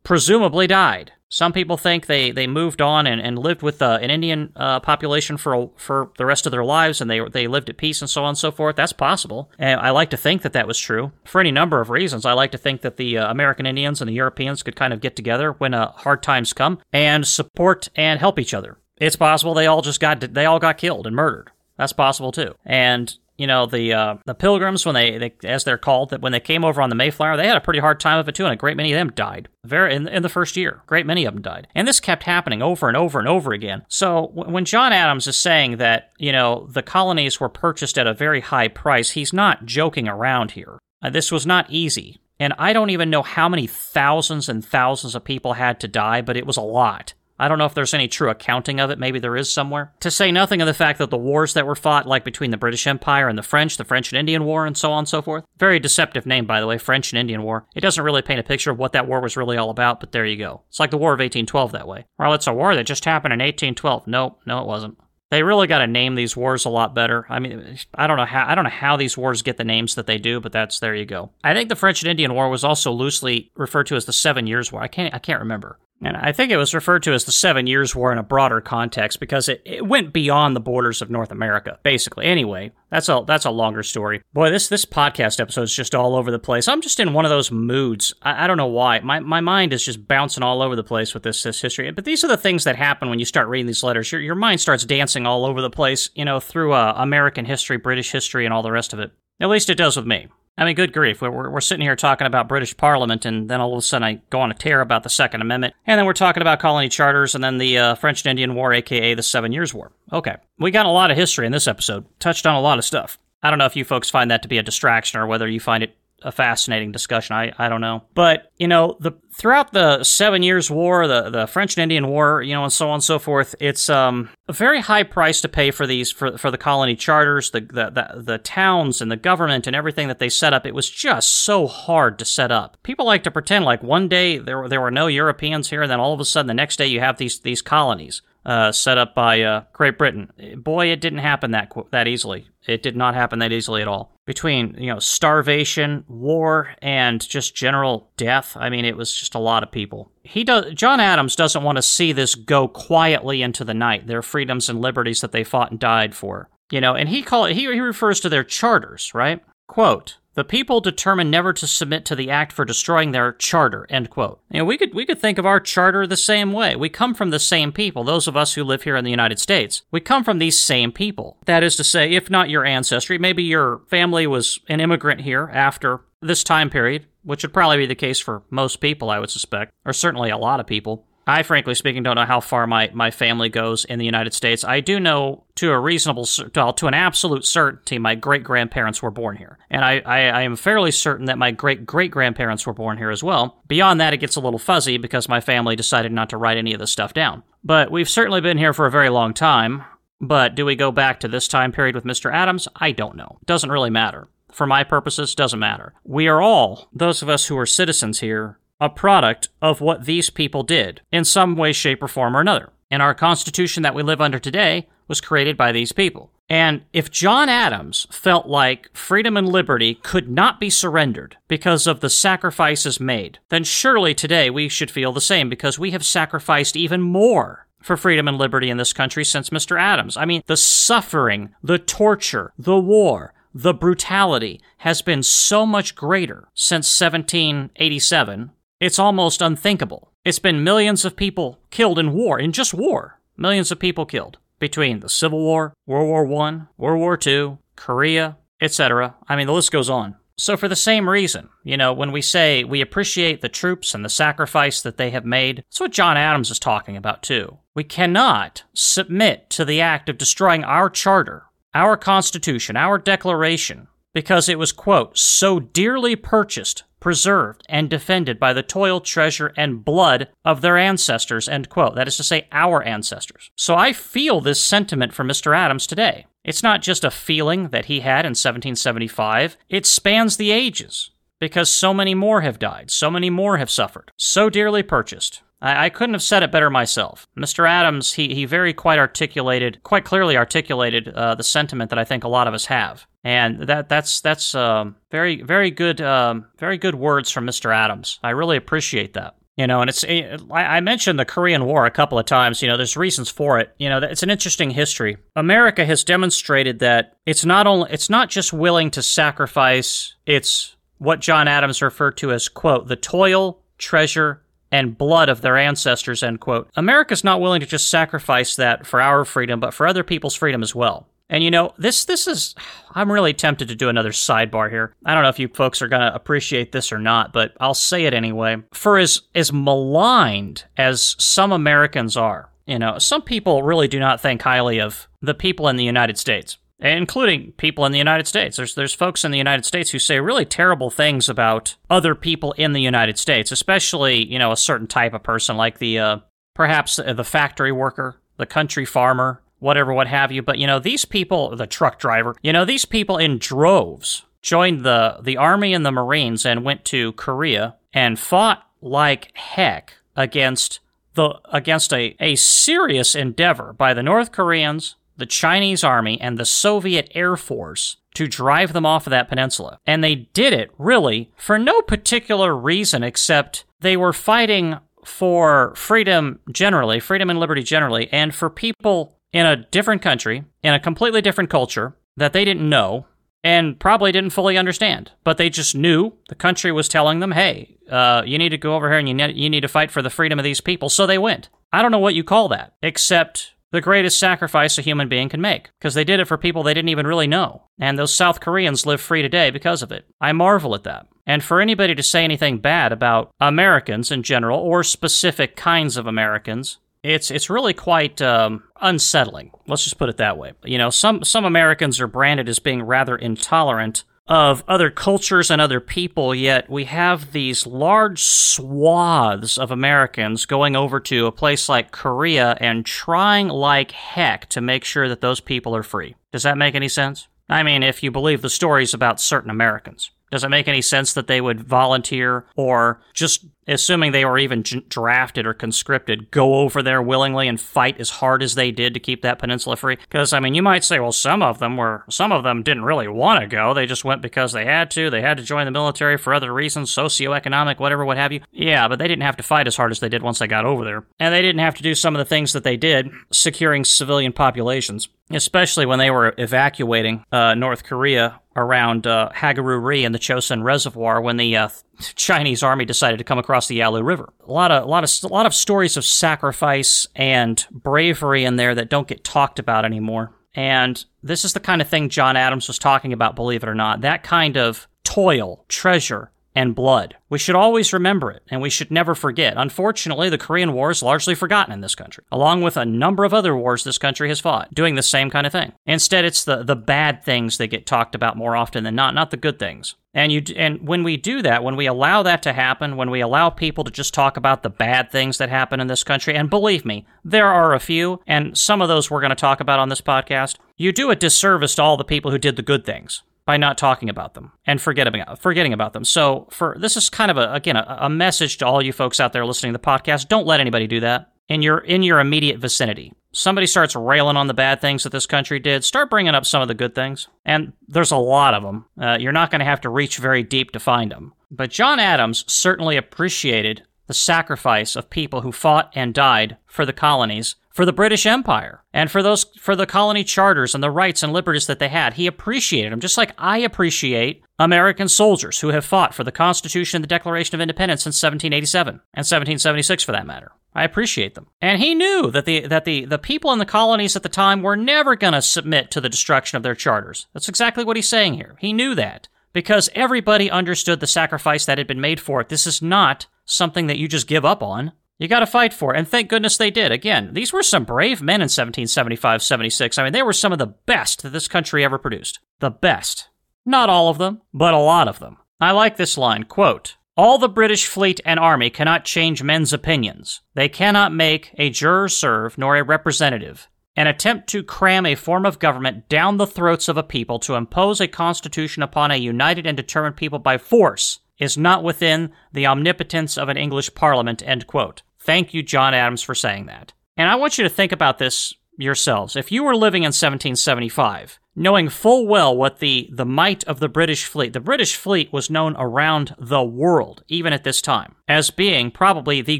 presumably 0.04 0.68
died. 0.68 1.12
Some 1.34 1.52
people 1.52 1.78
think 1.78 2.06
they, 2.06 2.30
they 2.30 2.46
moved 2.46 2.80
on 2.80 3.08
and, 3.08 3.19
and 3.19 3.39
lived 3.39 3.63
with 3.63 3.82
uh, 3.82 3.98
an 4.00 4.12
Indian 4.12 4.54
uh, 4.56 4.80
population 4.82 5.36
for 5.38 5.72
for 5.78 6.12
the 6.19 6.28
rest 6.28 6.46
of 6.46 6.52
their 6.52 6.63
lives, 6.63 7.02
and 7.02 7.10
they 7.10 7.28
they 7.28 7.48
lived 7.48 7.72
at 7.72 7.78
peace 7.78 8.04
and 8.04 8.10
so 8.10 8.22
on 8.22 8.30
and 8.30 8.38
so 8.38 8.52
forth. 8.52 8.76
That's 8.76 8.93
possible, 8.93 9.50
and 9.58 9.82
I 9.82 9.89
like 9.89 10.12
to 10.12 10.17
think 10.17 10.43
that 10.43 10.54
that 10.54 10.67
was 10.67 10.78
true 10.78 11.12
for 11.26 11.41
any 11.41 11.50
number 11.50 11.82
of 11.82 11.89
reasons. 11.89 12.24
I 12.24 12.34
like 12.34 12.52
to 12.52 12.60
think 12.60 12.82
that 12.82 12.98
the 12.98 13.17
uh, 13.17 13.32
American 13.32 13.65
Indians 13.65 14.00
and 14.00 14.08
the 14.08 14.13
Europeans 14.13 14.62
could 14.62 14.76
kind 14.76 14.93
of 14.93 15.02
get 15.02 15.15
together 15.15 15.54
when 15.54 15.74
uh, 15.74 15.91
hard 15.93 16.22
times 16.22 16.54
come 16.54 16.78
and 16.93 17.26
support 17.26 17.89
and 17.96 18.19
help 18.19 18.38
each 18.38 18.54
other. 18.54 18.78
It's 18.98 19.15
possible 19.15 19.56
they 19.56 19.65
all 19.65 19.82
just 19.82 20.00
got 20.00 20.19
they 20.19 20.46
all 20.46 20.60
got 20.60 20.78
killed 20.78 21.08
and 21.08 21.15
murdered. 21.15 21.50
That's 21.80 21.93
possible 21.93 22.32
too. 22.32 22.54
And 22.63 23.12
you 23.38 23.48
know 23.48 23.65
the 23.65 23.93
uh, 23.93 24.15
the 24.26 24.36
pilgrims 24.36 24.86
when 24.86 24.96
they, 24.96 25.17
they, 25.17 25.34
as 25.48 25.63
they're 25.63 25.78
called 25.78 26.12
that 26.12 26.22
when 26.22 26.32
they 26.32 26.39
came 26.39 26.63
over 26.63 26.82
on 26.82 26.89
the 26.89 26.96
Mayflower 26.96 27.38
they 27.38 27.48
had 27.48 27.58
a 27.58 27.62
pretty 27.62 27.80
hard 27.80 28.00
time 28.00 28.19
of 28.19 28.28
it 28.28 28.36
too 28.36 28.46
and 28.46 28.54
a 28.54 28.58
great 28.58 28.78
many 28.78 28.91
of 28.93 28.98
them 28.98 29.12
died. 29.12 29.50
Very 29.65 29.96
in, 29.96 30.08
in 30.08 30.24
the 30.24 30.30
first 30.30 30.56
year 30.56 30.82
great 30.88 31.06
many 31.06 31.26
of 31.26 31.34
them 31.34 31.41
died. 31.41 31.67
And 31.76 31.88
this 31.88 32.00
kept 32.00 32.24
happening 32.24 32.62
over 32.62 32.88
and 32.88 32.98
over 32.98 33.19
and 33.19 33.28
over 33.28 33.54
again. 33.54 33.84
So 33.88 34.32
w- 34.36 34.54
when 34.54 34.65
John 34.65 34.93
Adams 34.93 35.28
is 35.28 35.38
saying 35.38 35.78
that 35.78 36.12
you 36.17 36.32
know 36.32 36.67
the 36.69 36.84
colonies 36.84 37.39
were 37.39 37.50
purchased 37.50 37.98
at 37.98 38.08
a 38.08 38.13
very 38.13 38.41
high 38.41 38.67
price 38.67 39.12
he's 39.12 39.34
not 39.34 39.65
joking 39.65 40.08
around 40.08 40.52
here. 40.52 40.80
Uh, 41.02 41.10
this 41.10 41.32
was 41.32 41.46
not 41.46 41.69
easy. 41.69 42.19
And 42.39 42.54
I 42.58 42.74
don't 42.74 42.89
even 42.89 43.10
know 43.10 43.22
how 43.22 43.48
many 43.48 43.67
thousands 43.67 44.50
and 44.50 44.65
thousands 44.65 45.15
of 45.15 45.24
people 45.24 45.54
had 45.54 45.80
to 45.82 45.88
die 45.88 46.22
but 46.22 46.38
it 46.38 46.46
was 46.46 46.58
a 46.58 46.62
lot 46.62 47.13
I 47.39 47.48
don't 47.48 47.58
know 47.58 47.65
if 47.65 47.74
there's 47.74 47.93
any 47.93 48.08
true 48.08 48.30
accounting 48.30 48.80
of 48.80 48.89
it. 48.89 49.00
Maybe 49.00 49.19
there 49.19 49.36
is 49.36 49.50
somewhere. 49.50 49.93
To 50.02 50.12
say 50.12 50.32
nothing 50.32 50.62
of 50.62 50.67
the 50.67 50.74
fact 50.74 51.00
that 51.00 51.10
the 51.10 51.17
wars 51.17 51.54
that 51.54 51.65
were 51.65 51.76
fought, 51.76 52.08
like 52.08 52.24
between 52.24 52.52
the 52.52 52.58
British 52.58 52.86
Empire 52.86 53.28
and 53.28 53.38
the 53.38 53.43
French, 53.43 53.78
the 53.78 53.84
French 53.84 54.12
and 54.12 54.19
Indian 54.19 54.43
War, 54.46 54.65
and 54.65 54.78
so 54.78 54.91
on 54.91 55.00
and 55.00 55.10
so 55.10 55.22
forth. 55.22 55.43
Very 55.58 55.80
deceptive 55.80 56.26
name, 56.26 56.46
by 56.46 56.62
the 56.62 56.67
way, 56.67 56.78
French 56.78 57.12
and 57.12 57.19
Indian 57.19 57.43
War. 57.43 57.65
It 57.76 57.82
doesn't 57.82 58.04
really 58.04 58.22
paint 58.22 58.39
a 58.39 58.43
picture 58.43 58.72
of 58.72 58.78
what 58.78 58.93
that 58.93 59.08
war 59.08 59.22
was 59.22 59.38
really 59.38 59.58
all 59.58 59.69
about, 59.69 60.00
but 60.00 60.12
there 60.12 60.26
you 60.26 60.38
go. 60.38 60.63
It's 60.69 60.80
like 60.80 60.91
the 60.91 60.98
War 60.98 61.13
of 61.13 61.19
1812 61.19 61.72
that 61.72 61.88
way. 61.88 62.06
Well, 62.17 62.34
it's 62.34 62.48
a 62.48 62.54
war 62.54 62.76
that 62.76 62.86
just 62.86 63.06
happened 63.06 63.34
in 63.34 63.39
1812. 63.39 64.08
No, 64.08 64.38
no, 64.46 64.60
it 64.60 64.67
wasn't. 64.67 64.98
They 65.34 65.41
really 65.41 65.65
got 65.65 65.80
to 65.80 65.88
name 65.88 66.13
these 66.13 66.38
wars 66.38 66.65
a 66.65 66.69
lot 66.69 66.93
better. 66.93 67.26
I 67.28 67.39
mean, 67.39 67.80
I 67.96 68.06
don't 68.06 68.17
know 68.17 68.26
how 68.26 68.46
I 68.48 68.54
don't 68.54 68.65
know 68.65 68.69
how 68.69 68.98
these 68.98 69.17
wars 69.17 69.41
get 69.41 69.58
the 69.58 69.63
names 69.63 69.96
that 69.96 70.06
they 70.06 70.19
do, 70.19 70.39
but 70.39 70.52
that's 70.52 70.80
there 70.80 70.93
you 70.93 71.06
go. 71.06 71.32
I 71.43 71.56
think 71.56 71.69
the 71.69 71.76
French 71.76 72.04
and 72.04 72.12
Indian 72.12 72.36
War 72.36 72.50
was 72.50 72.63
also 72.63 72.91
loosely 72.91 73.52
referred 73.56 73.88
to 73.88 73.96
as 73.96 74.06
the 74.06 74.13
Seven 74.13 74.46
Years' 74.46 74.72
War. 74.72 74.84
I 74.84 74.88
can't 74.88 75.12
I 75.12 75.17
can't 75.17 75.39
remember. 75.39 75.80
And 76.06 76.18
I 76.18 76.32
think 76.32 76.52
it 76.52 76.58
was 76.58 76.74
referred 76.74 77.04
to 77.04 77.13
as 77.13 77.26
the 77.26 77.32
Seven 77.32 77.68
Years' 77.68 77.96
War 77.96 78.12
in 78.12 78.18
a 78.18 78.24
broader 78.24 78.62
context 78.62 79.20
because 79.20 79.48
it, 79.48 79.62
it 79.66 79.88
went 79.88 80.13
beyond 80.13 80.56
the 80.56 80.60
borders 80.60 81.02
of 81.02 81.10
North 81.10 81.32
America, 81.32 81.80
basically. 81.84 82.26
Anyway, 82.26 82.72
that's 82.89 83.10
a 83.10 83.24
that's 83.26 83.46
a 83.46 83.52
longer 83.52 83.84
story. 83.84 84.22
Boy, 84.34 84.50
this 84.50 84.68
this 84.68 84.86
podcast 84.86 85.39
episode 85.39 85.63
is 85.63 85.76
just 85.76 85.96
all 85.96 86.16
over 86.16 86.30
the 86.30 86.39
place. 86.39 86.68
I'm 86.68 86.82
just 86.82 87.00
in 87.00 87.13
one 87.13 87.26
of 87.26 87.32
those 87.32 87.52
moods. 87.52 88.13
I, 88.22 88.44
I, 88.44 88.48
don't 88.48 88.58
know 88.58 88.68
why. 88.68 89.00
My 89.00 89.20
my 89.20 89.42
mind 89.42 89.74
is 89.74 89.84
just 89.84 90.08
bouncing 90.08 90.44
all 90.44 90.62
over 90.62 90.76
the 90.76 90.84
place 90.84 91.13
with 91.13 91.24
this 91.24 91.42
this 91.44 91.62
history. 91.62 91.89
But 91.92 92.06
these 92.06 92.24
are 92.24 92.28
the 92.28 92.38
things 92.38 92.66
that 92.66 92.76
happen 92.76 93.10
when 93.10 93.20
you 93.20 93.26
start 93.26 93.48
reading 93.48 93.68
these 93.68 93.84
letters. 93.84 94.12
Your 94.12 94.22
your 94.22 94.36
mind 94.36 94.62
starts 94.62 94.86
dancing 94.86 95.26
all 95.26 95.46
over 95.46 95.62
the 95.62 95.70
place, 95.70 96.10
you 96.16 96.26
know, 96.26 96.39
through 96.39 96.74
uh, 96.74 96.93
American 96.97 97.45
history, 97.45 97.78
British 97.78 98.12
history, 98.12 98.45
and 98.45 98.54
all 98.54 98.62
the 98.62 98.72
rest 98.72 98.93
of 98.93 98.99
it. 98.99 99.12
At 99.40 99.50
least 99.50 99.70
it 99.70 99.76
does 99.76 99.96
with 99.96 100.06
me. 100.06 100.28
I 100.58 100.66
mean, 100.66 100.76
good 100.76 100.94
grief. 100.94 101.22
We're, 101.22 101.50
we're, 101.50 101.62
sitting 101.62 101.84
here 101.84 101.96
talking 101.96 102.28
about 102.28 102.48
British 102.48 102.78
Parliament, 102.78 103.26
and 103.26 103.50
then 103.50 103.60
all 103.60 103.74
of 103.74 103.80
a 103.80 103.82
sudden 103.82 104.04
I 104.04 104.22
go 104.30 104.40
on 104.42 104.52
a 104.52 104.54
tear 104.54 104.82
about 104.82 105.02
the 105.02 105.10
Second 105.10 105.42
Amendment, 105.42 105.74
and 105.88 105.98
then 105.98 106.06
we're 106.06 106.14
talking 106.14 106.42
about 106.42 106.60
colony 106.60 106.90
charters, 106.90 107.34
and 107.34 107.44
then 107.44 107.58
the 107.58 107.78
uh, 107.78 107.96
French 107.96 108.24
and 108.24 108.30
Indian 108.30 108.54
War, 108.54 108.72
aka 108.72 109.16
the 109.16 109.24
Seven 109.24 109.52
Years' 109.52 109.74
War. 109.74 109.92
Okay. 110.12 110.36
We 110.60 110.70
got 110.70 110.86
a 110.86 110.90
lot 110.90 111.10
of 111.10 111.18
history 111.18 111.48
in 111.48 111.52
this 111.52 111.68
episode, 111.68 112.06
touched 112.20 112.46
on 112.46 112.54
a 112.54 112.62
lot 112.62 112.78
of 112.78 112.86
stuff. 112.86 113.18
I 113.42 113.50
don't 113.50 113.60
know 113.60 113.66
if 113.66 113.76
you 113.76 113.84
folks 113.84 114.12
find 114.12 114.30
that 114.30 114.44
to 114.44 114.48
be 114.48 114.60
a 114.60 114.64
distraction 114.64 115.20
or 115.20 115.26
whether 115.26 115.48
you 115.48 115.60
find 115.60 115.84
it 115.84 115.98
a 116.24 116.32
fascinating 116.32 116.91
discussion. 116.91 117.36
I, 117.36 117.53
I 117.57 117.69
don't 117.69 117.82
know. 117.82 118.03
But, 118.13 118.51
you 118.57 118.67
know, 118.67 118.97
the 118.99 119.11
throughout 119.34 119.74
the 119.74 120.03
Seven 120.03 120.43
Years' 120.43 120.69
War, 120.69 121.07
the, 121.07 121.30
the 121.30 121.47
French 121.47 121.76
and 121.76 121.84
Indian 121.84 122.07
War, 122.07 122.41
you 122.41 122.53
know, 122.53 122.63
and 122.63 122.71
so 122.71 122.89
on 122.89 122.95
and 122.95 123.03
so 123.03 123.19
forth, 123.19 123.55
it's 123.59 123.89
um, 123.89 124.30
a 124.47 124.53
very 124.53 124.80
high 124.82 125.03
price 125.03 125.41
to 125.41 125.49
pay 125.49 125.71
for 125.71 125.88
these, 125.88 126.11
for, 126.11 126.38
for 126.38 126.51
the 126.51 126.57
colony 126.57 126.95
charters, 126.95 127.51
the, 127.51 127.61
the, 127.61 127.89
the, 127.89 128.21
the 128.21 128.38
towns 128.38 129.01
and 129.01 129.11
the 129.11 129.17
government 129.17 129.67
and 129.67 129.76
everything 129.76 130.07
that 130.07 130.19
they 130.19 130.30
set 130.30 130.53
up. 130.53 130.65
It 130.65 130.76
was 130.76 130.89
just 130.89 131.32
so 131.32 131.67
hard 131.67 132.19
to 132.19 132.26
set 132.26 132.51
up. 132.51 132.78
People 132.84 133.05
like 133.05 133.24
to 133.24 133.32
pretend 133.32 133.65
like 133.65 133.84
one 133.84 134.07
day 134.07 134.38
there, 134.38 134.59
were, 134.59 134.69
there 134.69 134.82
were 134.82 134.91
no 134.91 135.07
Europeans 135.07 135.69
here, 135.69 135.82
and 135.84 135.91
then 135.91 135.99
all 135.99 136.13
of 136.13 136.19
a 136.19 136.26
sudden 136.26 136.47
the 136.47 136.53
next 136.53 136.78
day 136.78 136.88
you 136.88 136.99
have 136.99 137.17
these, 137.17 137.39
these 137.39 137.61
colonies. 137.61 138.21
Uh, 138.45 138.74
set 138.74 138.97
up 138.97 139.15
by 139.15 139.41
uh, 139.41 139.63
Great 139.71 139.97
Britain. 139.97 140.30
Boy, 140.57 140.88
it 140.88 140.99
didn't 140.99 141.19
happen 141.19 141.51
that 141.51 141.71
that 141.91 142.09
easily. 142.09 142.49
It 142.68 142.84
did 142.84 142.95
not 142.95 143.16
happen 143.16 143.39
that 143.39 143.51
easily 143.51 143.82
at 143.82 143.88
all 143.88 144.14
between 144.26 144.76
you 144.78 144.88
know 144.88 144.99
starvation, 144.99 146.05
war, 146.07 146.76
and 146.82 147.28
just 147.28 147.55
general 147.55 148.11
death. 148.18 148.55
I 148.57 148.70
mean, 148.70 148.86
it 148.86 148.97
was 148.97 149.14
just 149.14 149.36
a 149.36 149.39
lot 149.39 149.64
of 149.64 149.72
people. 149.72 150.11
He 150.24 150.43
does. 150.43 150.74
John 150.74 150.99
Adams 150.99 151.36
doesn't 151.36 151.64
want 151.64 151.78
to 151.78 151.82
see 151.82 152.11
this 152.11 152.36
go 152.36 152.68
quietly 152.68 153.41
into 153.41 153.64
the 153.64 153.74
night. 153.74 154.07
Their 154.07 154.22
freedoms 154.22 154.70
and 154.70 154.82
liberties 154.82 155.22
that 155.22 155.32
they 155.32 155.43
fought 155.43 155.72
and 155.72 155.80
died 155.80 156.16
for. 156.16 156.49
You 156.72 156.82
know, 156.82 156.95
and 156.95 157.09
he 157.09 157.22
call 157.22 157.45
he, 157.45 157.61
he 157.61 157.80
refers 157.80 158.20
to 158.22 158.30
their 158.30 158.43
charters, 158.43 159.14
right? 159.14 159.43
Quote, 159.68 160.18
the 160.36 160.44
people 160.44 160.82
determined 160.82 161.30
never 161.32 161.54
to 161.54 161.68
submit 161.68 162.06
to 162.06 162.16
the 162.16 162.30
act 162.30 162.52
for 162.52 162.66
destroying 162.66 163.12
their 163.12 163.34
charter. 163.34 163.86
End 163.90 164.10
quote. 164.10 164.42
You 164.50 164.60
know, 164.60 164.66
we 164.66 164.78
could 164.78 164.94
we 164.94 165.06
could 165.06 165.20
think 165.20 165.38
of 165.38 165.46
our 165.46 165.60
charter 165.60 166.08
the 166.08 166.18
same 166.18 166.54
way. 166.54 166.76
We 166.76 166.90
come 166.90 167.14
from 167.14 167.30
the 167.30 167.40
same 167.40 167.72
people. 167.72 168.04
Those 168.04 168.28
of 168.28 168.38
us 168.38 168.54
who 168.54 168.64
live 168.64 168.84
here 168.84 168.96
in 168.96 169.06
the 169.06 169.12
United 169.12 169.40
States, 169.40 169.84
we 169.92 170.00
come 170.00 170.24
from 170.24 170.40
these 170.40 170.60
same 170.60 170.92
people. 170.92 171.38
That 171.46 171.64
is 171.64 171.76
to 171.78 171.84
say, 171.84 172.12
if 172.12 172.30
not 172.30 172.50
your 172.50 172.66
ancestry, 172.66 173.18
maybe 173.18 173.44
your 173.44 173.82
family 173.88 174.28
was 174.28 174.60
an 174.68 174.80
immigrant 174.80 175.22
here 175.22 175.50
after 175.54 176.02
this 176.22 176.44
time 176.44 176.70
period, 176.70 177.06
which 177.24 177.44
would 177.44 177.54
probably 177.54 177.78
be 177.78 177.86
the 177.86 177.96
case 177.96 178.20
for 178.20 178.44
most 178.50 178.80
people, 178.80 179.10
I 179.10 179.20
would 179.20 179.30
suspect, 179.30 179.72
or 179.86 179.94
certainly 179.94 180.30
a 180.30 180.38
lot 180.38 180.60
of 180.60 180.68
people. 180.68 181.06
I, 181.26 181.43
frankly 181.43 181.76
speaking, 181.76 182.03
don't 182.03 182.15
know 182.15 182.26
how 182.26 182.39
far 182.39 182.67
my, 182.67 182.89
my 182.93 183.11
family 183.11 183.49
goes 183.49 183.86
in 183.86 183.99
the 183.99 184.05
United 184.05 184.34
States. 184.34 184.63
I 184.63 184.82
do 184.82 184.99
know 184.99 185.43
to 185.55 185.71
a 185.71 185.80
reasonable, 185.80 186.28
well, 186.55 186.74
to 186.74 186.88
an 186.88 186.93
absolute 186.93 187.45
certainty, 187.45 187.97
my 187.97 188.15
great 188.15 188.43
grandparents 188.43 189.01
were 189.01 189.11
born 189.11 189.38
here. 189.38 189.57
And 189.69 189.86
I, 189.86 190.01
I, 190.05 190.19
I 190.28 190.41
am 190.41 190.55
fairly 190.55 190.91
certain 190.91 191.26
that 191.26 191.38
my 191.38 191.51
great 191.51 191.86
great 191.86 192.11
grandparents 192.11 192.65
were 192.65 192.74
born 192.74 192.97
here 192.97 193.09
as 193.09 193.24
well. 193.24 193.61
Beyond 193.67 194.01
that, 194.01 194.13
it 194.13 194.17
gets 194.17 194.36
a 194.36 194.41
little 194.41 194.59
fuzzy 194.59 194.97
because 194.97 195.30
my 195.30 195.39
family 195.39 195.76
decided 195.76 196.11
not 196.11 196.30
to 196.32 196.38
write 196.38 196.57
any 196.57 196.74
of 196.74 196.80
this 196.80 196.91
stuff 196.91 197.13
down. 197.13 197.43
But 197.63 197.91
we've 197.91 198.09
certainly 198.09 198.41
been 198.41 198.57
here 198.57 198.74
for 198.74 198.86
a 198.86 198.91
very 198.91 199.09
long 199.09 199.34
time. 199.34 199.84
But 200.19 200.55
do 200.55 200.65
we 200.65 200.76
go 200.76 200.91
back 200.91 201.19
to 201.19 201.28
this 201.28 201.47
time 201.47 201.71
period 201.71 201.95
with 201.95 202.05
Mr. 202.05 202.34
Adams? 202.34 202.67
I 202.76 202.91
don't 202.91 203.17
know. 203.17 203.39
Doesn't 203.45 203.71
really 203.71 203.89
matter. 203.89 204.30
For 204.53 204.65
my 204.65 204.84
purposes, 204.84 205.36
doesn't 205.36 205.59
matter. 205.59 205.93
We 206.03 206.28
are 206.28 206.41
all, 206.41 206.88
those 206.93 207.21
of 207.21 207.30
us 207.30 207.47
who 207.47 207.57
are 207.57 207.65
citizens 207.65 208.19
here, 208.19 208.59
a 208.84 208.90
product 208.90 209.48
of 209.62 209.80
what 209.80 210.04
these 210.04 210.30
people 210.30 210.62
did 210.62 211.00
in 211.10 211.24
some 211.24 211.56
way, 211.56 211.72
shape, 211.72 212.04
or 212.04 212.08
form 212.10 212.36
or 212.36 212.42
another. 212.42 212.74
And 212.92 213.02
our 213.02 213.14
Constitution 213.14 213.82
that 213.84 213.96
we 213.96 214.04
live 214.04 214.20
under 214.20 214.40
today 214.40 214.90
was 215.08 215.22
created 215.22 215.56
by 215.56 215.72
these 215.72 215.94
people. 215.94 216.32
And 216.50 216.84
if 216.92 217.10
John 217.10 217.48
Adams 217.48 218.08
felt 218.12 218.48
like 218.48 218.90
freedom 218.94 219.38
and 219.38 219.48
liberty 219.48 219.96
could 219.96 220.30
not 220.30 220.60
be 220.60 220.70
surrendered 220.70 221.38
because 221.48 221.88
of 221.88 222.02
the 222.02 222.10
sacrifices 222.10 223.00
made, 223.00 223.40
then 223.48 223.64
surely 223.64 224.14
today 224.14 224.50
we 224.50 224.68
should 224.68 224.92
feel 224.92 225.14
the 225.14 225.22
same 225.22 225.48
because 225.48 225.80
we 225.80 225.92
have 225.92 226.06
sacrificed 226.06 226.76
even 226.76 227.02
more 227.02 227.66
for 227.82 227.96
freedom 227.96 228.28
and 228.28 228.38
liberty 228.38 228.70
in 228.70 228.76
this 228.76 228.92
country 228.92 229.24
since 229.24 229.50
Mr. 229.50 229.80
Adams. 229.80 230.18
I 230.18 230.26
mean, 230.26 230.44
the 230.46 230.58
suffering, 230.58 231.56
the 231.64 231.80
torture, 231.80 232.52
the 232.58 232.78
war, 232.78 233.34
the 233.54 233.74
brutality 233.74 234.62
has 234.80 235.02
been 235.02 235.24
so 235.24 235.66
much 235.66 235.96
greater 235.96 236.50
since 236.54 237.00
1787 237.00 238.52
it's 238.84 239.00
almost 239.00 239.42
unthinkable. 239.42 240.12
It's 240.26 240.40
been 240.40 240.62
millions 240.62 241.06
of 241.06 241.16
people 241.16 241.58
killed 241.72 241.98
in 241.98 242.12
war, 242.12 242.38
in 242.38 242.52
just 242.52 242.74
war. 242.74 243.18
Millions 243.38 243.72
of 243.72 243.80
people 243.80 244.06
killed 244.06 244.40
between 244.60 245.00
the 245.00 245.08
Civil 245.08 245.40
War, 245.40 245.74
World 245.86 246.10
War 246.10 246.44
I, 246.44 246.64
World 246.78 247.00
War 247.00 247.18
II, 247.26 247.60
Korea, 247.78 248.36
etc. 248.60 249.16
I 249.30 249.38
mean, 249.38 249.48
the 249.48 249.54
list 249.54 249.72
goes 249.72 249.90
on. 249.90 250.16
So, 250.38 250.58
for 250.58 250.68
the 250.68 250.76
same 250.76 251.08
reason, 251.08 251.48
you 251.64 251.78
know, 251.78 251.94
when 251.94 252.12
we 252.12 252.22
say 252.22 252.66
we 252.66 252.82
appreciate 252.82 253.40
the 253.40 253.48
troops 253.48 253.96
and 253.96 254.04
the 254.04 254.10
sacrifice 254.10 254.82
that 254.82 254.98
they 254.98 255.12
have 255.12 255.26
made, 255.26 255.58
that's 255.58 255.80
what 255.80 255.92
John 255.92 256.18
Adams 256.18 256.52
is 256.52 256.60
talking 256.60 256.98
about, 256.98 257.24
too. 257.24 257.60
We 257.74 257.86
cannot 257.86 258.64
submit 258.74 259.50
to 259.52 259.64
the 259.64 259.80
act 259.80 260.10
of 260.10 260.18
destroying 260.18 260.66
our 260.66 260.90
charter, 260.90 261.44
our 261.74 261.96
Constitution, 261.96 262.76
our 262.76 262.98
Declaration, 262.98 263.88
because 264.14 264.47
it 264.49 264.59
was, 264.59 264.72
quote, 264.72 265.18
so 265.18 265.59
dearly 265.59 266.16
purchased 266.16 266.84
preserved, 267.03 267.66
and 267.68 267.89
defended 267.89 268.39
by 268.39 268.53
the 268.53 268.64
toil, 268.64 269.01
treasure, 269.01 269.51
and 269.57 269.84
blood 269.84 270.30
of 270.45 270.61
their 270.61 270.78
ancestors, 270.78 271.49
end 271.49 271.68
quote. 271.68 271.95
That 271.95 272.07
is 272.07 272.16
to 272.16 272.24
say, 272.24 272.47
our 272.53 272.82
ancestors. 272.82 273.51
So 273.57 273.76
I 273.76 273.91
feel 273.91 274.39
this 274.39 274.64
sentiment 274.64 275.14
from 275.14 275.28
Mr. 275.28 275.53
Adams 275.53 275.86
today. 275.86 276.28
It's 276.45 276.64
not 276.64 276.82
just 276.82 277.03
a 277.03 277.11
feeling 277.11 277.68
that 277.70 277.86
he 277.86 277.99
had 277.99 278.26
in 278.26 278.30
1775, 278.30 279.57
it 279.68 279.86
spans 279.86 280.38
the 280.38 280.53
ages. 280.53 281.11
Because 281.41 281.70
so 281.70 281.93
many 281.93 282.16
more 282.16 282.39
have 282.39 282.57
died, 282.57 282.89
so 282.89 283.11
many 283.11 283.30
more 283.30 283.57
have 283.57 283.70
suffered, 283.70 284.14
so 284.16 284.49
dearly 284.49 284.82
purchased. 284.82 285.41
I, 285.61 285.88
I 285.88 285.89
couldn't 285.89 286.14
have 286.14 286.24
said 286.24 286.41
it 286.41 286.53
better 286.53 286.70
myself. 286.70 287.28
Mr. 287.38 287.68
Adams, 287.68 288.14
he, 288.14 288.34
he 288.34 288.45
very 288.45 288.74
quite 288.74 288.97
articulated, 288.97 289.84
quite 289.84 290.05
clearly 290.05 290.38
articulated 290.38 291.09
uh, 291.09 291.36
the 291.36 291.43
sentiment 291.43 291.89
that 291.89 291.99
I 291.99 292.05
think 292.05 292.24
a 292.24 292.30
lot 292.30 292.47
of 292.47 292.53
us 292.53 292.68
have, 292.68 293.05
and 293.24 293.61
that 293.67 293.89
that's 293.89 294.21
that's 294.21 294.53
um, 294.55 294.95
very 295.11 295.41
very 295.41 295.71
good 295.71 296.01
um, 296.01 296.45
very 296.57 296.78
good 296.78 296.95
words 296.95 297.32
from 297.32 297.45
Mr. 297.45 297.74
Adams. 297.74 298.19
I 298.24 298.32
really 298.32 298.57
appreciate 298.57 299.13
that. 299.13 299.36
You 299.55 299.67
know, 299.67 299.82
and 299.82 299.89
it's 299.89 300.03
eh, 300.03 300.38
I 300.51 300.80
mentioned 300.80 301.19
the 301.19 301.26
Korean 301.26 301.65
War 301.65 301.86
a 301.86 301.91
couple 301.91 302.17
of 302.17 302.26
times. 302.26 302.61
You 302.61 302.67
know, 302.67 302.76
there's 302.76 302.97
reasons 302.97 303.30
for 303.30 303.59
it. 303.59 303.74
You 303.78 303.88
know, 303.88 303.99
it's 303.99 304.24
an 304.24 304.32
interesting 304.32 304.71
history. 304.71 305.17
America 305.36 305.86
has 305.86 306.03
demonstrated 306.03 306.80
that 306.80 307.17
it's 307.28 307.45
not 307.45 307.67
only 307.67 307.91
it's 307.91 308.09
not 308.09 308.30
just 308.30 308.51
willing 308.51 308.89
to 308.91 309.03
sacrifice 309.03 310.15
its 310.26 310.76
what 310.97 311.19
John 311.19 311.47
Adams 311.47 311.82
referred 311.82 312.17
to 312.17 312.32
as 312.32 312.49
quote 312.49 312.88
the 312.88 312.95
toil, 312.95 313.59
treasure, 313.78 314.41
and 314.71 314.97
blood 314.97 315.30
of 315.30 315.41
their 315.41 315.55
ancestors, 315.55 316.24
end 316.24 316.39
quote. 316.39 316.67
America's 316.76 317.24
not 317.24 317.39
willing 317.39 317.59
to 317.59 317.67
just 317.67 317.89
sacrifice 317.89 318.55
that 318.55 318.88
for 318.88 318.99
our 318.99 319.24
freedom, 319.24 319.59
but 319.59 319.76
for 319.76 319.86
other 319.86 320.03
people's 320.03 320.34
freedom 320.34 320.63
as 320.63 320.74
well. 320.74 321.07
And 321.30 321.43
you 321.43 321.51
know, 321.51 321.74
this 321.78 322.05
this 322.05 322.28
is 322.28 322.53
I'm 322.91 323.11
really 323.11 323.34
tempted 323.34 323.67
to 323.69 323.76
do 323.76 323.89
another 323.89 324.11
sidebar 324.11 324.69
here. 324.69 324.93
I 325.05 325.13
don't 325.13 325.24
know 325.24 325.30
if 325.30 325.39
you 325.39 325.47
folks 325.47 325.82
are 325.82 325.88
going 325.88 326.01
to 326.01 326.13
appreciate 326.13 326.71
this 326.71 326.91
or 326.91 326.99
not, 326.99 327.34
but 327.34 327.53
I'll 327.59 327.74
say 327.74 328.05
it 328.05 328.13
anyway. 328.13 328.57
For 328.74 328.97
as 328.97 329.21
as 329.34 329.51
maligned 329.51 330.65
as 330.78 331.15
some 331.17 331.51
Americans 331.51 332.17
are, 332.17 332.49
you 332.67 332.78
know, 332.78 332.99
some 332.99 333.21
people 333.21 333.63
really 333.63 333.88
do 333.88 333.99
not 333.99 334.21
think 334.21 334.41
highly 334.41 334.80
of 334.80 335.07
the 335.21 335.34
people 335.34 335.67
in 335.67 335.76
the 335.76 335.84
United 335.84 336.17
States 336.17 336.57
including 336.80 337.53
people 337.53 337.86
in 337.86 337.91
the 337.91 337.97
United 337.97 338.28
States. 338.28 338.57
There's 338.57 338.76
there's 338.76 338.93
folks 338.93 339.24
in 339.24 339.32
the 339.32 339.38
United 339.38 339.65
States 339.65 339.91
who 339.91 339.99
say 339.99 340.19
really 340.19 340.45
terrible 340.45 340.89
things 340.89 341.30
about 341.30 341.76
other 341.89 342.13
people 342.15 342.51
in 342.53 342.74
the 342.74 342.82
United 342.82 343.17
States, 343.17 343.51
especially 343.51 344.26
you 344.26 344.38
know 344.38 344.51
a 344.51 344.57
certain 344.57 344.88
type 344.88 345.13
of 345.13 345.24
person 345.24 345.55
like 345.55 345.80
the 345.80 345.99
uh, 345.99 346.17
perhaps 346.53 346.97
the 346.97 347.24
factory 347.24 347.71
worker, 347.71 348.21
the 348.38 348.45
country 348.45 348.86
farmer, 348.86 349.41
whatever, 349.64 349.93
what 349.93 350.07
have 350.07 350.32
you. 350.32 350.41
But 350.41 350.59
you 350.59 350.68
know 350.68 350.80
these 350.80 351.05
people, 351.05 351.55
the 351.55 351.68
truck 351.68 351.99
driver, 351.99 352.36
you 352.41 352.53
know 352.53 352.66
these 352.66 352.86
people 352.86 353.18
in 353.18 353.38
droves 353.38 354.26
joined 354.41 354.84
the 354.84 355.20
the 355.22 355.38
army 355.38 355.74
and 355.74 355.86
the 355.86 355.91
Marines 355.91 356.45
and 356.45 356.64
went 356.64 356.86
to 356.86 357.14
Korea 357.14 357.76
and 357.93 358.20
fought 358.20 358.68
like 358.82 359.36
heck 359.36 359.93
against 360.16 360.80
the 361.16 361.39
against 361.51 361.93
a, 361.93 362.16
a 362.20 362.36
serious 362.36 363.16
endeavor 363.16 363.74
by 363.74 363.93
the 363.93 364.03
North 364.03 364.32
Koreans 364.32 364.95
the 365.18 365.26
Chinese 365.26 365.84
army 365.84 366.20
and 366.20 366.38
the 366.38 366.45
Soviet 366.45 367.11
Air 367.14 367.38
Force 367.38 367.97
to 368.16 368.28
drive 368.28 368.74
them 368.74 368.86
off 368.86 369.07
of 369.07 369.11
that 369.11 369.30
peninsula. 369.30 369.80
And 369.86 370.03
they 370.03 370.16
did 370.16 370.53
it, 370.53 370.72
really, 370.78 371.32
for 371.36 371.57
no 371.57 371.82
particular 371.82 372.55
reason 372.55 373.03
except 373.03 373.66
they 373.80 373.97
were 373.97 374.14
fighting 374.14 374.78
for 375.03 375.74
freedom 375.76 376.39
generally, 376.51 376.99
freedom 376.99 377.30
and 377.30 377.39
liberty 377.39 377.64
generally, 377.64 378.07
and 378.11 378.34
for 378.34 378.49
people 378.49 379.18
in 379.34 379.46
a 379.46 379.56
different 379.56 380.02
country, 380.02 380.46
in 380.64 380.74
a 380.74 380.80
completely 380.80 381.22
different 381.22 381.50
culture 381.50 381.96
that 382.16 382.32
they 382.32 382.46
didn't 382.46 382.70
know 382.70 383.08
and 383.44 383.78
probably 383.78 384.12
didn't 384.12 384.30
fully 384.30 384.58
understand. 384.58 385.12
But 385.26 385.38
they 385.38 385.50
just 385.50 385.76
knew 385.76 386.14
the 386.30 386.36
country 386.36 386.72
was 386.72 386.88
telling 386.88 387.20
them, 387.20 387.32
hey, 387.32 387.78
uh, 387.90 388.24
you 388.26 388.38
need 388.38 388.50
to 388.50 388.58
go 388.58 388.76
over 388.76 388.90
here 388.90 389.00
and 389.00 389.08
you 389.08 389.14
need, 389.14 389.36
you 389.36 389.50
need 389.50 389.62
to 389.62 389.68
fight 389.68 389.92
for 389.92 390.02
the 390.02 390.10
freedom 390.10 390.40
of 390.40 390.44
these 390.44 390.62
people. 390.62 390.88
So 390.88 391.06
they 391.06 391.18
went. 391.18 391.50
I 391.74 391.82
don't 391.82 391.92
know 391.92 392.00
what 392.00 392.16
you 392.16 392.24
call 392.24 392.48
that, 392.50 392.76
except 392.82 393.56
the 393.72 393.82
greatest 393.82 394.20
sacrifice 394.20 394.78
a 394.78 394.84
human 394.84 395.10
being 395.10 395.30
can 395.30 395.42
make, 395.42 395.72
because 395.80 395.96
they 395.96 396.04
did 396.04 396.20
it 396.20 396.28
for 396.28 396.38
people 396.38 396.62
they 396.62 396.76
didn't 396.76 396.90
even 396.90 397.08
really 397.08 397.26
know. 397.26 397.64
And 397.80 397.98
those 397.98 398.14
South 398.14 398.40
Koreans 398.40 398.86
live 398.86 399.02
free 399.02 399.24
today 399.24 399.50
because 399.50 399.82
of 399.82 399.92
it. 399.92 400.06
I 400.22 400.32
marvel 400.32 400.76
at 400.76 400.84
that. 400.84 401.08
And 401.26 401.44
for 401.44 401.60
anybody 401.60 401.96
to 401.96 402.04
say 402.04 402.24
anything 402.24 402.60
bad 402.60 402.92
about 402.92 403.32
Americans 403.40 404.12
in 404.12 404.22
general, 404.22 404.60
or 404.60 404.84
specific 404.84 405.56
kinds 405.56 405.98
of 405.98 406.06
Americans, 406.06 406.78
it's 407.04 407.30
it's 407.30 407.49
really 407.49 407.74
quite 407.74 408.22
um, 408.22 408.64
unsettling. 408.82 409.51
Let's 409.68 409.84
just 409.84 409.97
put 409.97 410.10
it 410.10 410.18
that 410.18 410.38
way. 410.38 410.54
You 410.64 410.78
know, 410.78 410.89
some 410.89 411.24
some 411.24 411.45
Americans 411.45 411.99
are 411.99 412.08
branded 412.08 412.49
as 412.49 412.60
being 412.60 412.82
rather 412.82 413.16
intolerant 413.16 414.04
of 414.26 414.64
other 414.70 414.89
cultures 414.89 415.51
and 415.51 415.60
other 415.62 415.82
people, 415.82 416.34
yet 416.34 416.70
we 416.70 416.86
have 416.86 417.34
these 417.34 417.68
large 417.68 418.24
swaths 418.24 419.58
of 419.58 419.70
Americans 419.70 420.45
going 420.45 420.78
over 420.78 420.99
to 421.01 421.26
a 421.26 421.32
place 421.32 421.68
like 421.68 421.91
Korea 421.91 422.56
and 422.62 422.86
trying 422.86 423.49
like 423.49 423.91
heck 423.91 424.47
to 424.49 424.62
make 424.62 424.86
sure 424.86 425.10
that 425.10 425.20
those 425.20 425.41
people 425.41 425.76
are 425.76 425.84
free. 425.84 426.16
Does 426.32 426.43
that 426.43 426.58
make 426.58 426.74
any 426.74 426.88
sense? 426.88 427.28
I 427.49 427.64
mean, 427.64 427.84
if 427.84 428.01
you 428.01 428.12
believe 428.12 428.41
the 428.41 428.49
stories 428.49 428.93
about 428.93 429.20
certain 429.20 429.49
Americans. 429.49 430.12
Does 430.32 430.43
it 430.43 430.49
make 430.49 430.68
any 430.68 430.82
sense 430.82 431.14
that 431.14 431.28
they 431.28 431.41
would 431.41 431.62
volunteer 431.62 432.47
or 432.56 433.01
just 433.14 433.45
assuming 433.68 434.11
they 434.11 434.26
were 434.26 434.38
even 434.38 434.61
drafted 434.61 435.45
or 435.45 435.53
conscripted, 435.53 436.32
go 436.32 436.55
over 436.55 436.82
there 436.82 437.01
willingly 437.01 437.47
and 437.47 437.59
fight 437.59 437.99
as 437.99 438.09
hard 438.09 438.43
as 438.43 438.55
they 438.55 438.72
did 438.72 438.93
to 438.93 438.99
keep 438.99 439.22
that 439.22 439.39
peninsula 439.39 439.76
free? 439.76 439.95
Because, 439.95 440.34
I 440.34 440.39
mean, 440.39 440.53
you 440.53 440.61
might 440.61 440.84
say, 440.84 440.99
well, 440.99 441.11
some 441.11 441.41
of 441.41 441.59
them 441.59 441.78
were, 441.78 442.03
some 442.09 442.32
of 442.32 442.43
them 442.43 442.64
didn't 442.64 442.84
really 442.84 443.07
want 443.07 443.41
to 443.41 443.47
go. 443.47 443.74
They 443.74 443.86
just 443.86 444.05
went 444.05 444.22
because 444.22 444.51
they 444.51 444.66
had 444.66 444.91
to. 444.91 445.09
They 445.09 445.22
had 445.22 445.38
to 445.38 445.43
join 445.43 445.66
the 445.66 445.72
military 445.72 446.18
for 446.18 446.34
other 446.34 446.53
reasons, 446.53 446.93
socioeconomic, 446.93 447.80
whatever, 447.80 448.05
what 448.05 448.18
have 448.18 448.32
you. 448.32 448.41
Yeah, 448.51 448.88
but 448.88 448.99
they 448.99 449.07
didn't 449.07 449.24
have 449.24 449.38
to 449.38 449.43
fight 449.43 449.68
as 449.68 449.76
hard 449.76 449.91
as 449.91 449.99
they 449.99 450.09
did 450.09 450.24
once 450.24 450.39
they 450.39 450.47
got 450.47 450.66
over 450.66 450.84
there. 450.84 451.05
And 451.20 451.34
they 451.34 451.41
didn't 451.41 451.59
have 451.59 451.76
to 451.76 451.84
do 451.84 451.95
some 451.95 452.16
of 452.16 452.20
the 452.20 452.26
things 452.26 452.53
that 452.53 452.64
they 452.64 452.78
did, 452.78 453.11
securing 453.32 453.86
civilian 453.86 454.34
populations 454.34 455.09
especially 455.32 455.86
when 455.86 455.99
they 455.99 456.11
were 456.11 456.34
evacuating 456.38 457.24
uh, 457.32 457.53
North 457.55 457.84
Korea 457.84 458.39
around 458.55 459.07
uh, 459.07 459.30
Hagaru-ri 459.34 460.05
and 460.05 460.14
the 460.14 460.20
Chosin 460.20 460.64
Reservoir 460.64 461.22
when 461.22 461.38
the 461.38 461.57
uh, 461.57 461.70
Chinese 462.16 462.64
army 462.64 462.86
decided 462.86 463.18
to 463.18 463.24
come 463.24 463.39
across 463.39 463.68
the 463.68 463.76
Yalu 463.76 464.04
River. 464.04 464.34
A 464.46 464.52
lot 464.52 464.72
of, 464.72 464.84
a 464.84 464.88
lot 464.88 465.04
of, 465.04 465.12
a 465.24 465.34
lot 465.34 465.46
of 465.46 465.54
stories 465.54 465.96
of 465.96 466.06
sacrifice 466.06 467.08
and 467.16 467.66
bravery 467.72 468.44
in 468.44 468.56
there 468.56 468.76
that 468.76 468.89
don't 468.89 469.08
get 469.08 469.24
talked 469.24 469.60
about 469.60 469.86
anymore. 469.86 470.34
And 470.56 471.04
this 471.22 471.46
is 471.46 471.54
the 471.54 471.60
kind 471.60 471.82
of 471.82 471.88
thing 471.88 472.10
John 472.10 472.36
Adams 472.36 472.68
was 472.68 472.78
talking 472.78 473.14
about, 473.14 473.36
believe 473.36 473.64
it 473.64 473.70
or 473.70 473.76
not. 473.76 474.02
That 474.02 474.24
kind 474.24 474.58
of 474.58 474.88
toil, 475.04 475.66
treasure, 475.68 476.32
and 476.56 476.76
blood. 476.76 477.16
We 477.30 477.39
should 477.39 477.56
always 477.56 477.93
remember 477.93 478.32
it, 478.32 478.43
and 478.49 478.62
we 478.62 478.70
should 478.70 478.91
never 478.91 479.16
forget. 479.16 479.56
Unfortunately, 479.58 480.30
the 480.30 480.38
Korean 480.38 480.74
War 480.74 480.91
is 480.91 481.01
largely 481.01 481.36
forgotten 481.36 481.74
in 481.74 481.82
this 481.82 481.95
country, 481.95 482.24
along 482.32 482.62
with 482.62 482.78
a 482.78 482.86
number 482.86 483.24
of 483.24 483.34
other 483.34 483.56
wars 483.56 483.84
this 483.84 483.97
country 483.97 484.30
has 484.30 484.39
fought, 484.39 484.74
doing 484.74 484.95
the 484.95 485.01
same 485.01 485.30
kind 485.30 485.47
of 485.47 485.51
thing. 485.51 485.74
Instead, 485.86 486.26
it's 486.26 486.43
the, 486.43 486.64
the 486.64 486.76
bad 486.76 487.24
things 487.24 487.58
that 487.58 487.68
get 487.68 487.86
talked 487.86 488.16
about 488.16 488.38
more 488.38 488.56
often 488.56 488.84
than 488.84 488.95
not, 488.95 489.14
not 489.16 489.32
the 489.32 489.38
good 489.38 489.58
things. 489.58 489.95
And 490.14 490.32
you 490.32 490.43
and 490.56 490.88
when 490.88 491.04
we 491.04 491.18
do 491.18 491.41
that, 491.41 491.64
when 491.64 491.76
we 491.76 491.88
allow 491.88 492.22
that 492.22 492.43
to 492.43 492.54
happen, 492.54 492.97
when 492.97 493.10
we 493.10 493.22
allow 493.22 493.49
people 493.49 493.84
to 493.84 493.89
just 493.89 494.14
talk 494.14 494.38
about 494.38 494.62
the 494.62 494.70
bad 494.70 495.12
things 495.12 495.39
that 495.39 495.49
happen 495.49 495.80
in 495.80 495.88
this 495.88 496.04
country, 496.04 496.36
and 496.36 496.51
believe 496.51 496.86
me, 496.86 497.08
there 497.26 497.47
are 497.47 497.74
a 497.74 497.80
few, 497.80 498.20
and 498.28 498.56
some 498.56 498.80
of 498.80 498.89
those 498.89 499.10
we're 499.10 499.22
going 499.22 499.32
to 499.32 499.36
talk 499.36 499.60
about 499.60 499.80
on 499.80 499.89
this 499.89 500.01
podcast, 500.01 500.58
you 500.78 500.91
do 500.91 501.10
a 501.10 501.16
disservice 501.16 501.74
to 501.76 501.82
all 501.82 501.97
the 501.97 502.04
people 502.04 502.30
who 502.30 502.38
did 502.38 502.58
the 502.58 502.62
good 502.62 502.86
things 502.86 503.24
by 503.46 503.58
not 503.58 503.78
talking 503.78 504.10
about 504.10 504.34
them 504.34 504.52
and 504.66 504.82
forgetting 504.82 505.22
about, 505.22 505.41
forgetting 505.41 505.74
about 505.74 505.94
them. 505.94 506.06
So 506.06 506.48
for 506.52 506.78
this 506.80 506.96
is 506.96 507.10
kind 507.10 507.32
of 507.32 507.38
a 507.38 507.52
again 507.54 507.76
a, 507.76 507.98
a 508.02 508.10
message 508.10 508.58
to 508.58 508.66
all 508.66 508.82
you 508.82 508.94
folks 508.94 509.20
out 509.20 509.34
there 509.34 509.46
listening 509.46 509.74
to 509.74 509.80
the 509.80 509.86
podcast. 509.86 510.28
Don't 510.28 510.48
let 510.48 510.60
anybody 510.60 510.88
do 510.88 511.00
that 511.02 511.32
in 511.50 511.62
your 511.62 511.80
in 511.80 512.04
your 512.04 512.20
immediate 512.20 512.60
vicinity. 512.60 513.14
Somebody 513.32 513.66
starts 513.66 513.96
railing 513.96 514.38
on 514.38 514.48
the 514.48 514.54
bad 514.54 514.80
things 514.80 515.04
that 515.04 515.10
this 515.12 515.26
country 515.26 515.60
did. 515.60 515.84
Start 515.84 516.10
bringing 516.10 516.36
up 516.36 516.46
some 516.46 516.62
of 516.62 516.68
the 516.68 516.76
good 516.76 516.94
things, 516.94 517.28
and 517.46 517.74
there's 517.88 518.12
a 518.12 518.18
lot 518.18 518.54
of 518.54 518.62
them. 518.62 518.86
Uh, 519.00 519.18
you're 519.20 519.32
not 519.32 519.50
going 519.50 519.60
to 519.60 519.66
have 519.66 519.82
to 519.82 519.89
reach 519.89 520.18
very 520.18 520.44
deep 520.44 520.72
to 520.72 520.80
find 520.80 521.12
them. 521.12 521.34
But 521.50 521.72
John 521.72 522.00
Adams 522.00 522.46
certainly 522.48 522.96
appreciated 522.96 523.84
the 524.14 524.20
sacrifice 524.20 524.95
of 524.95 525.09
people 525.09 525.41
who 525.41 525.51
fought 525.51 525.91
and 525.95 526.14
died 526.14 526.55
for 526.68 526.86
the 526.86 526.93
colonies 526.93 527.55
for 527.72 527.84
the 527.84 527.91
British 527.91 528.28
Empire 528.28 528.84
and 528.93 529.09
for 529.09 529.24
those 529.24 529.45
for 529.59 529.76
the 529.76 529.88
colony 529.88 530.24
charters 530.24 530.76
and 530.76 530.84
the 530.84 530.91
rights 530.91 531.24
and 531.24 531.34
liberties 531.34 531.66
that 531.66 531.80
they 531.80 531.89
had. 531.89 532.14
He 532.14 532.28
appreciated 532.28 532.91
them 532.91 532.99
just 532.99 533.18
like 533.18 533.34
I 533.39 533.57
appreciate 533.57 534.43
American 534.59 535.07
soldiers 535.07 535.61
who 535.61 535.70
have 535.70 535.84
fought 535.84 536.14
for 536.14 536.24
the 536.24 536.32
Constitution 536.32 536.97
and 536.97 537.03
the 537.03 537.07
Declaration 537.07 537.55
of 537.55 537.61
Independence 537.61 538.03
since 538.03 538.22
1787 538.22 538.93
and 538.93 539.26
1776 539.26 540.03
for 540.03 540.11
that 540.11 540.28
matter. 540.28 540.51
I 540.76 540.84
appreciate 540.84 541.34
them. 541.34 541.47
And 541.59 541.82
he 541.82 541.95
knew 541.95 542.30
that 542.30 542.45
the 542.45 542.68
that 542.68 542.86
the, 542.86 543.05
the 543.05 543.18
people 543.18 543.51
in 543.51 543.57
the 543.57 543.66
colonies 543.66 544.16
at 544.16 544.22
the 544.22 544.30
time 544.30 544.61
were 544.61 544.78
never 544.78 545.16
going 545.16 545.34
to 545.34 545.41
submit 545.41 545.89
to 545.89 546.01
the 546.01 546.09
destruction 546.09 546.55
of 546.55 546.61
their 546.61 546.76
charters. 546.76 547.26
That's 547.34 547.49
exactly 547.49 547.84
what 547.84 547.95
he's 547.95 548.09
saying 548.09 548.36
here. 548.36 548.57
He 548.59 548.74
knew 548.74 548.93
that 548.93 549.28
because 549.53 549.89
everybody 549.95 550.51
understood 550.51 550.99
the 550.99 551.07
sacrifice 551.07 551.66
that 551.66 551.80
had 551.80 551.88
been 551.88 552.01
made 552.01 552.20
for 552.20 552.41
it. 552.41 552.49
This 552.49 552.68
is 552.68 552.80
not 552.80 553.26
something 553.46 553.88
that 553.88 553.98
you 553.98 554.08
just 554.08 554.28
give 554.28 554.46
up 554.46 554.64
on. 554.64 554.94
You 555.20 555.28
got 555.28 555.39
to 555.39 555.46
fight 555.46 555.74
for 555.74 555.94
it. 555.94 555.98
And 555.98 556.08
thank 556.08 556.30
goodness 556.30 556.58
they 556.58 556.72
did. 556.72 556.91
Again, 556.91 557.34
these 557.34 557.54
were 557.54 557.64
some 557.64 557.86
brave 557.86 558.22
men 558.22 558.41
in 558.41 558.46
1775 558.46 559.44
76. 559.44 559.98
I 559.98 560.04
mean, 560.04 560.14
they 560.14 560.24
were 560.24 560.34
some 560.34 560.52
of 560.52 560.60
the 560.60 560.68
best 560.68 561.24
that 561.24 561.30
this 561.30 561.48
country 561.48 561.84
ever 561.84 561.98
produced. 561.98 562.39
The 562.60 562.72
best. 562.72 563.30
Not 563.66 563.89
all 563.89 564.10
of 564.10 564.18
them, 564.18 564.41
but 564.54 564.74
a 564.74 564.80
lot 564.80 565.08
of 565.08 565.20
them. 565.20 565.38
I 565.62 565.72
like 565.72 565.96
this 565.96 566.18
line 566.18 566.44
quote, 566.44 566.98
All 567.16 567.38
the 567.38 567.48
British 567.48 567.86
fleet 567.86 568.20
and 568.26 568.39
army 568.39 568.70
cannot 568.70 569.06
change 569.06 569.44
men's 569.44 569.72
opinions. 569.72 570.41
They 570.56 570.68
cannot 570.68 571.14
make 571.14 571.54
a 571.58 571.70
juror 571.70 572.10
serve 572.10 572.58
nor 572.58 572.76
a 572.76 572.84
representative. 572.84 573.70
An 573.96 574.08
attempt 574.08 574.50
to 574.50 574.64
cram 574.64 575.06
a 575.06 575.14
form 575.14 575.46
of 575.46 575.60
government 575.60 576.10
down 576.10 576.38
the 576.38 576.48
throats 576.48 576.89
of 576.89 576.98
a 576.98 577.04
people 577.04 577.38
to 577.39 577.54
impose 577.54 578.02
a 578.02 578.08
constitution 578.08 578.82
upon 578.82 579.12
a 579.12 579.16
united 579.16 579.68
and 579.68 579.78
determined 579.78 580.18
people 580.18 580.39
by 580.39 580.58
force 580.58 581.20
is 581.40 581.58
not 581.58 581.84
within 581.84 582.32
the 582.52 582.68
omnipotence 582.68 583.38
of 583.38 583.50
an 583.50 583.58
English 583.58 583.94
parliament, 583.96 584.44
end 584.46 584.68
quote. 584.68 585.02
Thank 585.20 585.54
you, 585.54 585.64
John 585.64 585.94
Adams, 585.94 586.22
for 586.22 586.36
saying 586.36 586.66
that. 586.68 586.94
And 587.18 587.30
I 587.30 587.36
want 587.36 587.58
you 587.58 587.64
to 587.64 587.70
think 587.70 587.92
about 587.92 588.18
this 588.18 588.54
yourselves. 588.78 589.36
If 589.36 589.52
you 589.52 589.64
were 589.64 589.76
living 589.76 590.04
in 590.04 590.08
1775, 590.08 591.40
knowing 591.56 591.90
full 591.90 592.28
well 592.28 592.56
what 592.56 592.80
the, 592.80 593.10
the 593.14 593.26
might 593.26 593.64
of 593.66 593.80
the 593.80 593.90
British 593.90 594.26
fleet, 594.26 594.54
the 594.54 594.60
British 594.60 594.96
fleet 594.96 595.32
was 595.32 595.50
known 595.50 595.76
around 595.78 596.36
the 596.38 596.64
world, 596.64 597.24
even 597.28 597.54
at 597.54 597.64
this 597.64 597.82
time, 597.82 598.16
as 598.28 598.50
being 598.50 598.92
probably 598.92 599.42
the 599.42 599.60